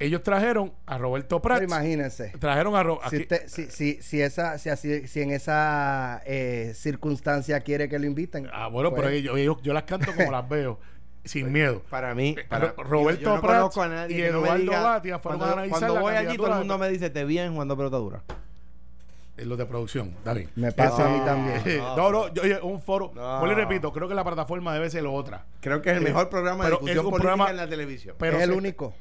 Ellos 0.00 0.22
trajeron 0.22 0.72
a 0.86 0.96
Roberto 0.98 1.40
Pero 1.42 1.56
Prats. 1.56 1.64
imagínense. 1.64 2.32
Trajeron 2.38 2.76
a 2.76 2.82
Ro- 2.82 3.00
Si, 3.10 3.26
si, 3.46 3.70
si, 3.70 4.02
si, 4.02 4.22
esa, 4.22 4.56
si, 4.58 4.68
así, 4.70 5.06
si 5.08 5.22
en 5.22 5.30
esa 5.32 6.22
eh, 6.24 6.72
circunstancia 6.74 7.60
quiere 7.60 7.88
que 7.88 7.98
lo 7.98 8.06
inviten. 8.06 8.48
Ah, 8.52 8.68
bueno, 8.68 8.90
pues, 8.90 9.02
pero 9.02 9.12
ellos, 9.14 9.36
ellos- 9.38 9.56
yo 9.62 9.72
las 9.72 9.82
canto 9.84 10.12
como 10.14 10.30
las 10.30 10.48
veo, 10.48 10.78
sin 11.24 11.50
miedo. 11.52 11.82
Para 11.90 12.14
mí, 12.14 12.36
para, 12.48 12.72
Ro- 12.72 12.82
Roberto 12.84 13.20
yo, 13.22 13.26
yo 13.30 13.34
no 13.36 13.42
Prats 13.42 13.58
conozco 13.58 13.82
a 13.82 13.88
nadie 13.88 14.18
y 14.18 14.22
Eduardo 14.22 14.70
Batia 14.72 15.18
fueron 15.18 15.38
cuando, 15.40 15.44
a 15.44 15.52
analizar 15.58 15.78
cuando 15.80 15.94
la 15.96 16.00
voy 16.00 16.14
allí, 16.14 16.36
todo 16.36 16.46
el 16.52 16.58
mundo 16.58 16.78
me 16.78 16.88
dice, 16.90 17.10
te 17.10 17.24
vi 17.24 17.38
en 17.38 17.52
jugando 17.52 17.76
pelotadura. 17.76 18.22
En 18.28 18.47
los 19.44 19.58
de 19.58 19.66
producción, 19.66 20.14
David. 20.24 20.48
Me 20.56 20.72
pasa 20.72 21.06
a 21.06 21.08
mí 21.08 21.18
No. 21.18 21.24
también. 21.24 21.62
No, 21.96 22.10
no, 22.10 22.32
yo, 22.32 22.42
oye, 22.42 22.60
un 22.62 22.80
foro. 22.80 23.12
No. 23.14 23.38
Vuelvo 23.40 23.52
y 23.52 23.56
repito, 23.56 23.92
creo 23.92 24.08
que 24.08 24.14
la 24.14 24.24
plataforma 24.24 24.72
debe 24.74 24.88
ser 24.90 25.06
otra. 25.06 25.44
Creo 25.60 25.82
que 25.82 25.90
es 25.90 25.96
el 25.96 26.02
Eh, 26.02 26.06
mejor 26.06 26.28
programa 26.28 26.64
de 26.64 26.70
pero 26.70 26.76
discusión 26.80 26.98
es 26.98 27.04
un 27.04 27.10
política 27.10 27.32
programa- 27.34 27.50
en 27.50 27.56
la 27.56 27.68
televisión. 27.68 28.16
Pero 28.18 28.36
es 28.36 28.42
el 28.44 28.50
se- 28.50 28.56
único. 28.56 28.94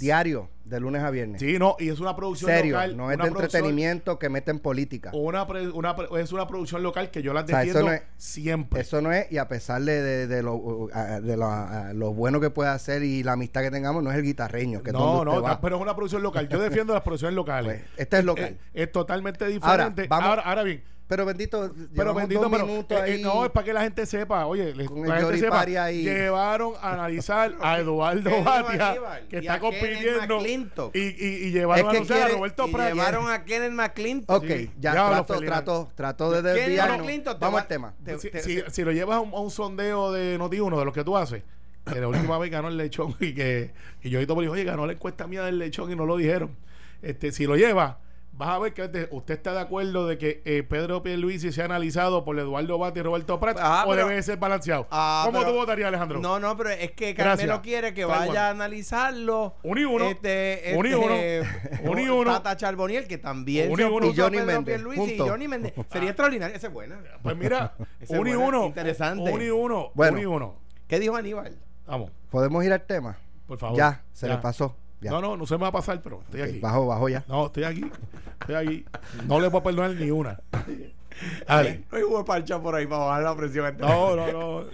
Diario, 0.00 0.48
de 0.64 0.80
lunes 0.80 1.02
a 1.02 1.10
viernes. 1.10 1.40
Sí, 1.40 1.58
no, 1.58 1.76
y 1.78 1.88
es 1.88 2.00
una 2.00 2.16
producción 2.16 2.50
Serio, 2.50 2.74
local. 2.74 2.96
no 2.96 3.10
es 3.10 3.16
una 3.16 3.24
de 3.26 3.30
producción- 3.30 3.44
entretenimiento 3.60 4.18
que 4.18 4.28
mete 4.28 4.50
en 4.50 4.58
política. 4.58 5.10
Una, 5.12 5.46
pre- 5.46 5.68
una 5.70 5.94
pre- 5.94 6.08
es 6.20 6.32
una 6.32 6.46
producción 6.46 6.82
local 6.82 7.10
que 7.10 7.22
yo 7.22 7.32
las 7.32 7.44
O 7.44 7.46
sea, 7.48 7.62
eso 7.62 7.66
defiendo 7.78 7.90
no 7.90 7.96
es- 7.96 8.02
siempre. 8.16 8.80
Eso 8.80 9.00
no 9.02 9.12
es, 9.12 9.30
y 9.30 9.38
a 9.38 9.48
pesar 9.48 9.82
de, 9.82 10.02
de, 10.02 10.26
de 10.26 10.42
lo, 10.42 10.88
a- 10.92 11.20
de 11.20 11.36
lo, 11.36 11.46
a- 11.46 11.92
lo 11.92 12.12
bueno 12.12 12.40
que 12.40 12.50
puede 12.50 12.70
hacer 12.70 13.02
y 13.02 13.22
la 13.22 13.32
amistad 13.32 13.62
que 13.62 13.70
tengamos, 13.70 14.02
no 14.02 14.10
es 14.10 14.16
el 14.16 14.22
guitarreño, 14.24 14.82
que 14.82 14.90
es 14.90 14.94
no, 14.94 15.00
donde 15.00 15.24
no, 15.26 15.30
usted 15.38 15.50
va. 15.50 15.60
pero 15.60 15.76
es 15.76 15.82
una 15.82 15.94
producción 15.94 16.22
local. 16.22 16.48
Yo 16.48 16.58
defiendo 16.60 16.94
las 16.94 17.02
producciones 17.02 17.34
locales. 17.36 17.80
Pues, 17.82 18.00
esta 18.00 18.18
es 18.18 18.24
local. 18.24 18.58
Es, 18.74 18.82
es 18.82 18.92
totalmente 18.92 19.46
Ahora, 19.72 19.94
vamos- 20.08 20.26
ahora, 20.28 20.42
ahora 20.42 20.62
bien, 20.62 20.82
Pero 21.08 21.26
bendito, 21.26 21.70
pero 21.94 22.14
bendito, 22.14 22.50
pero, 22.50 22.66
eh, 22.66 23.16
eh, 23.16 23.20
no, 23.22 23.44
es 23.44 23.50
para 23.50 23.64
que 23.66 23.72
la 23.74 23.82
gente 23.82 24.06
sepa. 24.06 24.46
Oye, 24.46 24.74
la 24.74 25.16
gente 25.18 25.38
sepa. 25.38 25.60
Ahí. 25.60 26.04
Llevaron 26.04 26.72
a 26.80 26.92
analizar 26.94 27.54
a 27.60 27.78
Eduardo 27.80 28.30
¿Qué 28.30 28.36
dijo 28.36 28.44
Batia, 28.44 28.94
que 29.28 29.36
Y 29.36 29.38
está 29.40 29.54
a 29.54 29.60
compitiendo. 29.60 30.90
Y, 30.94 30.98
y, 31.00 31.46
y 31.48 31.50
llevaron 31.50 31.86
Es 31.94 32.02
a 32.02 32.04
que 32.06 32.12
a 32.14 32.16
quiere- 32.16 32.32
Roberto 32.34 32.64
y 32.66 32.72
llevaron 32.72 33.30
a 33.30 33.44
Kenneth 33.44 33.72
McClintock. 33.72 34.42
Ok, 34.42 34.46
Sí, 34.48 34.70
ya 34.80 34.92
Felina. 35.34 35.46
trato, 35.52 35.90
trato 35.94 36.30
de 36.30 36.42
desviarnos. 36.42 37.06
Vamos 37.38 37.56
va- 37.58 37.60
al 37.62 37.68
tema. 37.68 37.94
te- 38.04 38.18
si, 38.18 38.30
te- 38.30 38.40
si- 38.40 38.62
te- 38.62 38.70
si 38.70 38.82
lo 38.82 38.92
llevas 38.92 39.18
a 39.18 39.20
un, 39.20 39.34
a 39.34 39.38
un 39.40 39.50
sondeo 39.50 40.12
de 40.12 40.38
Noti1 40.38 40.78
de 40.78 40.84
lo 40.86 40.92
que 40.94 41.04
tú 41.04 41.16
haces, 41.18 41.42
que 41.92 42.00
la 42.00 42.08
última 42.08 42.38
vez 42.38 42.50
ganó 42.50 42.68
el 42.68 42.78
lechón 42.78 43.14
y 43.20 43.34
que 43.34 43.72
y 44.02 44.08
yo 44.08 44.18
ahorita 44.18 44.34
me 44.34 44.40
dijo, 44.42 44.54
oye, 44.54 44.64
ganó 44.64 44.86
la 44.86 44.92
encuesta 44.94 45.26
mía 45.26 45.42
del 45.42 45.58
lechón 45.58 45.92
y 45.92 45.96
no 45.96 46.06
lo 46.06 46.16
dijeron. 46.16 46.56
Este, 47.02 47.32
si 47.32 47.44
lo 47.46 47.56
llevas, 47.56 47.96
vas 48.44 48.56
a 48.56 48.58
ver 48.58 48.74
que 48.74 49.08
usted 49.12 49.34
está 49.34 49.52
de 49.52 49.60
acuerdo 49.60 50.06
de 50.06 50.18
que 50.18 50.42
eh, 50.44 50.62
Pedro 50.62 51.02
Pierluisi 51.02 51.52
sea 51.52 51.66
analizado 51.66 52.24
por 52.24 52.38
Eduardo 52.38 52.76
Bati 52.78 52.98
y 53.00 53.02
Roberto 53.02 53.38
Prats 53.38 53.60
Ah, 53.62 53.84
o 53.86 53.90
pero- 53.90 54.08
debe 54.08 54.22
ser 54.22 54.36
balanceado. 54.38 54.86
Ah, 54.90 55.22
¿Cómo 55.26 55.38
pero- 55.40 55.50
tú 55.52 55.56
votarías, 55.58 55.88
Alejandro? 55.88 56.20
No, 56.20 56.40
no, 56.40 56.56
pero 56.56 56.70
es 56.70 56.90
que 56.92 57.14
Carmelo 57.14 57.36
Gracias. 57.36 57.58
quiere 57.60 57.94
que 57.94 58.00
Está 58.02 58.12
vaya 58.12 58.24
igual. 58.26 58.38
a 58.38 58.50
analizarlo. 58.50 59.54
Uno 59.62 59.80
y 59.80 59.84
uno. 59.84 60.04
Este, 60.08 60.62
y 60.64 60.68
este, 60.70 60.96
uno. 60.96 61.14
eh, 61.14 61.42
Uno 61.84 62.00
y 62.00 62.08
uno. 62.08 62.32
Tata 62.32 62.56
Charboniel, 62.56 63.06
que 63.06 63.18
también 63.18 63.74
se 63.76 63.82
y 63.82 63.84
uno. 63.84 64.06
Y 64.06 64.16
Johnny 64.16 64.40
Méndez, 64.40 64.80
y. 65.06 65.18
Johnny 65.18 65.48
Méndez. 65.48 65.72
Sería 65.90 66.10
extraordinario. 66.10 66.56
Esa 66.56 66.66
es 66.66 66.72
buena. 66.72 66.98
Pues 67.22 67.36
mira, 67.36 67.74
Ese 68.00 68.18
uno 68.18 68.30
y 68.30 68.34
uno. 68.34 68.66
interesante. 68.66 69.30
Uno 69.30 69.42
y 69.42 69.50
uno. 69.50 69.90
Bueno. 69.94 70.12
Uno 70.14 70.22
y 70.22 70.26
uno. 70.26 70.54
¿Qué 70.88 70.98
dijo 70.98 71.16
Aníbal? 71.16 71.56
Vamos, 71.86 72.10
¿Podemos 72.30 72.64
ir 72.64 72.72
al 72.72 72.82
tema? 72.86 73.18
por 73.46 73.58
favor. 73.58 73.76
Ya, 73.76 74.02
se 74.12 74.26
Ya. 74.26 74.34
le 74.34 74.38
pasó. 74.40 74.76
Ya. 75.02 75.10
No, 75.10 75.20
no, 75.20 75.36
no 75.36 75.46
se 75.46 75.54
me 75.54 75.62
va 75.62 75.68
a 75.68 75.72
pasar, 75.72 76.00
pero 76.00 76.22
estoy 76.22 76.42
aquí. 76.42 76.60
Bajo, 76.60 76.86
bajo 76.86 77.08
ya. 77.08 77.24
No, 77.28 77.46
estoy 77.46 77.64
aquí. 77.64 77.84
Estoy 78.40 78.54
aquí. 78.54 78.84
No 79.26 79.40
le 79.40 79.48
voy 79.48 79.60
a 79.60 79.64
perdonar 79.64 79.90
ni 79.90 80.10
una. 80.10 80.40
No 81.48 81.54
hay 81.56 81.84
huevo 81.92 82.24
parcha 82.24 82.60
por 82.60 82.74
ahí 82.74 82.86
para 82.86 83.04
bajar 83.04 83.22
la 83.22 83.36
presión. 83.36 83.76
No, 83.78 84.16
no, 84.16 84.32
no. 84.32 84.64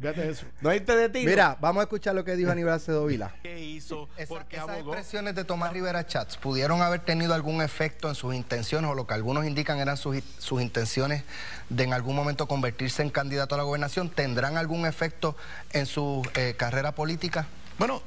Fíjate 0.00 0.28
eso. 0.28 0.46
No 0.60 0.70
hay 0.70 0.80
de 0.80 1.08
tiro. 1.08 1.30
Mira, 1.30 1.56
vamos 1.60 1.80
a 1.80 1.84
escuchar 1.84 2.14
lo 2.14 2.24
que 2.24 2.36
dijo 2.36 2.50
Aníbal 2.50 2.74
Acedo 2.74 3.06
Vila. 3.06 3.34
¿Qué 3.42 3.58
hizo? 3.60 4.08
Esa- 4.16 4.28
¿Por 4.28 4.44
qué 4.46 4.56
esas 4.56 4.68
abogó? 4.68 4.92
expresiones 4.92 5.34
de 5.34 5.44
Tomás 5.44 5.72
Rivera 5.72 6.06
Chats 6.06 6.36
pudieron 6.36 6.82
haber 6.82 7.00
tenido 7.00 7.34
algún 7.34 7.62
efecto 7.62 8.08
en 8.08 8.14
sus 8.14 8.34
intenciones 8.34 8.90
o 8.90 8.94
lo 8.94 9.06
que 9.06 9.14
algunos 9.14 9.46
indican 9.46 9.78
eran 9.78 9.96
sus, 9.96 10.22
sus 10.38 10.60
intenciones 10.60 11.24
de 11.68 11.84
en 11.84 11.92
algún 11.92 12.16
momento 12.16 12.46
convertirse 12.46 13.02
en 13.02 13.10
candidato 13.10 13.54
a 13.54 13.58
la 13.58 13.64
gobernación. 13.64 14.10
¿Tendrán 14.10 14.56
algún 14.56 14.86
efecto 14.86 15.36
en 15.72 15.86
su 15.86 16.22
eh, 16.34 16.54
carrera 16.56 16.92
política? 16.92 17.46
Bueno, 17.78 18.02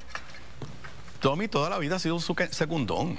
Tommy 1.28 1.50
toda 1.50 1.70
la 1.70 1.78
vida 1.78 1.98
ha 1.98 2.00
sido 2.00 2.16
un 2.16 2.22
suque- 2.22 2.48
secundón. 2.54 3.18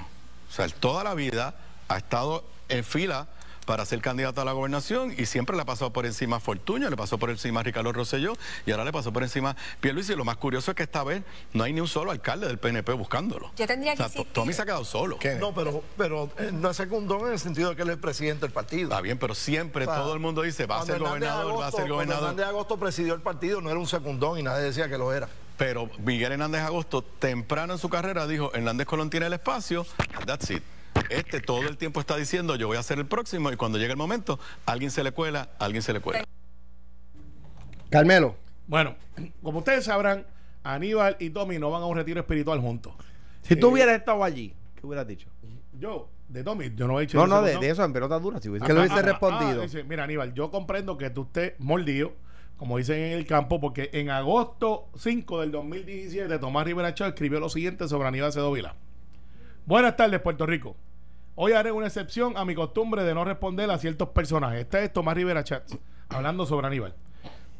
O 0.49 0.51
sea, 0.51 0.65
él 0.65 0.73
toda 0.73 1.05
la 1.05 1.13
vida 1.13 1.55
ha 1.89 1.99
estado 1.99 2.43
en 2.71 2.83
fila 2.83 3.27
para 3.67 3.85
ser 3.85 4.01
candidato 4.01 4.41
a 4.41 4.47
la 4.47 4.53
gobernación 4.53 5.13
y 5.19 5.27
siempre 5.27 5.55
le 5.55 5.61
ha 5.61 5.67
pasado 5.67 5.93
por 5.93 6.07
encima 6.07 6.37
a 6.37 6.41
Fortuño, 6.41 6.89
le 6.89 6.97
pasó 6.97 7.19
por 7.19 7.29
encima 7.29 7.61
a 7.61 7.63
Ricardo 7.65 7.93
Rosselló 7.93 8.33
y 8.65 8.71
ahora 8.71 8.87
le 8.87 8.93
pasó 8.93 9.13
por 9.13 9.25
encima 9.25 9.51
a 9.51 9.57
Pierluisi. 9.83 10.15
Y 10.15 10.17
lo 10.17 10.25
más 10.25 10.39
curioso 10.39 10.71
es 10.71 10.75
que 10.75 10.85
esta 10.85 11.05
vez 11.05 11.23
no 11.53 11.65
hay 11.65 11.75
ni 11.75 11.83
un 11.83 11.87
solo 11.87 12.11
alcalde 12.11 12.47
del 12.47 12.57
PNP 12.57 12.95
buscándolo. 12.95 13.51
Ya 13.57 13.67
tendría 13.67 13.93
O 13.93 13.97
sea, 13.97 14.07
que 14.07 14.13
To- 14.15 14.21
existir. 14.21 14.33
Tommy 14.33 14.55
se 14.55 14.63
ha 14.63 14.65
quedado 14.65 14.87
solo. 14.87 15.19
No, 15.39 15.53
pero, 15.55 15.83
pero 15.99 16.31
eh, 16.39 16.49
no 16.51 16.71
es 16.71 16.79
secundón 16.79 17.27
en 17.27 17.33
el 17.35 17.39
sentido 17.39 17.69
de 17.69 17.77
que 17.77 17.83
él 17.83 17.89
es 17.91 17.97
el 17.97 18.01
presidente 18.01 18.47
del 18.47 18.53
partido. 18.53 18.85
Está 18.85 19.03
bien, 19.03 19.19
pero 19.19 19.35
siempre 19.35 19.85
O 19.85 19.87
sea, 19.93 19.97
todo 20.01 20.15
el 20.15 20.21
mundo 20.21 20.41
dice, 20.41 20.65
va 20.65 20.77
a 20.77 20.79
cuando 20.79 20.95
ser 20.95 21.03
gobernador, 21.03 21.61
va 21.61 21.67
a 21.67 21.71
ser 21.71 21.81
Cuando 21.81 21.95
gobernador. 21.97 22.23
Hernández 22.25 22.47
Agosto 22.47 22.79
presidió 22.79 23.13
el 23.13 23.21
partido, 23.21 23.61
no 23.61 23.69
era 23.69 23.79
un 23.79 23.87
secundón 23.87 24.39
y 24.39 24.43
nadie 24.45 24.65
decía 24.65 24.89
que 24.89 24.97
lo 24.97 25.13
era. 25.13 25.29
Pero 25.59 25.91
Miguel 25.99 26.33
Hernández 26.33 26.63
Agosto, 26.63 27.03
temprano 27.03 27.75
en 27.75 27.79
su 27.79 27.89
carrera, 27.91 28.27
dijo, 28.27 28.55
Hernández 28.55 28.87
Colón 28.87 29.11
tiene 29.11 29.27
el 29.27 29.33
espacio, 29.35 29.85
that's 30.25 30.51
it. 30.51 30.63
Este 31.11 31.41
todo 31.41 31.63
el 31.69 31.77
tiempo 31.77 32.01
está 32.01 32.17
diciendo, 32.17 32.57
yo 32.57 32.69
voy 32.69 32.77
a 32.79 32.83
ser 32.83 32.99
el 32.99 33.07
próximo, 33.07 33.51
y 33.53 33.57
cuando 33.57 33.77
llega 33.77 33.91
el 33.93 33.97
momento, 33.99 34.39
alguien 34.67 34.91
se 34.91 35.03
le 35.05 35.13
cuela, 35.13 35.51
alguien 35.59 35.83
se 35.83 35.93
le 35.93 36.01
cuela. 36.01 36.25
Carmelo, 37.91 38.37
Bueno, 38.67 38.97
como 39.43 39.59
ustedes 39.61 39.85
sabrán, 39.85 40.27
Aníbal 40.63 41.17
y 41.21 41.31
Tommy 41.31 41.59
no 41.59 41.71
van 41.71 41.83
a 41.83 41.87
un 41.87 41.97
retiro 41.97 42.21
espiritual 42.21 42.61
juntos. 42.61 42.93
si 43.43 43.57
tú 43.57 43.69
Eh, 43.69 43.71
hubieras 43.73 43.97
estado 43.97 44.23
allí, 44.23 44.55
¿qué 44.79 44.87
hubieras 44.87 45.07
dicho? 45.07 45.29
Yo, 45.79 46.09
de 46.29 46.45
Tommy, 46.45 46.73
yo 46.75 46.87
no 46.87 46.99
he 46.99 47.03
dicho 47.03 47.17
No, 47.19 47.27
no, 47.27 47.41
de, 47.43 47.57
de 47.57 47.71
eso 47.71 47.83
en 47.85 47.93
pelota 47.93 48.19
dura. 48.19 48.41
Si 48.41 48.49
hubiese 48.49 48.67
Que 48.67 48.73
lo 48.75 48.81
Ah, 48.81 48.83
hubiese 48.83 48.97
ah, 48.97 49.03
ah, 49.03 49.07
respondido. 49.07 49.61
ah, 49.61 49.65
dice, 49.65 49.85
mira, 49.85 50.05
Aníbal, 50.05 50.35
yo 50.35 50.51
comprendo 50.51 50.99
que 50.99 51.09
tú 51.11 51.23
estés 51.23 51.55
mordido, 51.59 52.13
como 52.59 52.77
dicen 52.77 53.01
en 53.01 53.13
el 53.13 53.25
campo, 53.25 53.61
porque 53.61 53.89
en 53.93 54.11
agosto 54.11 54.89
5 54.97 55.41
del 55.41 55.53
2017, 55.53 56.39
Tomás 56.41 56.67
Rivera 56.67 56.93
Chávez 56.93 57.15
escribió 57.15 57.39
lo 57.39 57.49
siguiente 57.49 57.87
sobre 57.87 58.09
Aníbal 58.09 58.31
Acedo 58.31 58.51
Vila. 58.51 58.75
Buenas 59.65 59.97
tardes, 59.97 60.21
Puerto 60.21 60.45
Rico. 60.45 60.77
Hoy 61.37 61.53
haré 61.53 61.71
una 61.71 61.87
excepción 61.87 62.37
a 62.37 62.45
mi 62.45 62.57
costumbre 62.57 63.05
de 63.05 63.15
no 63.15 63.25
responder 63.25 63.71
a 63.71 63.79
ciertos 63.79 64.09
personajes. 64.09 64.63
Este 64.63 64.83
es 64.83 64.93
Tomás 64.93 65.15
Rivera 65.15 65.45
Chats, 65.45 65.79
hablando 66.09 66.47
sobre 66.47 66.67
Aníbal. 66.67 66.97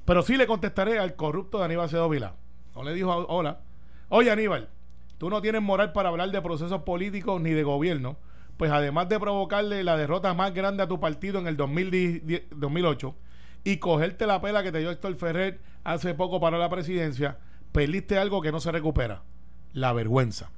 Pero 0.05 0.23
sí 0.23 0.37
le 0.37 0.49
contestaré 0.49 0.99
al 0.99 1.15
corrupto 1.15 1.59
de 1.59 1.67
Aníbal 1.67 1.87
Acedo 1.87 2.09
Vila. 2.09 2.35
No 2.75 2.83
le 2.83 2.93
dijo 2.93 3.09
hola. 3.29 3.61
Oye, 4.09 4.33
Aníbal, 4.33 4.69
tú 5.17 5.31
no 5.31 5.41
tienes 5.41 5.63
moral 5.63 5.93
para 5.93 6.09
hablar 6.09 6.33
de 6.33 6.43
procesos 6.43 6.83
políticos 6.83 7.41
ni 7.41 7.51
de 7.51 7.63
gobierno, 7.63 8.17
pues 8.57 8.73
además 8.73 9.09
de 9.09 9.21
provocarle 9.21 9.85
la 9.85 9.97
derrota 9.97 10.35
más 10.35 10.53
grande 10.53 10.83
a 10.83 10.89
tu 10.89 10.99
partido 10.99 11.39
en 11.39 11.47
el 11.47 11.57
2010 11.57 12.47
2008 12.51 13.15
y 13.69 13.77
cogerte 13.77 14.27
la 14.27 14.41
pela 14.41 14.63
que 14.63 14.73
te 14.73 14.79
dio 14.79 14.91
Héctor 14.91 15.15
Ferrer 15.17 15.61
hace 15.85 16.15
poco 16.15 16.41
para 16.41 16.57
la 16.57 16.71
presidencia, 16.71 17.37
perdiste 17.71 18.17
algo 18.17 18.41
que 18.41 18.51
no 18.51 18.61
se 18.61 18.73
recupera, 18.73 19.21
la 19.75 19.93
vergüenza. 19.93 20.51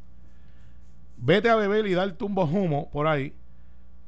Vete 1.16 1.50
a 1.50 1.56
beber 1.56 1.88
y 1.88 1.94
dar 1.94 2.12
tumbos 2.12 2.48
humo 2.50 2.88
por 2.92 3.08
ahí, 3.08 3.34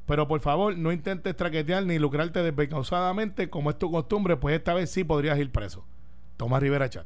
pero 0.05 0.25
por 0.29 0.39
favor 0.39 0.77
no 0.77 0.93
intentes 0.93 1.35
traquetear 1.35 1.85
ni 1.85 1.99
lucrarte 1.99 2.41
desvergonzadamente 2.43 3.49
como 3.49 3.71
es 3.71 3.77
tu 3.77 3.91
costumbre, 3.91 4.37
pues 4.37 4.55
esta 4.55 4.73
vez 4.73 4.89
sí 4.89 5.03
podrías 5.03 5.37
ir 5.37 5.51
preso. 5.51 5.83
Tomás 6.37 6.61
Rivera 6.61 6.89
Chat. 6.89 7.05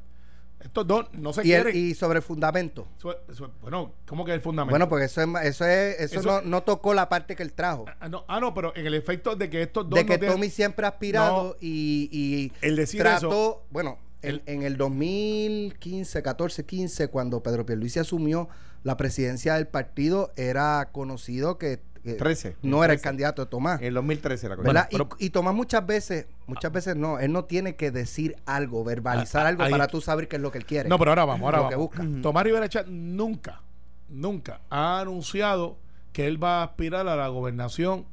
Estos 0.60 0.88
dos 0.88 1.06
no 1.14 1.34
se 1.34 1.46
y, 1.48 1.54
el- 1.54 1.64
quieren. 1.64 1.86
y 1.92 1.94
sobre 1.94 2.20
fundamento. 2.22 2.88
Su- 2.98 3.14
su- 3.32 3.48
bueno, 3.62 3.94
¿cómo 4.08 4.26
que 4.26 4.34
el 4.34 4.42
fundamento? 4.42 4.72
Bueno, 4.72 4.90
porque 4.90 5.06
eso 5.06 5.22
es, 5.22 5.28
eso 5.44 5.66
es, 5.66 6.00
eso, 6.00 6.20
Eso- 6.20 6.42
no, 6.42 6.42
no 6.42 6.64
tocó 6.64 6.94
la 6.96 7.08
parte 7.10 7.36
que 7.36 7.44
él 7.44 7.54
trajo. 7.54 7.86
Ah, 8.00 8.10
no, 8.10 8.26
ah, 8.28 8.40
no, 8.40 8.54
pero 8.54 8.76
en 8.76 8.86
el 8.88 8.96
efecto 8.96 9.36
de 9.36 9.50
que 9.50 9.62
estos 9.62 9.88
dos 9.90 10.00
De 10.00 10.06
que 10.06 10.18
tienen- 10.18 10.36
Tommy 10.36 10.50
siempre 10.50 10.86
ha 10.86 10.90
aspirado 10.90 11.44
No. 11.50 11.56
y, 11.62 12.10
y 12.12 12.52
El 12.66 12.76
decir 12.76 13.02
trató, 13.02 13.28
eso- 13.28 13.64
bueno, 13.70 14.00
en, 14.24 14.30
El- 14.32 14.44
en 14.48 14.64
el 14.64 14.78
2015, 14.78 16.24
14, 16.24 16.66
15, 16.66 17.08
cuando 17.10 17.42
Pedro 17.44 17.66
Pierluisi 17.66 18.00
asumió 18.00 18.50
la 18.84 18.98
presidencia 18.98 19.56
del 19.56 19.68
partido, 19.68 20.32
era 20.38 20.90
conocido 20.92 21.58
que, 21.58 21.80
que 22.14 22.18
13, 22.20 22.56
no 22.62 22.84
era 22.84 22.94
el 22.94 23.00
13. 23.00 23.04
candidato 23.04 23.44
de 23.46 23.50
Tomás. 23.50 23.80
En 23.82 23.88
el 23.88 23.94
2013 23.96 24.50
la 24.50 24.56
cosa. 24.56 24.68
¿verdad? 24.68 24.88
Bueno, 24.92 25.10
y, 25.20 25.26
y 25.26 25.30
Tomás 25.30 25.54
muchas 25.54 25.86
veces, 25.86 26.28
muchas 26.48 26.72
veces 26.72 26.96
no, 26.96 27.20
él 27.20 27.32
no 27.32 27.46
tiene 27.46 27.76
que 27.76 27.92
decir 27.92 28.36
algo, 28.46 28.84
verbalizar 28.84 29.46
Ah, 29.46 29.50
algo 29.50 29.64
ahí- 29.64 29.72
para 29.72 29.88
tú 29.88 30.02
saber 30.02 30.28
qué 30.28 30.38
es 30.38 30.42
lo 30.42 30.52
que 30.52 30.58
él 30.60 30.66
quiere. 30.66 30.90
No, 30.90 30.98
pero 30.98 31.12
ahora 31.12 31.26
vamos, 31.26 31.46
ahora 31.46 31.58
Lo 31.58 31.64
vamos. 31.66 31.90
que 31.92 32.00
busca. 32.02 32.22
Tomás 32.22 32.44
Rivera 32.44 32.68
Chat 32.70 32.88
nunca, 32.88 33.62
nunca 34.10 34.62
ha 34.70 35.00
anunciado 35.00 35.78
que 36.14 36.28
él 36.28 36.42
va 36.44 36.62
a 36.62 36.64
aspirar 36.64 37.08
a 37.08 37.16
la 37.16 37.28
gobernación 37.28 38.06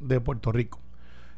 de 0.00 0.20
Puerto 0.20 0.52
Rico. 0.52 0.80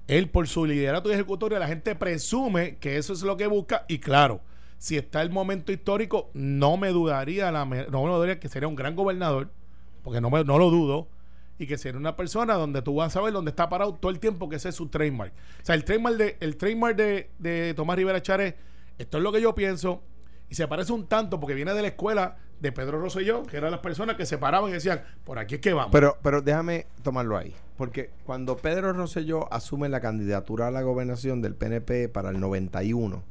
Él, 0.06 0.28
por 0.28 0.48
su 0.48 0.66
liderato 0.66 1.08
y 1.10 1.12
ejecutoria, 1.12 1.58
la 1.58 1.68
gente 1.68 1.94
presume 1.94 2.76
que 2.78 2.96
eso 2.96 3.12
es 3.12 3.22
lo 3.22 3.36
que 3.36 3.46
busca. 3.46 3.84
Y 3.86 3.98
claro, 3.98 4.40
si 4.78 4.96
está 4.96 5.22
el 5.22 5.30
momento 5.30 5.70
histórico, 5.72 6.30
no 6.34 6.76
me 6.76 6.88
dudaría, 6.88 7.52
la, 7.52 7.64
no 7.64 8.04
me 8.04 8.10
dudaría 8.10 8.40
que 8.40 8.48
sería 8.48 8.66
un 8.66 8.74
gran 8.74 8.96
gobernador, 8.96 9.50
porque 10.02 10.20
no, 10.20 10.30
me, 10.30 10.42
no 10.42 10.58
lo 10.58 10.70
dudo, 10.70 11.06
y 11.60 11.66
que 11.66 11.76
sería 11.76 11.98
una 11.98 12.16
persona 12.16 12.54
donde 12.54 12.80
tú 12.80 12.94
vas 12.94 13.14
a 13.14 13.20
ver 13.20 13.34
dónde 13.34 13.50
está 13.50 13.68
parado 13.68 13.94
todo 13.94 14.10
el 14.10 14.18
tiempo, 14.18 14.48
que 14.48 14.56
ese 14.56 14.70
es 14.70 14.74
su 14.74 14.88
trademark. 14.88 15.34
O 15.60 15.64
sea, 15.64 15.74
el 15.74 15.84
trademark 15.84 16.16
de, 16.16 16.36
el 16.40 16.56
trademark 16.56 16.96
de, 16.96 17.30
de 17.38 17.74
Tomás 17.74 17.96
Rivera 17.96 18.22
Char 18.22 18.40
es, 18.40 18.54
esto 18.96 19.18
es 19.18 19.22
lo 19.22 19.30
que 19.30 19.42
yo 19.42 19.54
pienso, 19.54 20.02
y 20.48 20.54
se 20.54 20.66
parece 20.66 20.94
un 20.94 21.06
tanto 21.06 21.38
porque 21.38 21.54
viene 21.54 21.74
de 21.74 21.82
la 21.82 21.88
escuela 21.88 22.38
de 22.60 22.72
Pedro 22.72 22.98
Rosselló, 22.98 23.42
que 23.42 23.58
eran 23.58 23.72
las 23.72 23.80
personas 23.80 24.16
que 24.16 24.24
se 24.24 24.38
paraban 24.38 24.70
y 24.70 24.72
decían, 24.72 25.02
por 25.22 25.38
aquí 25.38 25.56
es 25.56 25.60
que 25.60 25.74
vamos. 25.74 25.92
Pero, 25.92 26.16
pero 26.22 26.40
déjame 26.40 26.86
tomarlo 27.02 27.36
ahí. 27.36 27.54
Porque 27.76 28.10
cuando 28.24 28.56
Pedro 28.56 28.94
Rosselló 28.94 29.52
asume 29.52 29.90
la 29.90 30.00
candidatura 30.00 30.68
a 30.68 30.70
la 30.70 30.80
gobernación 30.80 31.42
del 31.42 31.56
PNP 31.56 32.08
para 32.08 32.30
el 32.30 32.40
91, 32.40 33.22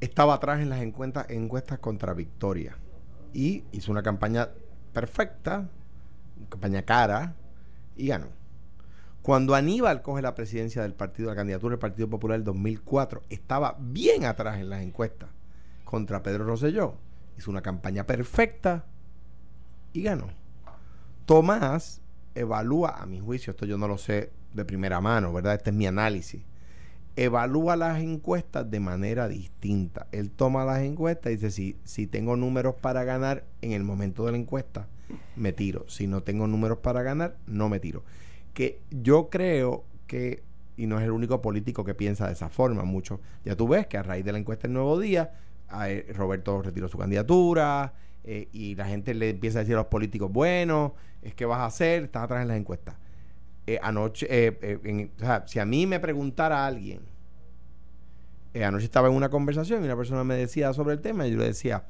estaba 0.00 0.34
atrás 0.34 0.60
en 0.60 0.68
las 0.68 0.82
encuestas, 0.82 1.30
encuestas 1.30 1.78
contra 1.78 2.12
Victoria. 2.12 2.76
Y 3.32 3.64
hizo 3.72 3.90
una 3.90 4.02
campaña 4.02 4.50
perfecta, 4.92 5.70
campaña 6.48 6.82
cara, 6.82 7.34
y 7.96 8.08
ganó. 8.08 8.28
Cuando 9.22 9.56
Aníbal 9.56 10.02
coge 10.02 10.22
la 10.22 10.34
presidencia 10.34 10.82
del 10.82 10.94
partido, 10.94 11.30
la 11.30 11.34
candidatura 11.34 11.72
del 11.72 11.80
Partido 11.80 12.08
Popular 12.08 12.38
del 12.38 12.44
2004, 12.44 13.22
estaba 13.28 13.76
bien 13.80 14.24
atrás 14.24 14.58
en 14.58 14.70
las 14.70 14.82
encuestas 14.82 15.30
contra 15.84 16.22
Pedro 16.22 16.44
Rosselló. 16.44 16.94
Hizo 17.36 17.50
una 17.50 17.60
campaña 17.60 18.06
perfecta 18.06 18.84
y 19.92 20.02
ganó. 20.02 20.28
Tomás 21.24 22.00
evalúa, 22.36 23.02
a 23.02 23.06
mi 23.06 23.18
juicio, 23.18 23.50
esto 23.50 23.66
yo 23.66 23.76
no 23.78 23.88
lo 23.88 23.98
sé 23.98 24.30
de 24.52 24.64
primera 24.64 25.00
mano, 25.00 25.32
¿verdad? 25.32 25.54
Este 25.54 25.70
es 25.70 25.76
mi 25.76 25.86
análisis. 25.86 26.42
Evalúa 27.16 27.76
las 27.76 27.98
encuestas 28.00 28.70
de 28.70 28.78
manera 28.78 29.26
distinta. 29.26 30.06
Él 30.12 30.30
toma 30.30 30.64
las 30.64 30.80
encuestas 30.80 31.32
y 31.32 31.36
dice, 31.36 31.50
si, 31.50 31.76
si 31.82 32.06
tengo 32.06 32.36
números 32.36 32.76
para 32.76 33.04
ganar 33.04 33.44
en 33.62 33.72
el 33.72 33.82
momento 33.82 34.24
de 34.24 34.32
la 34.32 34.38
encuesta, 34.38 34.86
me 35.36 35.52
tiro. 35.52 35.84
Si 35.88 36.06
no 36.06 36.22
tengo 36.22 36.46
números 36.46 36.78
para 36.78 37.02
ganar, 37.02 37.36
no 37.46 37.68
me 37.68 37.80
tiro. 37.80 38.02
Que 38.54 38.80
yo 38.90 39.28
creo 39.30 39.84
que, 40.06 40.42
y 40.76 40.86
no 40.86 40.98
es 40.98 41.04
el 41.04 41.10
único 41.10 41.42
político 41.42 41.84
que 41.84 41.94
piensa 41.94 42.26
de 42.26 42.32
esa 42.32 42.48
forma, 42.48 42.84
mucho. 42.84 43.20
Ya 43.44 43.56
tú 43.56 43.68
ves 43.68 43.86
que 43.86 43.98
a 43.98 44.02
raíz 44.02 44.24
de 44.24 44.32
la 44.32 44.38
encuesta 44.38 44.66
del 44.68 44.74
Nuevo 44.74 44.98
Día, 44.98 45.32
eh, 45.86 46.12
Roberto 46.14 46.62
retiró 46.62 46.88
su 46.88 46.98
candidatura, 46.98 47.92
eh, 48.24 48.48
y 48.52 48.74
la 48.74 48.86
gente 48.86 49.14
le 49.14 49.30
empieza 49.30 49.58
a 49.58 49.62
decir 49.62 49.74
a 49.74 49.78
los 49.78 49.86
políticos, 49.86 50.30
bueno, 50.32 50.94
es 51.22 51.34
que 51.34 51.44
vas 51.44 51.60
a 51.60 51.66
hacer, 51.66 52.04
estás 52.04 52.24
atrás 52.24 52.42
en 52.42 52.48
las 52.48 52.56
encuestas. 52.56 52.96
Eh, 53.66 53.78
anoche, 53.82 54.26
o 55.16 55.18
sea, 55.18 55.44
si 55.46 55.58
a 55.58 55.64
mí 55.64 55.86
me 55.86 55.98
preguntara 55.98 56.66
alguien, 56.66 57.00
anoche 58.54 58.84
estaba 58.84 59.08
en 59.08 59.14
una 59.14 59.28
conversación 59.28 59.82
y 59.82 59.84
una 59.84 59.96
persona 59.96 60.24
me 60.24 60.34
decía 60.36 60.72
sobre 60.72 60.94
el 60.94 61.00
tema 61.00 61.26
y 61.26 61.32
yo 61.32 61.38
le 61.38 61.46
decía, 61.46 61.84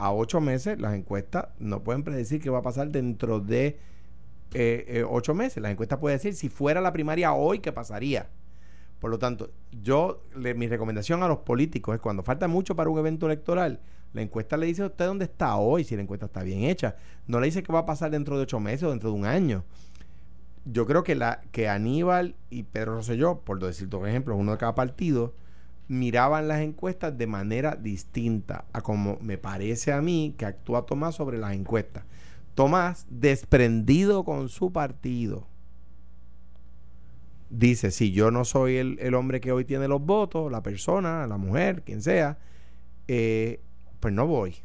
a 0.00 0.12
ocho 0.12 0.40
meses 0.40 0.80
las 0.80 0.94
encuestas 0.94 1.48
no 1.58 1.84
pueden 1.84 2.02
predecir 2.02 2.40
qué 2.40 2.48
va 2.50 2.58
a 2.58 2.62
pasar 2.62 2.88
dentro 2.90 3.38
de 3.38 3.78
eh, 4.54 4.84
eh, 4.88 5.04
ocho 5.08 5.34
meses. 5.34 5.62
Las 5.62 5.70
encuestas 5.72 5.98
pueden 5.98 6.16
decir 6.16 6.34
si 6.34 6.48
fuera 6.48 6.80
la 6.80 6.92
primaria 6.92 7.34
hoy, 7.34 7.58
qué 7.60 7.70
pasaría. 7.70 8.28
Por 8.98 9.10
lo 9.10 9.18
tanto, 9.18 9.50
yo, 9.82 10.22
le- 10.34 10.54
mi 10.54 10.68
recomendación 10.68 11.22
a 11.22 11.28
los 11.28 11.38
políticos 11.38 11.94
es 11.94 12.00
cuando 12.00 12.22
falta 12.22 12.48
mucho 12.48 12.74
para 12.74 12.90
un 12.90 12.98
evento 12.98 13.26
electoral, 13.26 13.80
la 14.12 14.22
encuesta 14.22 14.56
le 14.56 14.66
dice 14.66 14.82
a 14.82 14.86
usted 14.86 15.06
dónde 15.06 15.26
está 15.26 15.56
hoy, 15.56 15.84
si 15.84 15.94
la 15.96 16.02
encuesta 16.02 16.26
está 16.26 16.42
bien 16.42 16.64
hecha. 16.64 16.96
No 17.26 17.38
le 17.38 17.46
dice 17.46 17.62
qué 17.62 17.72
va 17.72 17.80
a 17.80 17.86
pasar 17.86 18.10
dentro 18.10 18.36
de 18.36 18.42
ocho 18.42 18.58
meses 18.58 18.82
o 18.84 18.90
dentro 18.90 19.10
de 19.10 19.16
un 19.16 19.24
año. 19.26 19.64
Yo 20.64 20.84
creo 20.86 21.02
que, 21.04 21.14
la, 21.14 21.40
que 21.52 21.68
Aníbal 21.68 22.36
y 22.50 22.64
Pedro 22.64 22.96
Rosselló, 22.96 23.40
por 23.40 23.58
decirte 23.60 23.96
un 23.96 24.06
ejemplo, 24.08 24.34
uno 24.36 24.52
de 24.52 24.58
cada 24.58 24.74
partido, 24.74 25.34
miraban 25.90 26.46
las 26.46 26.60
encuestas 26.60 27.18
de 27.18 27.26
manera 27.26 27.74
distinta 27.74 28.64
a 28.72 28.80
como 28.80 29.18
me 29.20 29.38
parece 29.38 29.92
a 29.92 30.00
mí 30.00 30.36
que 30.38 30.46
actúa 30.46 30.86
Tomás 30.86 31.16
sobre 31.16 31.36
las 31.36 31.52
encuestas. 31.52 32.04
Tomás, 32.54 33.08
desprendido 33.10 34.22
con 34.22 34.48
su 34.48 34.70
partido, 34.70 35.48
dice, 37.48 37.90
si 37.90 38.12
yo 38.12 38.30
no 38.30 38.44
soy 38.44 38.76
el, 38.76 38.98
el 39.00 39.14
hombre 39.14 39.40
que 39.40 39.50
hoy 39.50 39.64
tiene 39.64 39.88
los 39.88 40.00
votos, 40.00 40.52
la 40.52 40.62
persona, 40.62 41.26
la 41.26 41.38
mujer, 41.38 41.82
quien 41.82 42.02
sea, 42.02 42.38
eh, 43.08 43.60
pues 43.98 44.14
no 44.14 44.28
voy. 44.28 44.58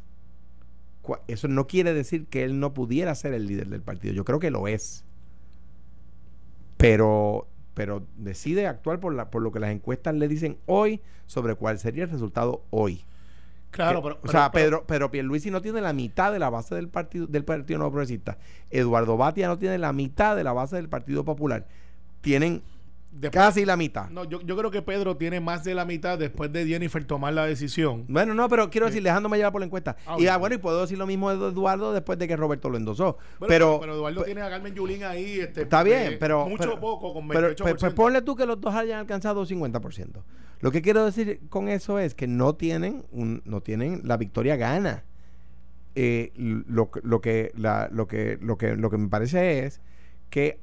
Eso 1.26 1.48
no 1.48 1.66
quiere 1.66 1.92
decir 1.92 2.26
que 2.26 2.44
él 2.44 2.60
no 2.60 2.72
pudiera 2.72 3.12
ser 3.16 3.34
el 3.34 3.48
líder 3.48 3.68
del 3.68 3.82
partido. 3.82 4.14
Yo 4.14 4.24
creo 4.24 4.38
que 4.38 4.52
lo 4.52 4.68
es. 4.68 5.04
Pero, 6.76 7.48
pero 7.76 8.02
decide 8.16 8.66
actuar 8.66 9.00
por, 9.00 9.14
la, 9.14 9.30
por 9.30 9.42
lo 9.42 9.52
que 9.52 9.60
las 9.60 9.70
encuestas 9.70 10.14
le 10.14 10.28
dicen 10.28 10.56
hoy 10.64 11.02
sobre 11.26 11.54
cuál 11.56 11.78
sería 11.78 12.04
el 12.04 12.10
resultado 12.10 12.62
hoy. 12.70 13.04
Claro, 13.70 14.00
Que- 14.02 14.08
pero, 14.08 14.20
o 14.24 14.28
sea, 14.28 14.50
pero- 14.50 14.64
Pedro, 14.64 14.84
pero 14.86 15.10
Pierluisi 15.10 15.50
no 15.50 15.60
tiene 15.60 15.82
la 15.82 15.92
mitad 15.92 16.32
de 16.32 16.38
la 16.38 16.48
base 16.48 16.74
del 16.74 16.88
partido 16.88 17.26
del 17.26 17.44
Partido 17.44 17.78
No 17.78 17.90
Progresista. 17.90 18.38
Eduardo 18.70 19.18
Batia 19.18 19.46
no 19.48 19.58
tiene 19.58 19.76
la 19.76 19.92
mitad 19.92 20.34
de 20.36 20.42
la 20.44 20.54
base 20.54 20.76
del 20.76 20.88
Partido 20.88 21.22
Popular. 21.26 21.66
Tienen 22.22 22.62
después- 23.20 23.32
casi 23.44 23.64
la 23.64 23.76
mitad. 23.76 24.08
no, 24.10 24.24
yo, 24.24 24.40
yo 24.42 24.56
creo 24.56 24.70
que 24.70 24.82
Pedro 24.82 25.16
tiene 25.16 25.40
más 25.40 25.64
de 25.64 25.74
la 25.74 25.84
mitad 25.84 26.18
después 26.18 26.52
de 26.52 26.66
Jennifer 26.66 27.04
tomar 27.04 27.32
la 27.34 27.46
decisión. 27.46 28.04
Bueno, 28.08 28.34
no, 28.34 28.48
pero 28.48 28.70
quiero 28.70 28.86
decir, 28.86 29.02
dejándome 29.02 29.36
llevar 29.36 29.52
por 29.52 29.60
la 29.60 29.66
encuesta. 29.66 29.96
Ah, 30.06 30.16
y 30.18 30.26
ah, 30.26 30.36
bueno, 30.36 30.54
y 30.54 30.58
puedo 30.58 30.80
decir 30.82 30.98
lo 30.98 31.06
mismo 31.06 31.34
de 31.34 31.48
Eduardo 31.48 31.92
después 31.92 32.18
de 32.18 32.28
que 32.28 32.36
Roberto 32.36 32.68
lo 32.70 32.76
endosó. 32.76 33.18
Bueno, 33.38 33.48
pero, 33.48 33.78
pero 33.80 33.94
Eduardo 33.94 34.20
pe- 34.20 34.26
tiene 34.26 34.42
a 34.42 34.50
Carmen 34.50 34.74
Yulín 34.74 35.04
ahí. 35.04 35.40
Este, 35.40 35.62
está 35.62 35.82
bien, 35.82 36.12
eh, 36.14 36.16
pero. 36.20 36.46
Mucho 36.48 36.62
pero- 36.70 36.80
poco, 36.80 37.12
con 37.14 37.26
pero- 37.28 37.48
28%. 37.48 37.56
pues, 37.62 37.80
pues 37.80 37.94
ponle 37.94 38.22
tú 38.22 38.36
que 38.36 38.46
los 38.46 38.60
dos 38.60 38.74
hayan 38.74 39.00
alcanzado 39.00 39.44
50%. 39.46 40.22
Lo 40.60 40.70
que 40.70 40.80
quiero 40.82 41.04
decir 41.04 41.40
con 41.48 41.68
eso 41.68 41.98
es 41.98 42.14
que 42.14 42.26
no 42.26 42.54
tienen, 42.54 43.04
un, 43.12 43.42
no 43.44 43.60
tienen 43.60 44.00
la 44.04 44.16
victoria 44.16 44.56
gana. 44.56 45.04
Eh, 45.94 46.32
lo, 46.36 46.90
lo 47.02 47.20
que 47.22 47.52
la, 47.56 47.88
lo 47.90 48.06
que 48.06 48.38
lo 48.42 48.58
que 48.58 48.76
lo 48.76 48.90
que 48.90 48.98
me 48.98 49.08
parece 49.08 49.64
es 49.64 49.80
que 50.28 50.60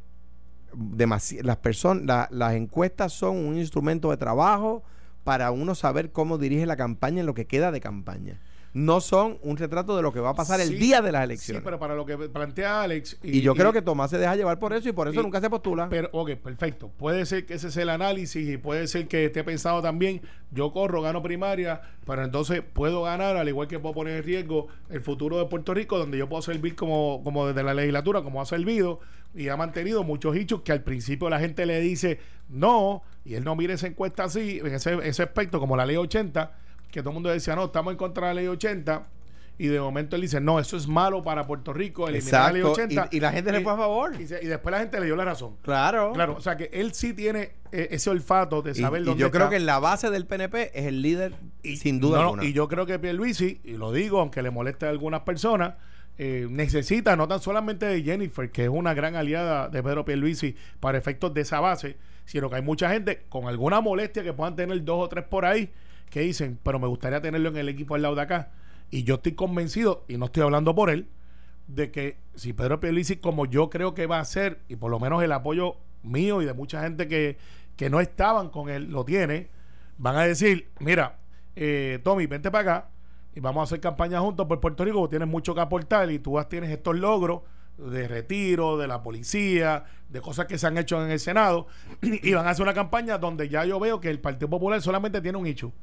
las 1.43 1.57
personas 1.57 2.29
las 2.31 2.53
encuestas 2.53 3.13
son 3.13 3.37
un 3.37 3.57
instrumento 3.57 4.11
de 4.11 4.17
trabajo 4.17 4.83
para 5.23 5.51
uno 5.51 5.75
saber 5.75 6.11
cómo 6.11 6.37
dirige 6.37 6.65
la 6.65 6.75
campaña 6.75 7.21
en 7.21 7.25
lo 7.25 7.33
que 7.33 7.47
queda 7.47 7.71
de 7.71 7.79
campaña 7.79 8.39
no 8.73 9.01
son 9.01 9.37
un 9.43 9.55
retrato 9.57 9.95
de 9.95 10.01
lo 10.01 10.11
que 10.11 10.19
va 10.19 10.29
a 10.31 10.33
pasar 10.33 10.59
el 10.59 10.69
Sí, 10.69 10.75
día 10.75 11.01
de 11.01 11.11
las 11.11 11.21
Sí, 11.21 11.25
elecciones 11.25 11.61
pero 11.63 11.77
para 11.77 11.93
lo 11.95 12.05
que 12.07 12.17
plantea 12.17 12.81
Alex. 12.81 13.19
y, 13.21 13.41
yo 13.41 13.53
creo 13.53 13.71
que 13.71 13.81
Tomás 13.83 14.09
se 14.09 14.17
deja 14.17 14.35
llevar 14.35 14.57
por 14.57 14.73
eso 14.73 14.89
y 14.89 14.91
por 14.93 15.07
eso 15.07 15.19
y- 15.19 15.23
nunca 15.23 15.39
se 15.39 15.49
postula 15.49 15.87
Pero, 15.89 16.09
ok, 16.11 16.31
perfecto. 16.37 16.89
Puede 16.89 17.25
ser 17.27 17.45
que 17.45 17.53
ese 17.53 17.69
sea 17.69 17.83
el 17.83 17.89
análisis 17.89 18.49
y 18.49 18.57
puede 18.57 18.87
ser 18.87 19.07
que 19.07 19.25
esté 19.25 19.43
pensado 19.43 19.81
también. 19.83 20.21
Yo 20.51 20.71
corro, 20.71 21.01
gano 21.03 21.21
primaria, 21.21 21.81
pero 22.05 22.23
entonces 22.23 22.61
puedo 22.73 23.03
ganar, 23.03 23.37
al 23.37 23.47
igual 23.47 23.67
que 23.67 23.77
puedo 23.79 23.93
poner 23.93 24.17
en 24.17 24.23
riesgo 24.23 24.67
el 24.89 25.01
futuro 25.01 25.37
de 25.37 25.45
Puerto 25.45 25.73
Rico, 25.75 25.99
donde 25.99 26.17
yo 26.17 26.27
puedo 26.27 26.41
servir 26.41 26.75
como, 26.75 27.21
como 27.23 27.45
desde 27.47 27.61
la 27.63 27.73
legislatura, 27.75 28.23
como 28.23 28.41
ha 28.41 28.45
servido 28.45 28.99
y 29.35 29.49
ha 29.49 29.57
mantenido 29.57 30.03
muchos 30.03 30.35
hechos 30.35 30.61
que 30.61 30.71
al 30.71 30.81
principio 30.83 31.29
la 31.29 31.39
gente 31.39 31.65
le 31.65 31.79
dice 31.79 32.19
no, 32.49 33.03
y 33.25 33.35
él 33.35 33.43
no 33.43 33.55
mira 33.55 33.73
esa 33.75 33.87
encuesta 33.87 34.23
así, 34.25 34.59
en 34.63 34.73
ese, 34.73 34.95
ese 35.07 35.23
aspecto, 35.23 35.59
como 35.59 35.75
la 35.77 35.85
ley 35.85 35.95
80, 35.95 36.51
que 36.93 37.01
todo 37.01 37.09
el 37.09 37.13
mundo 37.15 37.29
decía 37.29 37.55
no, 37.55 37.65
estamos 37.65 37.91
en 37.91 37.97
contra 37.97 38.27
de 38.29 38.33
la 38.35 38.41
ley 38.41 38.47
80. 38.47 39.07
Y 39.55 39.67
de 39.67 39.79
momento 39.79 40.15
él 40.15 40.23
dice, 40.23 40.41
no, 40.41 40.59
eso 40.59 40.75
es 40.75 40.87
malo 40.87 41.21
para 41.23 41.45
Puerto 41.45 41.73
Rico, 41.73 42.07
eliminar 42.07 42.45
la 42.45 42.51
ley 42.53 42.61
Exacto, 42.61 42.81
80. 42.81 43.09
y- 43.11 43.17
y 43.17 43.19
la 43.19 43.31
gente 43.31 43.51
le 43.51 43.61
fue 43.61 43.71
a 43.73 43.77
favor. 43.77 44.19
Y, 44.19 44.25
se- 44.25 44.43
y 44.43 44.47
después 44.47 44.71
la 44.71 44.79
gente 44.79 44.99
le 44.99 45.05
dio 45.05 45.15
la 45.15 45.25
razón. 45.25 45.57
claro 45.61 46.11
Claro, 46.13 46.35
o 46.37 46.41
sea 46.41 46.57
que 46.57 46.71
él 46.73 46.93
sí 46.93 47.13
tiene 47.13 47.51
eh, 47.71 47.89
ese 47.91 48.09
olfato 48.09 48.63
de 48.63 48.71
y, 48.71 48.75
saber 48.75 49.03
y 49.03 49.05
dónde 49.05 49.21
yo 49.21 49.29
creo 49.29 49.49
que 49.51 49.57
en 49.57 49.67
la 49.67 49.77
base 49.79 50.09
del 50.09 50.25
PNP 50.25 50.71
es 50.73 50.85
el 50.87 51.01
líder 51.03 51.33
Y- 51.61 51.77
sin 51.77 51.99
duda 51.99 52.17
no, 52.17 52.23
alguna 52.23 52.45
y 52.45 52.53
yo 52.53 52.67
creo 52.67 52.87
que 52.87 52.97
Pierluisi, 52.97 53.61
y 53.63 53.73
lo 53.77 53.91
digo 53.91 54.19
aunque 54.19 54.41
le 54.41 54.49
moleste 54.49 54.87
a 54.87 54.89
algunas 54.89 55.21
personas, 55.21 55.75
eh, 56.17 56.47
necesita 56.49 57.15
no 57.15 57.27
tan 57.27 57.39
solamente 57.39 57.85
de 57.85 58.01
Jennifer, 58.01 58.49
que 58.51 58.63
es 58.63 58.69
una 58.69 58.95
gran 58.95 59.15
aliada 59.15 59.69
de 59.69 59.83
Pedro 59.83 60.03
Pierluisi 60.03 60.55
para 60.79 60.97
efectos 60.97 61.31
de 61.33 61.41
esa 61.41 61.59
base, 61.59 61.95
sino 62.25 62.49
que 62.49 62.55
hay 62.55 62.61
mucha 62.63 62.89
gente 62.89 63.23
con 63.29 63.47
alguna 63.47 63.81
molestia 63.81 64.23
que 64.23 64.33
puedan 64.33 64.55
tener 64.55 64.83
dos 64.83 65.05
o 65.05 65.09
tres 65.09 65.25
por 65.25 65.45
ahí 65.45 65.71
que 66.13 66.19
dicen, 66.19 66.59
pero 66.61 66.77
me 66.77 66.85
gustaría 66.85 67.21
tenerlo 67.21 67.49
en 67.49 67.57
el 67.57 67.69
equipo 67.69 67.95
al 67.95 68.03
lado 68.03 68.13
de 68.13 68.21
acá. 68.21 68.51
Y 68.91 69.03
yo 69.03 69.15
estoy 69.15 69.31
convencido, 69.31 70.05
y 70.07 70.17
no 70.17 70.25
estoy 70.25 70.43
hablando 70.43 70.75
por 70.75 70.91
él, 70.91 71.07
de 71.65 71.89
que 71.89 72.17
si 72.35 72.53
Pedro 72.53 72.79
Pierluisi, 72.79 73.15
como 73.15 73.47
yo 73.47 73.71
creo 73.71 73.95
que 73.95 74.05
va 74.05 74.19
a 74.19 74.25
ser, 74.25 74.59
y 74.67 74.75
por 74.75 74.91
lo 74.91 74.99
menos 74.99 75.23
el 75.23 75.31
apoyo 75.31 75.77
mío 76.03 76.43
y 76.43 76.45
de 76.45 76.53
mucha 76.53 76.83
gente 76.83 77.07
que, 77.07 77.39
que 77.75 77.89
no 77.89 77.99
estaban 77.99 78.49
con 78.49 78.69
él, 78.69 78.91
lo 78.91 79.05
tiene, 79.05 79.47
van 79.97 80.15
a 80.17 80.23
decir, 80.23 80.69
mira, 80.79 81.17
eh, 81.55 81.99
Tommy, 82.03 82.27
vente 82.27 82.51
para 82.51 82.75
acá 82.75 82.89
y 83.33 83.39
vamos 83.39 83.61
a 83.61 83.63
hacer 83.63 83.79
campaña 83.79 84.19
juntos 84.19 84.45
por 84.45 84.59
Puerto 84.59 84.85
Rico, 84.85 85.09
tienes 85.09 85.27
mucho 85.27 85.55
que 85.55 85.61
aportar 85.61 86.11
y 86.11 86.19
tú 86.19 86.39
tienes 86.47 86.69
estos 86.69 86.95
logros 86.95 87.41
de 87.79 88.07
retiro, 88.07 88.77
de 88.77 88.85
la 88.85 89.01
policía, 89.01 89.85
de 90.09 90.21
cosas 90.21 90.45
que 90.45 90.59
se 90.59 90.67
han 90.67 90.77
hecho 90.77 91.03
en 91.03 91.09
el 91.09 91.19
Senado, 91.19 91.65
y 92.03 92.31
van 92.33 92.45
a 92.45 92.51
hacer 92.51 92.61
una 92.61 92.75
campaña 92.75 93.17
donde 93.17 93.49
ya 93.49 93.65
yo 93.65 93.79
veo 93.79 93.99
que 93.99 94.11
el 94.11 94.19
Partido 94.19 94.47
Popular 94.47 94.79
solamente 94.79 95.19
tiene 95.21 95.39
un 95.39 95.47
hecho. 95.47 95.73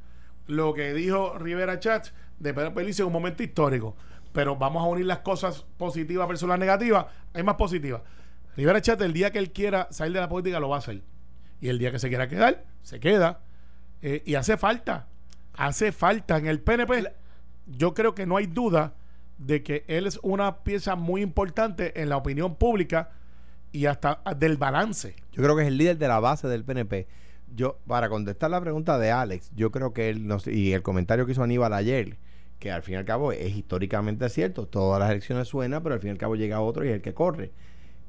Lo 0.46 0.74
que 0.74 0.92
dijo 0.94 1.38
Rivera 1.38 1.78
Chats 1.78 2.12
de 2.38 2.54
Pedro 2.54 2.74
Pelicio 2.74 3.04
en 3.04 3.06
un 3.08 3.12
momento 3.12 3.42
histórico. 3.42 3.96
Pero 4.32 4.56
vamos 4.56 4.82
a 4.82 4.86
unir 4.86 5.06
las 5.06 5.18
cosas 5.18 5.64
positivas 5.76 6.28
versus 6.28 6.48
las 6.48 6.58
negativas. 6.58 7.06
Hay 7.34 7.42
más 7.42 7.56
positivas. 7.56 8.02
Rivera 8.56 8.80
Chat, 8.80 9.00
el 9.02 9.12
día 9.12 9.30
que 9.30 9.38
él 9.38 9.52
quiera 9.52 9.88
salir 9.90 10.14
de 10.14 10.20
la 10.20 10.28
política, 10.28 10.60
lo 10.60 10.68
va 10.68 10.76
a 10.76 10.78
hacer. 10.80 11.02
Y 11.60 11.68
el 11.68 11.78
día 11.78 11.90
que 11.90 11.98
se 11.98 12.08
quiera 12.08 12.28
quedar, 12.28 12.64
se 12.82 13.00
queda. 13.00 13.40
Eh, 14.02 14.22
y 14.24 14.34
hace 14.34 14.56
falta. 14.56 15.06
Hace 15.54 15.92
falta 15.92 16.38
en 16.38 16.46
el 16.46 16.60
PNP. 16.60 17.12
Yo 17.66 17.94
creo 17.94 18.14
que 18.14 18.26
no 18.26 18.36
hay 18.36 18.46
duda 18.46 18.94
de 19.38 19.62
que 19.62 19.84
él 19.88 20.06
es 20.06 20.18
una 20.22 20.58
pieza 20.58 20.96
muy 20.96 21.22
importante 21.22 22.00
en 22.00 22.08
la 22.08 22.16
opinión 22.16 22.56
pública 22.56 23.10
y 23.72 23.86
hasta 23.86 24.22
del 24.36 24.56
balance. 24.56 25.16
Yo 25.32 25.42
creo 25.42 25.56
que 25.56 25.62
es 25.62 25.68
el 25.68 25.78
líder 25.78 25.98
de 25.98 26.08
la 26.08 26.20
base 26.20 26.48
del 26.48 26.64
PNP. 26.64 27.06
Yo, 27.54 27.78
para 27.86 28.08
contestar 28.08 28.50
la 28.50 28.60
pregunta 28.60 28.98
de 28.98 29.10
Alex, 29.10 29.50
yo 29.56 29.70
creo 29.70 29.92
que 29.92 30.08
él, 30.10 30.28
y 30.46 30.72
el 30.72 30.82
comentario 30.82 31.26
que 31.26 31.32
hizo 31.32 31.42
Aníbal 31.42 31.72
ayer, 31.72 32.16
que 32.60 32.70
al 32.70 32.82
fin 32.82 32.94
y 32.94 32.96
al 32.98 33.04
cabo 33.04 33.32
es 33.32 33.56
históricamente 33.56 34.28
cierto, 34.28 34.66
todas 34.66 35.00
las 35.00 35.10
elecciones 35.10 35.48
suenan, 35.48 35.82
pero 35.82 35.94
al 35.94 36.00
fin 36.00 36.08
y 36.08 36.12
al 36.12 36.18
cabo 36.18 36.36
llega 36.36 36.60
otro 36.60 36.84
y 36.84 36.88
es 36.88 36.94
el 36.94 37.02
que 37.02 37.14
corre. 37.14 37.50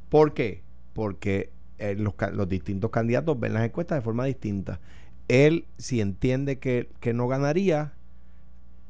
¿Por 0.10 0.34
qué? 0.34 0.64
Porque 0.94 1.52
eh, 1.80 1.96
los, 1.96 2.16
distintos 2.50 2.92
candidatos 2.92 3.40
ven 3.40 3.54
las 3.54 3.66
encuestas 3.66 3.98
de 3.98 4.02
forma 4.04 4.26
distinta. 4.26 4.80
Él, 5.28 5.66
si 5.78 6.02
entiende 6.02 6.60
que, 6.60 6.90
que 7.00 7.14
no 7.14 7.28
ganaría, 7.28 7.94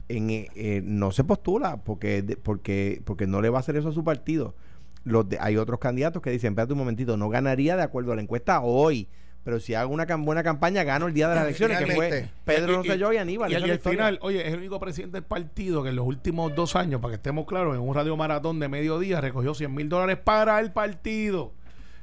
eh, 0.09 0.47
eh, 0.55 0.81
no 0.83 1.11
se 1.11 1.23
postula 1.23 1.77
porque, 1.83 2.37
porque, 2.43 3.01
porque 3.05 3.27
no 3.27 3.41
le 3.41 3.49
va 3.49 3.59
a 3.59 3.61
hacer 3.61 3.77
eso 3.77 3.89
a 3.89 3.93
su 3.93 4.03
partido. 4.03 4.55
Los 5.03 5.29
de- 5.29 5.37
hay 5.39 5.57
otros 5.57 5.79
candidatos 5.79 6.21
que 6.21 6.31
dicen, 6.31 6.53
espérate 6.53 6.73
un 6.73 6.79
momentito, 6.79 7.17
no 7.17 7.29
ganaría 7.29 7.75
de 7.77 7.83
acuerdo 7.83 8.11
a 8.11 8.15
la 8.15 8.21
encuesta 8.21 8.61
hoy, 8.61 9.07
pero 9.43 9.59
si 9.59 9.73
hago 9.73 9.93
una 9.93 10.05
buena 10.17 10.43
campaña, 10.43 10.83
gano 10.83 11.07
el 11.07 11.13
día 11.13 11.27
de 11.29 11.35
las 11.35 11.43
elecciones, 11.45 11.79
que 11.79 11.93
fue. 11.95 12.29
Pedro 12.45 12.73
Y- 12.73 12.75
Rosselló 12.77 13.13
y 13.13 13.17
Aníbal. 13.17 13.51
Y, 13.51 13.55
esa 13.55 13.63
al, 13.65 13.69
es 13.69 13.69
la 13.69 13.73
y 13.73 13.77
al 13.77 13.91
final, 13.97 14.19
oye, 14.21 14.47
es 14.47 14.53
el 14.53 14.59
único 14.59 14.79
presidente 14.79 15.17
del 15.17 15.23
partido 15.23 15.83
que 15.83 15.89
en 15.89 15.95
los 15.95 16.05
últimos 16.05 16.53
dos 16.55 16.75
años, 16.75 17.01
para 17.01 17.11
que 17.13 17.15
estemos 17.15 17.45
claros, 17.45 17.75
en 17.75 17.81
un 17.81 17.95
radio 17.95 18.15
maratón 18.17 18.59
de 18.59 18.67
mediodía 18.67 19.19
recogió 19.21 19.53
100 19.53 19.73
mil 19.73 19.89
dólares 19.89 20.17
para 20.23 20.59
el 20.59 20.71
partido. 20.71 21.53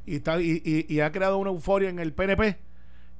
Y, 0.07 0.16
está, 0.16 0.41
y, 0.41 0.62
y- 0.64 0.86
y 0.93 1.01
ha 1.01 1.12
creado 1.12 1.39
una 1.39 1.51
euforia 1.51 1.89
en 1.91 1.99
el 1.99 2.12
PNP 2.12 2.59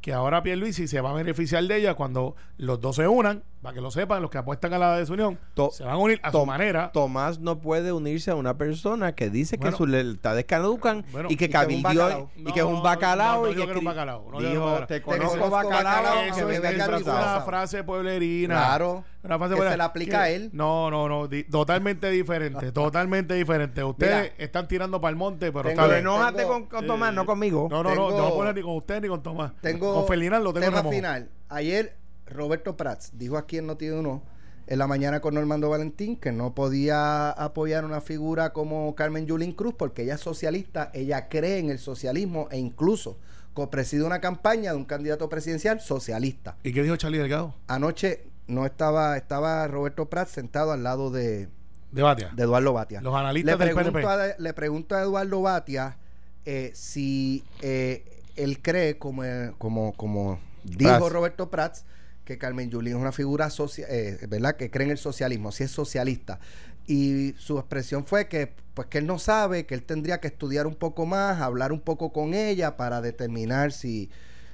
que 0.01 0.13
ahora 0.13 0.43
Pierluisi 0.45 0.87
se 0.87 1.01
va 1.01 1.11
a 1.11 1.15
beneficiar 1.15 1.65
de 1.65 1.77
ella 1.77 1.95
cuando 1.95 2.37
los 2.57 2.81
dos 2.81 2.95
se 2.97 3.09
unan, 3.09 3.43
para 3.63 3.75
que 3.75 3.81
lo 3.81 3.91
sepan, 3.91 4.23
los 4.23 4.31
que 4.31 4.39
apuestan 4.39 4.73
a 4.75 4.79
la 4.79 4.97
desunión, 4.97 5.39
To- 5.55 5.71
se 5.73 5.83
van 5.85 5.95
a 5.95 5.97
unir 5.99 6.21
a 6.23 6.31
su 6.31 6.47
manera. 6.47 6.91
Tomás 6.93 7.41
no 7.41 7.59
puede 7.61 7.93
unirse 7.93 8.31
a 8.31 8.35
una 8.37 8.57
persona 8.57 9.15
que 9.17 9.31
dice 9.31 9.57
Bueno. 9.57 9.73
que 9.73 9.77
sus 9.79 9.89
lealtades 9.89 10.45
caducan 10.45 11.05
Bueno, 11.13 11.29
y 11.31 11.37
que 11.37 11.47
y 11.47 11.49
que 11.49 11.57
es 11.57 11.63
un 11.67 11.69
cabildió 11.83 12.03
bacalao. 12.05 12.31
y 12.37 12.45
que 12.53 12.61
es 12.61 12.67
un 12.67 12.75
No, 12.75 12.83
bacalao 12.83 13.37
no, 13.39 13.43
no 13.47 13.49
y 13.51 13.55
digo 13.55 13.67
que 13.67 13.79
que 13.81 13.85
bacalao, 13.85 14.29
no 14.31 14.39
digo 14.39 14.51
dijo 14.51 14.87
te 14.87 15.03
conozco 15.03 15.51
bacalao 15.51 16.05
que 16.35 16.45
me 16.45 16.55
es, 16.57 17.03
una 17.07 17.41
frase 17.45 17.83
pueblerina. 17.85 18.55
Claro. 18.55 19.05
Una 19.25 19.37
frase 19.37 19.51
Que 19.55 19.57
pueblerina. 19.57 19.71
se 19.73 19.77
la 19.77 19.85
aplica 19.85 20.23
a 20.23 20.31
él. 20.31 20.51
No, 20.53 20.91
no, 20.91 21.09
no. 21.09 21.27
di- 21.27 21.45
totalmente 21.45 22.09
diferente. 22.11 22.71
totalmente 22.73 23.35
diferente. 23.35 23.83
Ustedes 23.83 24.33
Mira. 24.33 24.35
están 24.39 24.69
tirando 24.69 25.01
para 25.01 25.11
el 25.11 25.17
monte, 25.17 25.51
pero 25.53 25.65
Tengo- 25.69 25.71
está 25.71 25.83
pero 25.83 25.95
bien. 25.95 26.01
enójate 26.07 26.45
con, 26.45 26.67
con 26.67 26.87
Tomás 26.87 27.13
no 27.13 27.27
conmigo 27.27 27.67
No, 27.71 27.83
no, 27.83 27.91
no. 27.95 28.07
Tengo- 28.07 28.11
No 28.11 28.23
voy 28.23 28.33
a 28.33 28.37
poner 28.37 28.55
ni 28.55 28.63
con 28.63 28.77
usted 28.77 29.03
ni 29.03 29.09
con 29.09 29.23
Tomás. 29.23 29.53
Tengo 29.61 29.95
con 29.95 30.07
Ferdinand 30.07 30.45
lo 30.45 30.53
tengo 30.53 30.91
final. 30.91 31.29
Ayer 31.49 31.97
Roberto 32.29 32.77
Prats 32.77 33.13
dijo 33.19 33.37
aquí 33.37 33.59
en 33.59 33.67
Noti 33.67 33.89
Uno 33.91 34.23
en 34.67 34.79
la 34.79 34.87
mañana 34.87 35.21
con 35.21 35.35
Normando 35.35 35.71
Valentín 35.71 36.17
que 36.17 36.31
no 36.33 36.55
podía 36.55 37.31
apoyar 37.31 37.85
una 37.85 38.01
figura 38.01 38.53
como 38.53 38.95
Carmen 38.95 39.27
Yulín 39.27 39.53
Cruz 39.53 39.75
porque 39.77 40.03
ella 40.03 40.15
es 40.15 40.21
socialista, 40.21 40.91
ella 40.93 41.29
cree 41.29 41.59
en 41.59 41.71
el 41.71 41.79
socialismo 41.79 42.49
e 42.51 42.59
incluso 42.59 43.19
copreside 43.55 44.05
una 44.05 44.21
campaña 44.21 44.73
de 44.73 44.77
un 44.77 44.85
candidato 44.85 45.29
presidencial 45.29 45.81
socialista. 45.81 46.57
¿Y 46.63 46.73
qué 46.73 46.83
dijo 46.83 46.97
Charlie 46.97 47.19
Delgado? 47.19 47.55
Anoche 47.67 48.25
no 48.47 48.67
estaba 48.67 49.17
estaba 49.17 49.67
Roberto 49.69 50.09
Prats 50.09 50.31
sentado 50.31 50.73
al 50.73 50.83
lado 50.83 51.11
de, 51.11 51.49
De 51.91 52.03
Batia. 52.03 52.31
de 52.35 52.43
Eduardo 52.43 52.73
Batia. 52.73 53.01
Los 53.01 53.15
analistas 53.15 53.59
le 53.59 53.65
del 53.65 53.75
pregunto 53.75 53.93
PNP. 53.93 54.23
A, 54.23 54.37
le 54.39 54.55
pregunto 54.55 54.95
a 54.95 55.03
Eduardo 55.03 55.43
Batia 55.43 55.97
eh, 56.45 56.71
si 56.75 57.45
eh, 57.63 58.23
él 58.37 58.63
cree, 58.63 58.99
como, 58.99 59.25
eh, 59.25 59.53
como, 59.59 59.93
como 59.93 60.39
dijo 60.65 60.99
Prats. 60.99 61.13
Roberto 61.13 61.51
Prats, 61.51 61.85
que 62.29 62.37
Carmen 62.37 62.69
Yulín 62.69 62.93
es 62.93 63.01
una 63.01 63.11
figura 63.11 63.49
socia 63.49 63.87
eh, 63.89 64.19
¿verdad? 64.29 64.57
que 64.57 64.71
cree 64.71 64.85
en 64.85 64.91
el 64.91 64.99
socialismo, 64.99 65.51
si 65.51 65.65
es 65.65 65.71
socialista. 65.71 66.41
Y 66.87 67.33
su 67.39 67.59
expresión 67.59 68.05
fue 68.05 68.29
que 68.29 68.53
pues 68.75 68.89
que 68.89 68.99
él 68.99 69.07
no 69.07 69.19
sabe, 69.19 69.65
que 69.65 69.75
él 69.75 69.83
tendría 69.83 70.21
que 70.21 70.29
estudiar 70.29 70.67
un 70.67 70.75
poco 70.75 71.07
más, 71.07 71.41
hablar 71.41 71.73
un 71.73 71.81
poco 71.81 72.13
con 72.13 72.35
ella 72.35 72.77
para 72.77 73.01
determinar 73.01 73.73
si, 73.73 74.11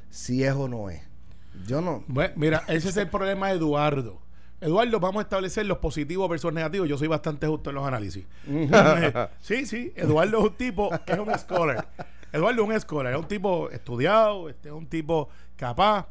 si 0.08 0.44
es 0.44 0.52
o 0.52 0.68
no 0.68 0.88
es. 0.88 1.02
Yo 1.66 1.80
no. 1.80 2.04
Bueno, 2.06 2.32
mira, 2.36 2.62
ese 2.68 2.90
es 2.90 2.96
el 2.96 3.08
problema 3.08 3.48
de 3.48 3.54
Eduardo. 3.54 4.22
Eduardo, 4.60 5.00
vamos 5.00 5.18
a 5.18 5.22
establecer 5.24 5.66
los 5.66 5.78
positivos 5.78 6.30
versus 6.30 6.52
negativos. 6.52 6.88
Yo 6.88 6.96
soy 6.96 7.08
bastante 7.08 7.48
justo 7.48 7.70
en 7.70 7.74
los 7.74 7.86
análisis. 7.88 8.24
sí, 9.40 9.66
sí, 9.66 9.92
Eduardo 9.96 10.38
es 10.38 10.44
un 10.44 10.54
tipo 10.56 10.90
es 10.94 11.18
un 11.18 11.36
scholar. 11.36 11.88
Eduardo 12.32 12.62
es 12.62 12.68
un 12.68 12.80
scholar, 12.80 13.12
es 13.12 13.18
un 13.18 13.26
tipo 13.26 13.68
estudiado, 13.70 14.48
este, 14.48 14.68
es 14.68 14.74
un 14.74 14.86
tipo 14.86 15.28
capaz, 15.56 16.06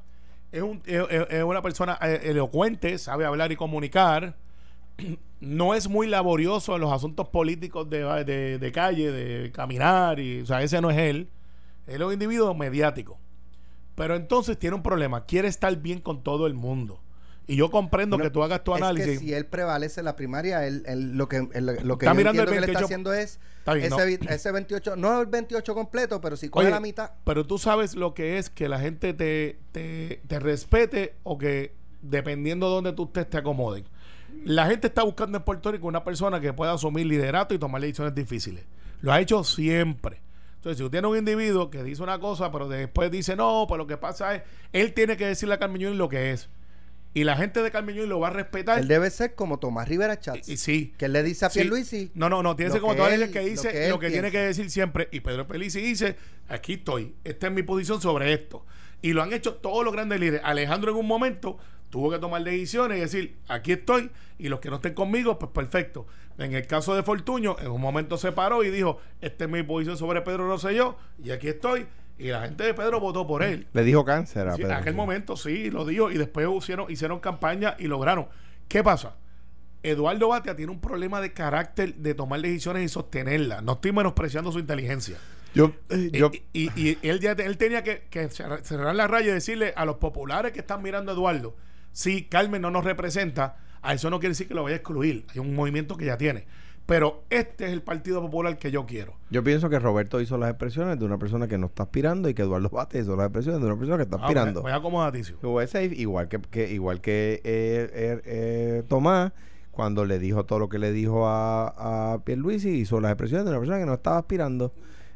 es, 0.54 0.62
un, 0.62 0.82
es, 0.86 1.44
una 1.44 1.64
persona 1.64 1.98
eh, 2.02 2.22
elocuente, 2.26 2.98
sabe 3.00 3.26
hablar 3.26 3.52
y 3.52 3.56
comunicar. 3.56 4.38
No 5.44 5.74
es 5.74 5.90
muy 5.90 6.08
laborioso 6.08 6.74
en 6.74 6.80
los 6.80 6.94
asuntos 6.94 7.28
políticos 7.28 7.90
de, 7.90 8.06
de, 8.24 8.60
de 8.60 8.72
calle, 8.72 9.12
de 9.12 9.52
caminar, 9.52 10.18
y, 10.22 10.40
o 10.40 10.46
sea, 10.46 10.62
ese 10.62 10.80
no 10.80 10.90
es 10.90 10.98
él. 10.98 11.30
Él 11.86 12.00
es 12.00 12.08
un 12.08 12.14
individuo 12.14 12.54
mediático. 12.54 13.20
Pero 13.96 14.16
entonces 14.16 14.58
tiene 14.58 14.78
un 14.78 14.84
problema, 14.84 15.26
quiere 15.26 15.50
estar 15.50 15.76
bien 15.76 16.00
con 16.00 16.24
todo 16.24 16.48
el 16.48 16.54
mundo. 16.54 17.02
Y 17.46 17.56
yo 17.58 17.70
comprendo 17.70 18.16
Bueno, 18.18 18.30
que 18.30 18.34
tú 18.34 18.42
hagas 18.44 18.64
tu 18.64 18.74
es 18.74 18.82
análisis. 18.82 19.20
que 19.20 19.26
si 19.26 19.34
él 19.34 19.46
prevalece 19.46 20.00
en 20.02 20.06
la 20.06 20.16
primaria, 20.16 20.66
él, 20.66 20.84
él 20.86 21.18
lo 21.18 21.28
que, 21.28 21.48
él- 21.54 21.66
lo 21.84 21.98
que 21.98 22.06
Está 22.06 22.12
yo 22.14 22.16
mirando 22.16 22.42
el 22.44 22.48
que 22.48 22.56
le 22.56 22.68
está 22.68 22.80
28. 22.80 22.86
haciendo 22.86 23.14
es 23.14 23.40
Está 23.60 23.74
bien, 23.74 23.94
ese, 23.94 24.18
no. 24.26 24.30
ese 24.32 24.52
28, 24.52 24.96
no 24.96 25.22
el 25.22 25.28
28 25.28 25.76
completo, 25.76 26.22
pero 26.22 26.38
si 26.38 26.48
coge 26.50 26.66
Oye, 26.68 26.72
la 26.74 26.80
mitad. 26.80 27.12
Pero 27.26 27.46
tú 27.46 27.58
sabes 27.58 27.96
lo 27.96 28.14
que 28.14 28.38
es 28.38 28.50
que 28.50 28.70
la 28.70 28.80
gente 28.80 29.14
te, 29.14 29.60
te, 29.74 30.22
te 30.28 30.40
respete 30.40 31.16
o 31.24 31.38
que 31.38 31.74
dependiendo 32.02 32.68
de 32.70 32.76
donde 32.76 32.94
tú 32.94 33.06
estés 33.06 33.30
te 33.30 33.38
acomoden. 33.38 33.86
La 34.46 34.66
gente 34.68 34.88
está 34.88 35.04
buscando 35.04 35.38
en 35.38 35.44
Puerto 35.44 35.72
Rico 35.72 35.86
una 35.88 36.04
persona 36.04 36.40
que 36.42 36.54
pueda 36.54 36.74
asumir 36.74 37.06
liderato 37.06 37.54
y 37.54 37.60
tomar 37.60 37.82
decisiones 37.82 38.16
difíciles. 38.16 38.66
Lo 39.02 39.12
ha 39.12 39.20
hecho 39.20 39.44
siempre. 39.44 40.22
Entonces, 40.56 40.78
si 40.78 40.84
tú 40.84 40.90
tienes 40.90 41.12
un 41.12 41.18
individuo 41.18 41.70
que 41.70 41.84
dice 41.84 42.02
una 42.02 42.20
cosa, 42.20 42.52
pero 42.52 42.70
después 42.70 43.12
dice 43.12 43.36
no, 43.36 43.66
pues 43.68 43.78
lo 43.78 43.86
que 43.86 43.98
pasa 43.98 44.34
es, 44.36 44.44
él 44.72 44.94
tiene 44.94 45.18
que 45.18 45.28
decirle 45.28 45.56
a 45.56 45.60
Carmen 45.60 45.98
lo 45.98 46.08
que 46.10 46.32
es. 46.32 46.50
Y 47.16 47.26
la 47.26 47.36
gente 47.36 47.62
de 47.62 47.70
Carmen 47.70 47.96
Yulín 47.96 48.10
lo 48.10 48.20
va 48.20 48.30
a 48.30 48.32
respetar. 48.32 48.80
Él 48.80 48.88
debe 48.88 49.10
ser 49.12 49.36
como 49.36 49.60
Tomás 49.60 49.88
Rivera 49.88 50.20
Chats. 50.20 50.50
Y, 50.50 50.54
y 50.54 50.58
sí. 50.58 50.94
que 50.98 51.06
él 51.06 51.14
le 51.14 51.22
dice 51.22 51.46
a 51.46 51.50
Sí. 51.50 51.60
Pierluisi. 51.60 52.12
No, 52.16 52.28
no, 52.28 52.42
no. 52.42 52.56
Tiene 52.56 52.70
que 52.70 52.80
ser 52.80 52.82
como 52.82 53.08
leyes 53.08 53.30
que 53.30 53.40
dice 53.42 53.68
lo 53.68 53.72
que 53.72 53.90
lo 53.90 53.96
él 53.96 54.00
que, 54.00 54.10
tiene 54.10 54.32
que 54.32 54.40
decir 54.40 54.70
siempre. 54.72 55.10
Y 55.12 55.20
Pedro 55.20 55.48
Pelici 55.48 55.80
dice, 55.80 56.16
aquí 56.48 56.74
estoy. 56.74 57.14
Esta 57.24 57.48
es 57.48 57.54
mi 57.54 57.62
posición 57.62 58.02
sobre 58.02 58.34
esto. 58.34 58.66
Y 59.02 59.14
lo 59.14 59.22
han 59.22 59.32
hecho 59.32 59.56
todos 59.56 59.84
los 59.84 59.94
grandes 59.94 60.20
líderes. 60.20 60.42
Alejandro 60.44 60.92
en 60.92 60.98
un 60.98 61.08
momento 61.08 61.58
tuvo 61.92 62.10
que 62.10 62.18
tomar 62.18 62.44
decisiones 62.44 62.98
y 62.98 63.02
decir, 63.02 63.38
aquí 63.48 63.74
estoy. 63.74 64.10
Y 64.40 64.50
los 64.50 64.60
que 64.60 64.70
no 64.70 64.78
estén 64.78 64.96
conmigo, 64.96 65.38
pues 65.38 65.52
perfecto. 65.52 66.08
En 66.40 66.54
el 66.56 66.66
caso 66.66 66.96
de 66.96 67.04
Fortuño, 67.04 67.58
en 67.60 67.70
un 67.70 67.80
momento 67.80 68.18
se 68.18 68.32
paró 68.32 68.64
y 68.64 68.72
dijo, 68.72 69.00
esta 69.22 69.44
es 69.44 69.50
mi 69.52 69.62
posición 69.62 69.98
sobre 69.98 70.22
Pedro 70.22 70.48
Rosselló. 70.48 70.96
Y 71.24 71.30
aquí 71.30 71.50
estoy. 71.50 71.86
Y 72.18 72.28
la 72.30 72.42
gente 72.44 72.64
de 72.64 72.74
Pedro 72.74 73.00
votó 73.00 73.26
por 73.28 73.44
él. 73.44 73.68
Le 73.74 73.84
dijo 73.84 74.06
cáncer 74.06 74.48
a 74.48 74.56
Sí, 74.56 74.62
Pedro. 74.62 74.74
en 74.76 74.80
aquel 74.82 74.94
momento 74.96 75.36
sí, 75.36 75.70
lo 75.72 75.86
dijo 75.86 76.12
y 76.12 76.18
después 76.18 76.48
hicieron, 76.60 76.92
hicieron 76.92 77.20
campaña 77.20 77.76
y 77.80 77.88
lograron. 77.88 78.28
¿Qué 78.68 78.84
pasa? 78.84 79.16
Eduardo 79.82 80.30
Batia 80.30 80.56
tiene 80.56 80.72
un 80.72 80.80
problema 80.80 81.20
de 81.20 81.34
carácter 81.34 81.96
de 81.96 82.14
tomar 82.14 82.40
decisiones 82.42 82.84
y 82.84 82.88
sostenerlas. 82.88 83.64
No 83.64 83.74
estoy 83.74 83.92
menospreciando 83.92 84.52
su 84.52 84.60
inteligencia. 84.60 85.18
Yo, 85.54 85.74
eh, 85.90 86.10
yo, 86.14 86.32
y, 86.54 86.70
y- 86.80 86.98
y 87.02 87.08
él, 87.10 87.20
ya, 87.20 87.32
él 87.34 87.58
tenía 87.58 87.84
que, 87.84 88.04
que 88.10 88.30
cerrar 88.30 88.96
la 88.96 89.08
raya 89.08 89.28
y 89.30 89.34
decirle 89.34 89.74
a 89.76 89.86
los 89.86 89.98
populares 89.98 90.52
que 90.54 90.60
están 90.62 90.82
mirando 90.82 91.12
a 91.12 91.16
Eduardo, 91.16 91.56
si 91.92 92.24
Carmen 92.24 92.62
no 92.62 92.72
nos 92.72 92.86
representa, 92.86 93.58
a 93.82 93.94
eso 93.94 94.10
no 94.10 94.20
quiere 94.20 94.32
decir 94.32 94.48
que 94.48 94.54
lo 94.56 94.64
vaya 94.64 94.76
a 94.76 94.78
excluir. 94.78 95.26
Hay 95.34 95.40
un 95.40 95.54
movimiento 95.54 95.98
que 95.98 96.06
ya 96.06 96.18
tiene. 96.18 96.46
Pero 96.86 97.24
este 97.30 97.66
es 97.66 97.72
el 97.72 97.82
Partido 97.82 98.22
Popular 98.22 98.58
que 98.58 98.70
yo 98.70 98.86
quiero. 98.86 99.14
yo 99.30 99.42
pienso 99.44 99.70
que 99.70 99.80
Roberto 99.80 100.20
hizo 100.20 100.38
las 100.38 100.50
expresiones 100.50 101.00
de 101.00 101.06
una 101.06 101.18
persona 101.18 101.48
que 101.48 101.58
no 101.58 101.68
está 101.68 101.84
aspirando 101.84 102.28
y 102.28 102.34
que 102.34 102.42
Eduardo 102.42 102.70
Bate 102.70 103.00
hizo 103.00 103.16
las 103.16 103.28
expresiones 103.28 103.62
de 103.62 103.68
una 103.68 103.78
persona 103.78 103.98
que 103.98 104.04
está 104.04 104.18
Ah, 104.18 104.24
aspirando. 104.24 104.62
voy, 104.62 104.72
voy 104.72 104.78
a 104.78 104.82
igual 105.94 106.28
que, 106.28 106.40
que- 106.42 106.72
igual 106.74 107.00
que 107.00 107.36
eh, 107.46 107.90
eh, 107.94 108.22
eh, 108.26 108.84
Tomás, 108.90 109.32
cuando 109.72 110.06
le 110.06 110.20
dijo 110.20 110.46
todo 110.46 110.60
lo 110.60 110.68
que 110.70 110.78
le 110.78 110.92
dijo 110.92 111.26
a, 111.28 112.14
a 112.14 112.24
Pierluisi, 112.26 112.70
hizo 112.72 113.00
las 113.00 113.12
expresiones 113.12 113.46
de 113.46 113.52
una 113.52 113.60
persona 113.60 113.80
que 113.80 113.86
no 113.86 113.94
estaba 113.94 114.18
aspirando. 114.18 114.74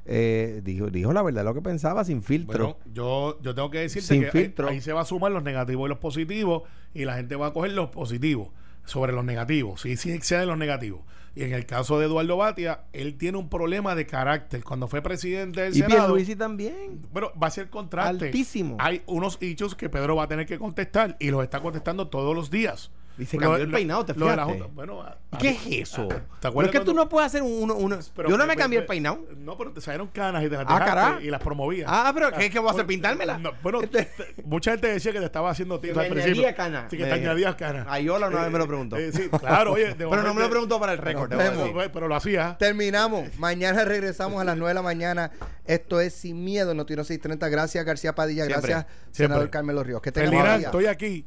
Eh, 0.09 0.61
dijo, 0.63 0.89
dijo 0.89 1.11
la 1.11 1.21
verdad 1.21 1.43
lo 1.43 1.53
que 1.53 1.61
pensaba 1.61 2.05
sin 2.05 2.21
filtro. 2.21 2.77
Bueno, 2.77 2.77
yo, 2.93 3.39
yo 3.41 3.53
tengo 3.53 3.69
que 3.69 3.79
decirte 3.79 4.07
Sin 4.07 4.21
que 4.21 4.27
ahí- 4.27 4.31
filtro. 4.31 4.69
Ahí, 4.69 4.79
se 4.79 4.93
va 4.93 5.01
a 5.01 5.05
sumar 5.05 5.33
los 5.33 5.43
negativos 5.43 5.85
y 5.87 5.89
los 5.89 5.99
positivos 5.99 6.63
y 6.93 7.03
la 7.03 7.15
gente 7.15 7.35
va 7.35 7.47
a 7.47 7.53
coger 7.53 7.73
los 7.73 7.89
positivos 7.89 8.49
sobre 8.85 9.11
los 9.11 9.25
negativos. 9.25 9.81
Sí, 9.81 9.97
sí 9.97 10.11
exceden 10.13 10.47
los 10.47 10.57
negativos. 10.57 11.01
Y 11.37 11.43
en 11.43 11.53
el 11.53 11.67
caso 11.67 11.99
de 11.99 12.07
Eduardo 12.07 12.35
Batia, 12.37 12.85
él 12.93 13.15
tiene 13.15 13.37
un 13.37 13.47
problema 13.47 13.93
de 13.93 14.07
carácter. 14.07 14.63
Cuando 14.63 14.87
fue 14.87 15.03
presidente 15.03 15.61
del 15.61 15.73
y 15.73 15.81
Senado, 15.81 16.05
Pierluisi 16.05 16.35
también. 16.35 17.03
bueno, 17.11 17.31
va 17.39 17.45
a 17.45 17.51
ser 17.51 17.69
contraste. 17.69 18.25
Altísimo. 18.25 18.75
Hay 18.79 19.03
unos 19.05 19.37
hechos 19.39 19.75
que 19.75 19.87
Pedro 19.87 20.15
va 20.15 20.23
a 20.23 20.27
tener 20.27 20.47
que 20.47 20.57
contestar 20.57 21.15
y 21.19 21.29
los 21.29 21.43
está 21.43 21.61
contestando 21.61 22.07
todos 22.07 22.35
los 22.35 22.49
días. 22.49 22.89
Y 23.19 23.25
se 23.25 23.37
Lo- 23.37 23.43
cambió 23.49 23.63
el 23.63 23.71
peinado, 23.71 24.05
¿te 24.05 24.13
lo 24.13 24.27
de 24.27 24.35
la 24.35 24.45
fijaste? 24.45 24.71
Bueno, 24.73 25.01
a- 25.01 25.17
a- 25.31 25.37
¿Qué 25.39 25.49
es 25.49 25.65
eso? 25.89 26.07
¿Te 26.07 26.15
No 26.15 26.49
acuerdas 26.49 26.73
es 26.73 26.79
que 26.79 26.85
tú 26.85 26.93
no 26.93 27.09
puedes 27.09 27.25
hacer 27.27 27.41
uno, 27.41 27.73
uno- 27.75 27.97
pero- 28.15 28.29
yo 28.29 28.37
no 28.37 28.45
me 28.45 28.49
pero- 28.53 28.61
cambié 28.63 28.79
el 28.79 28.85
peinado. 28.85 29.25
No, 29.37 29.57
pero 29.57 29.71
te 29.71 29.81
salieron 29.81 30.07
canas 30.09 30.43
y 30.43 30.49
te 30.49 30.55
las 30.55 30.65
Ah, 30.67 31.19
y 31.21 31.29
las 31.31 31.41
promovías. 31.41 31.87
Ah, 31.91 32.11
pero 32.13 32.31
¿qué, 32.31 32.49
qué 32.49 32.59
voy 32.59 32.69
a 32.69 32.71
hacer? 32.73 32.85
¿Pintármela? 32.85 33.37
no, 33.39 33.51
bueno, 33.63 33.81
te- 33.81 34.07
mucha 34.45 34.71
gente 34.71 34.87
decía 34.87 35.11
que 35.11 35.19
te 35.19 35.25
estaba 35.25 35.49
haciendo 35.49 35.81
Que 35.81 35.93
tiempo 35.93 36.01
me 36.15 36.21
añadía 36.21 36.55
canas. 36.55 36.85
Sí, 36.91 36.97
que 36.97 37.03
Me 37.03 37.09
te 37.09 37.15
añadías 37.15 37.55
canas. 37.55 37.87
Ayola 37.89 38.27
una 38.27 38.43
vez 38.43 38.51
me 38.51 38.59
lo 38.59 38.67
preguntó. 38.67 38.97
Eh, 38.97 39.11
sí, 39.11 39.29
claro, 39.29 39.73
oye. 39.73 39.93
de 39.95 40.07
Pero 40.09 40.21
no 40.23 40.33
me 40.33 40.41
lo 40.41 40.49
preguntó 40.49 40.79
para 40.79 40.91
el 40.93 40.99
récord. 40.99 41.29
Te. 41.29 41.37
Pero, 41.37 41.91
pero 41.91 42.07
lo 42.07 42.15
hacía. 42.15 42.55
Terminamos. 42.59 43.29
Mañana 43.39 43.83
regresamos 43.83 44.39
a 44.41 44.45
las 44.45 44.55
9 44.57 44.69
de 44.69 44.75
la 44.75 44.81
mañana. 44.83 45.31
Esto 45.65 45.99
es 45.99 46.13
Sin 46.13 46.43
Miedo, 46.43 46.73
Notino 46.73 47.03
630. 47.03 47.49
Gracias, 47.49 47.83
García 47.83 48.13
Padilla. 48.15 48.45
Gracias, 48.45 48.85
Siempre. 49.11 49.13
senador 49.13 49.49
Carmelo 49.49 49.83
Ríos. 49.83 50.01
Que 50.01 50.11
día. 50.59 50.67
estoy 50.67 50.85
aquí. 50.85 51.25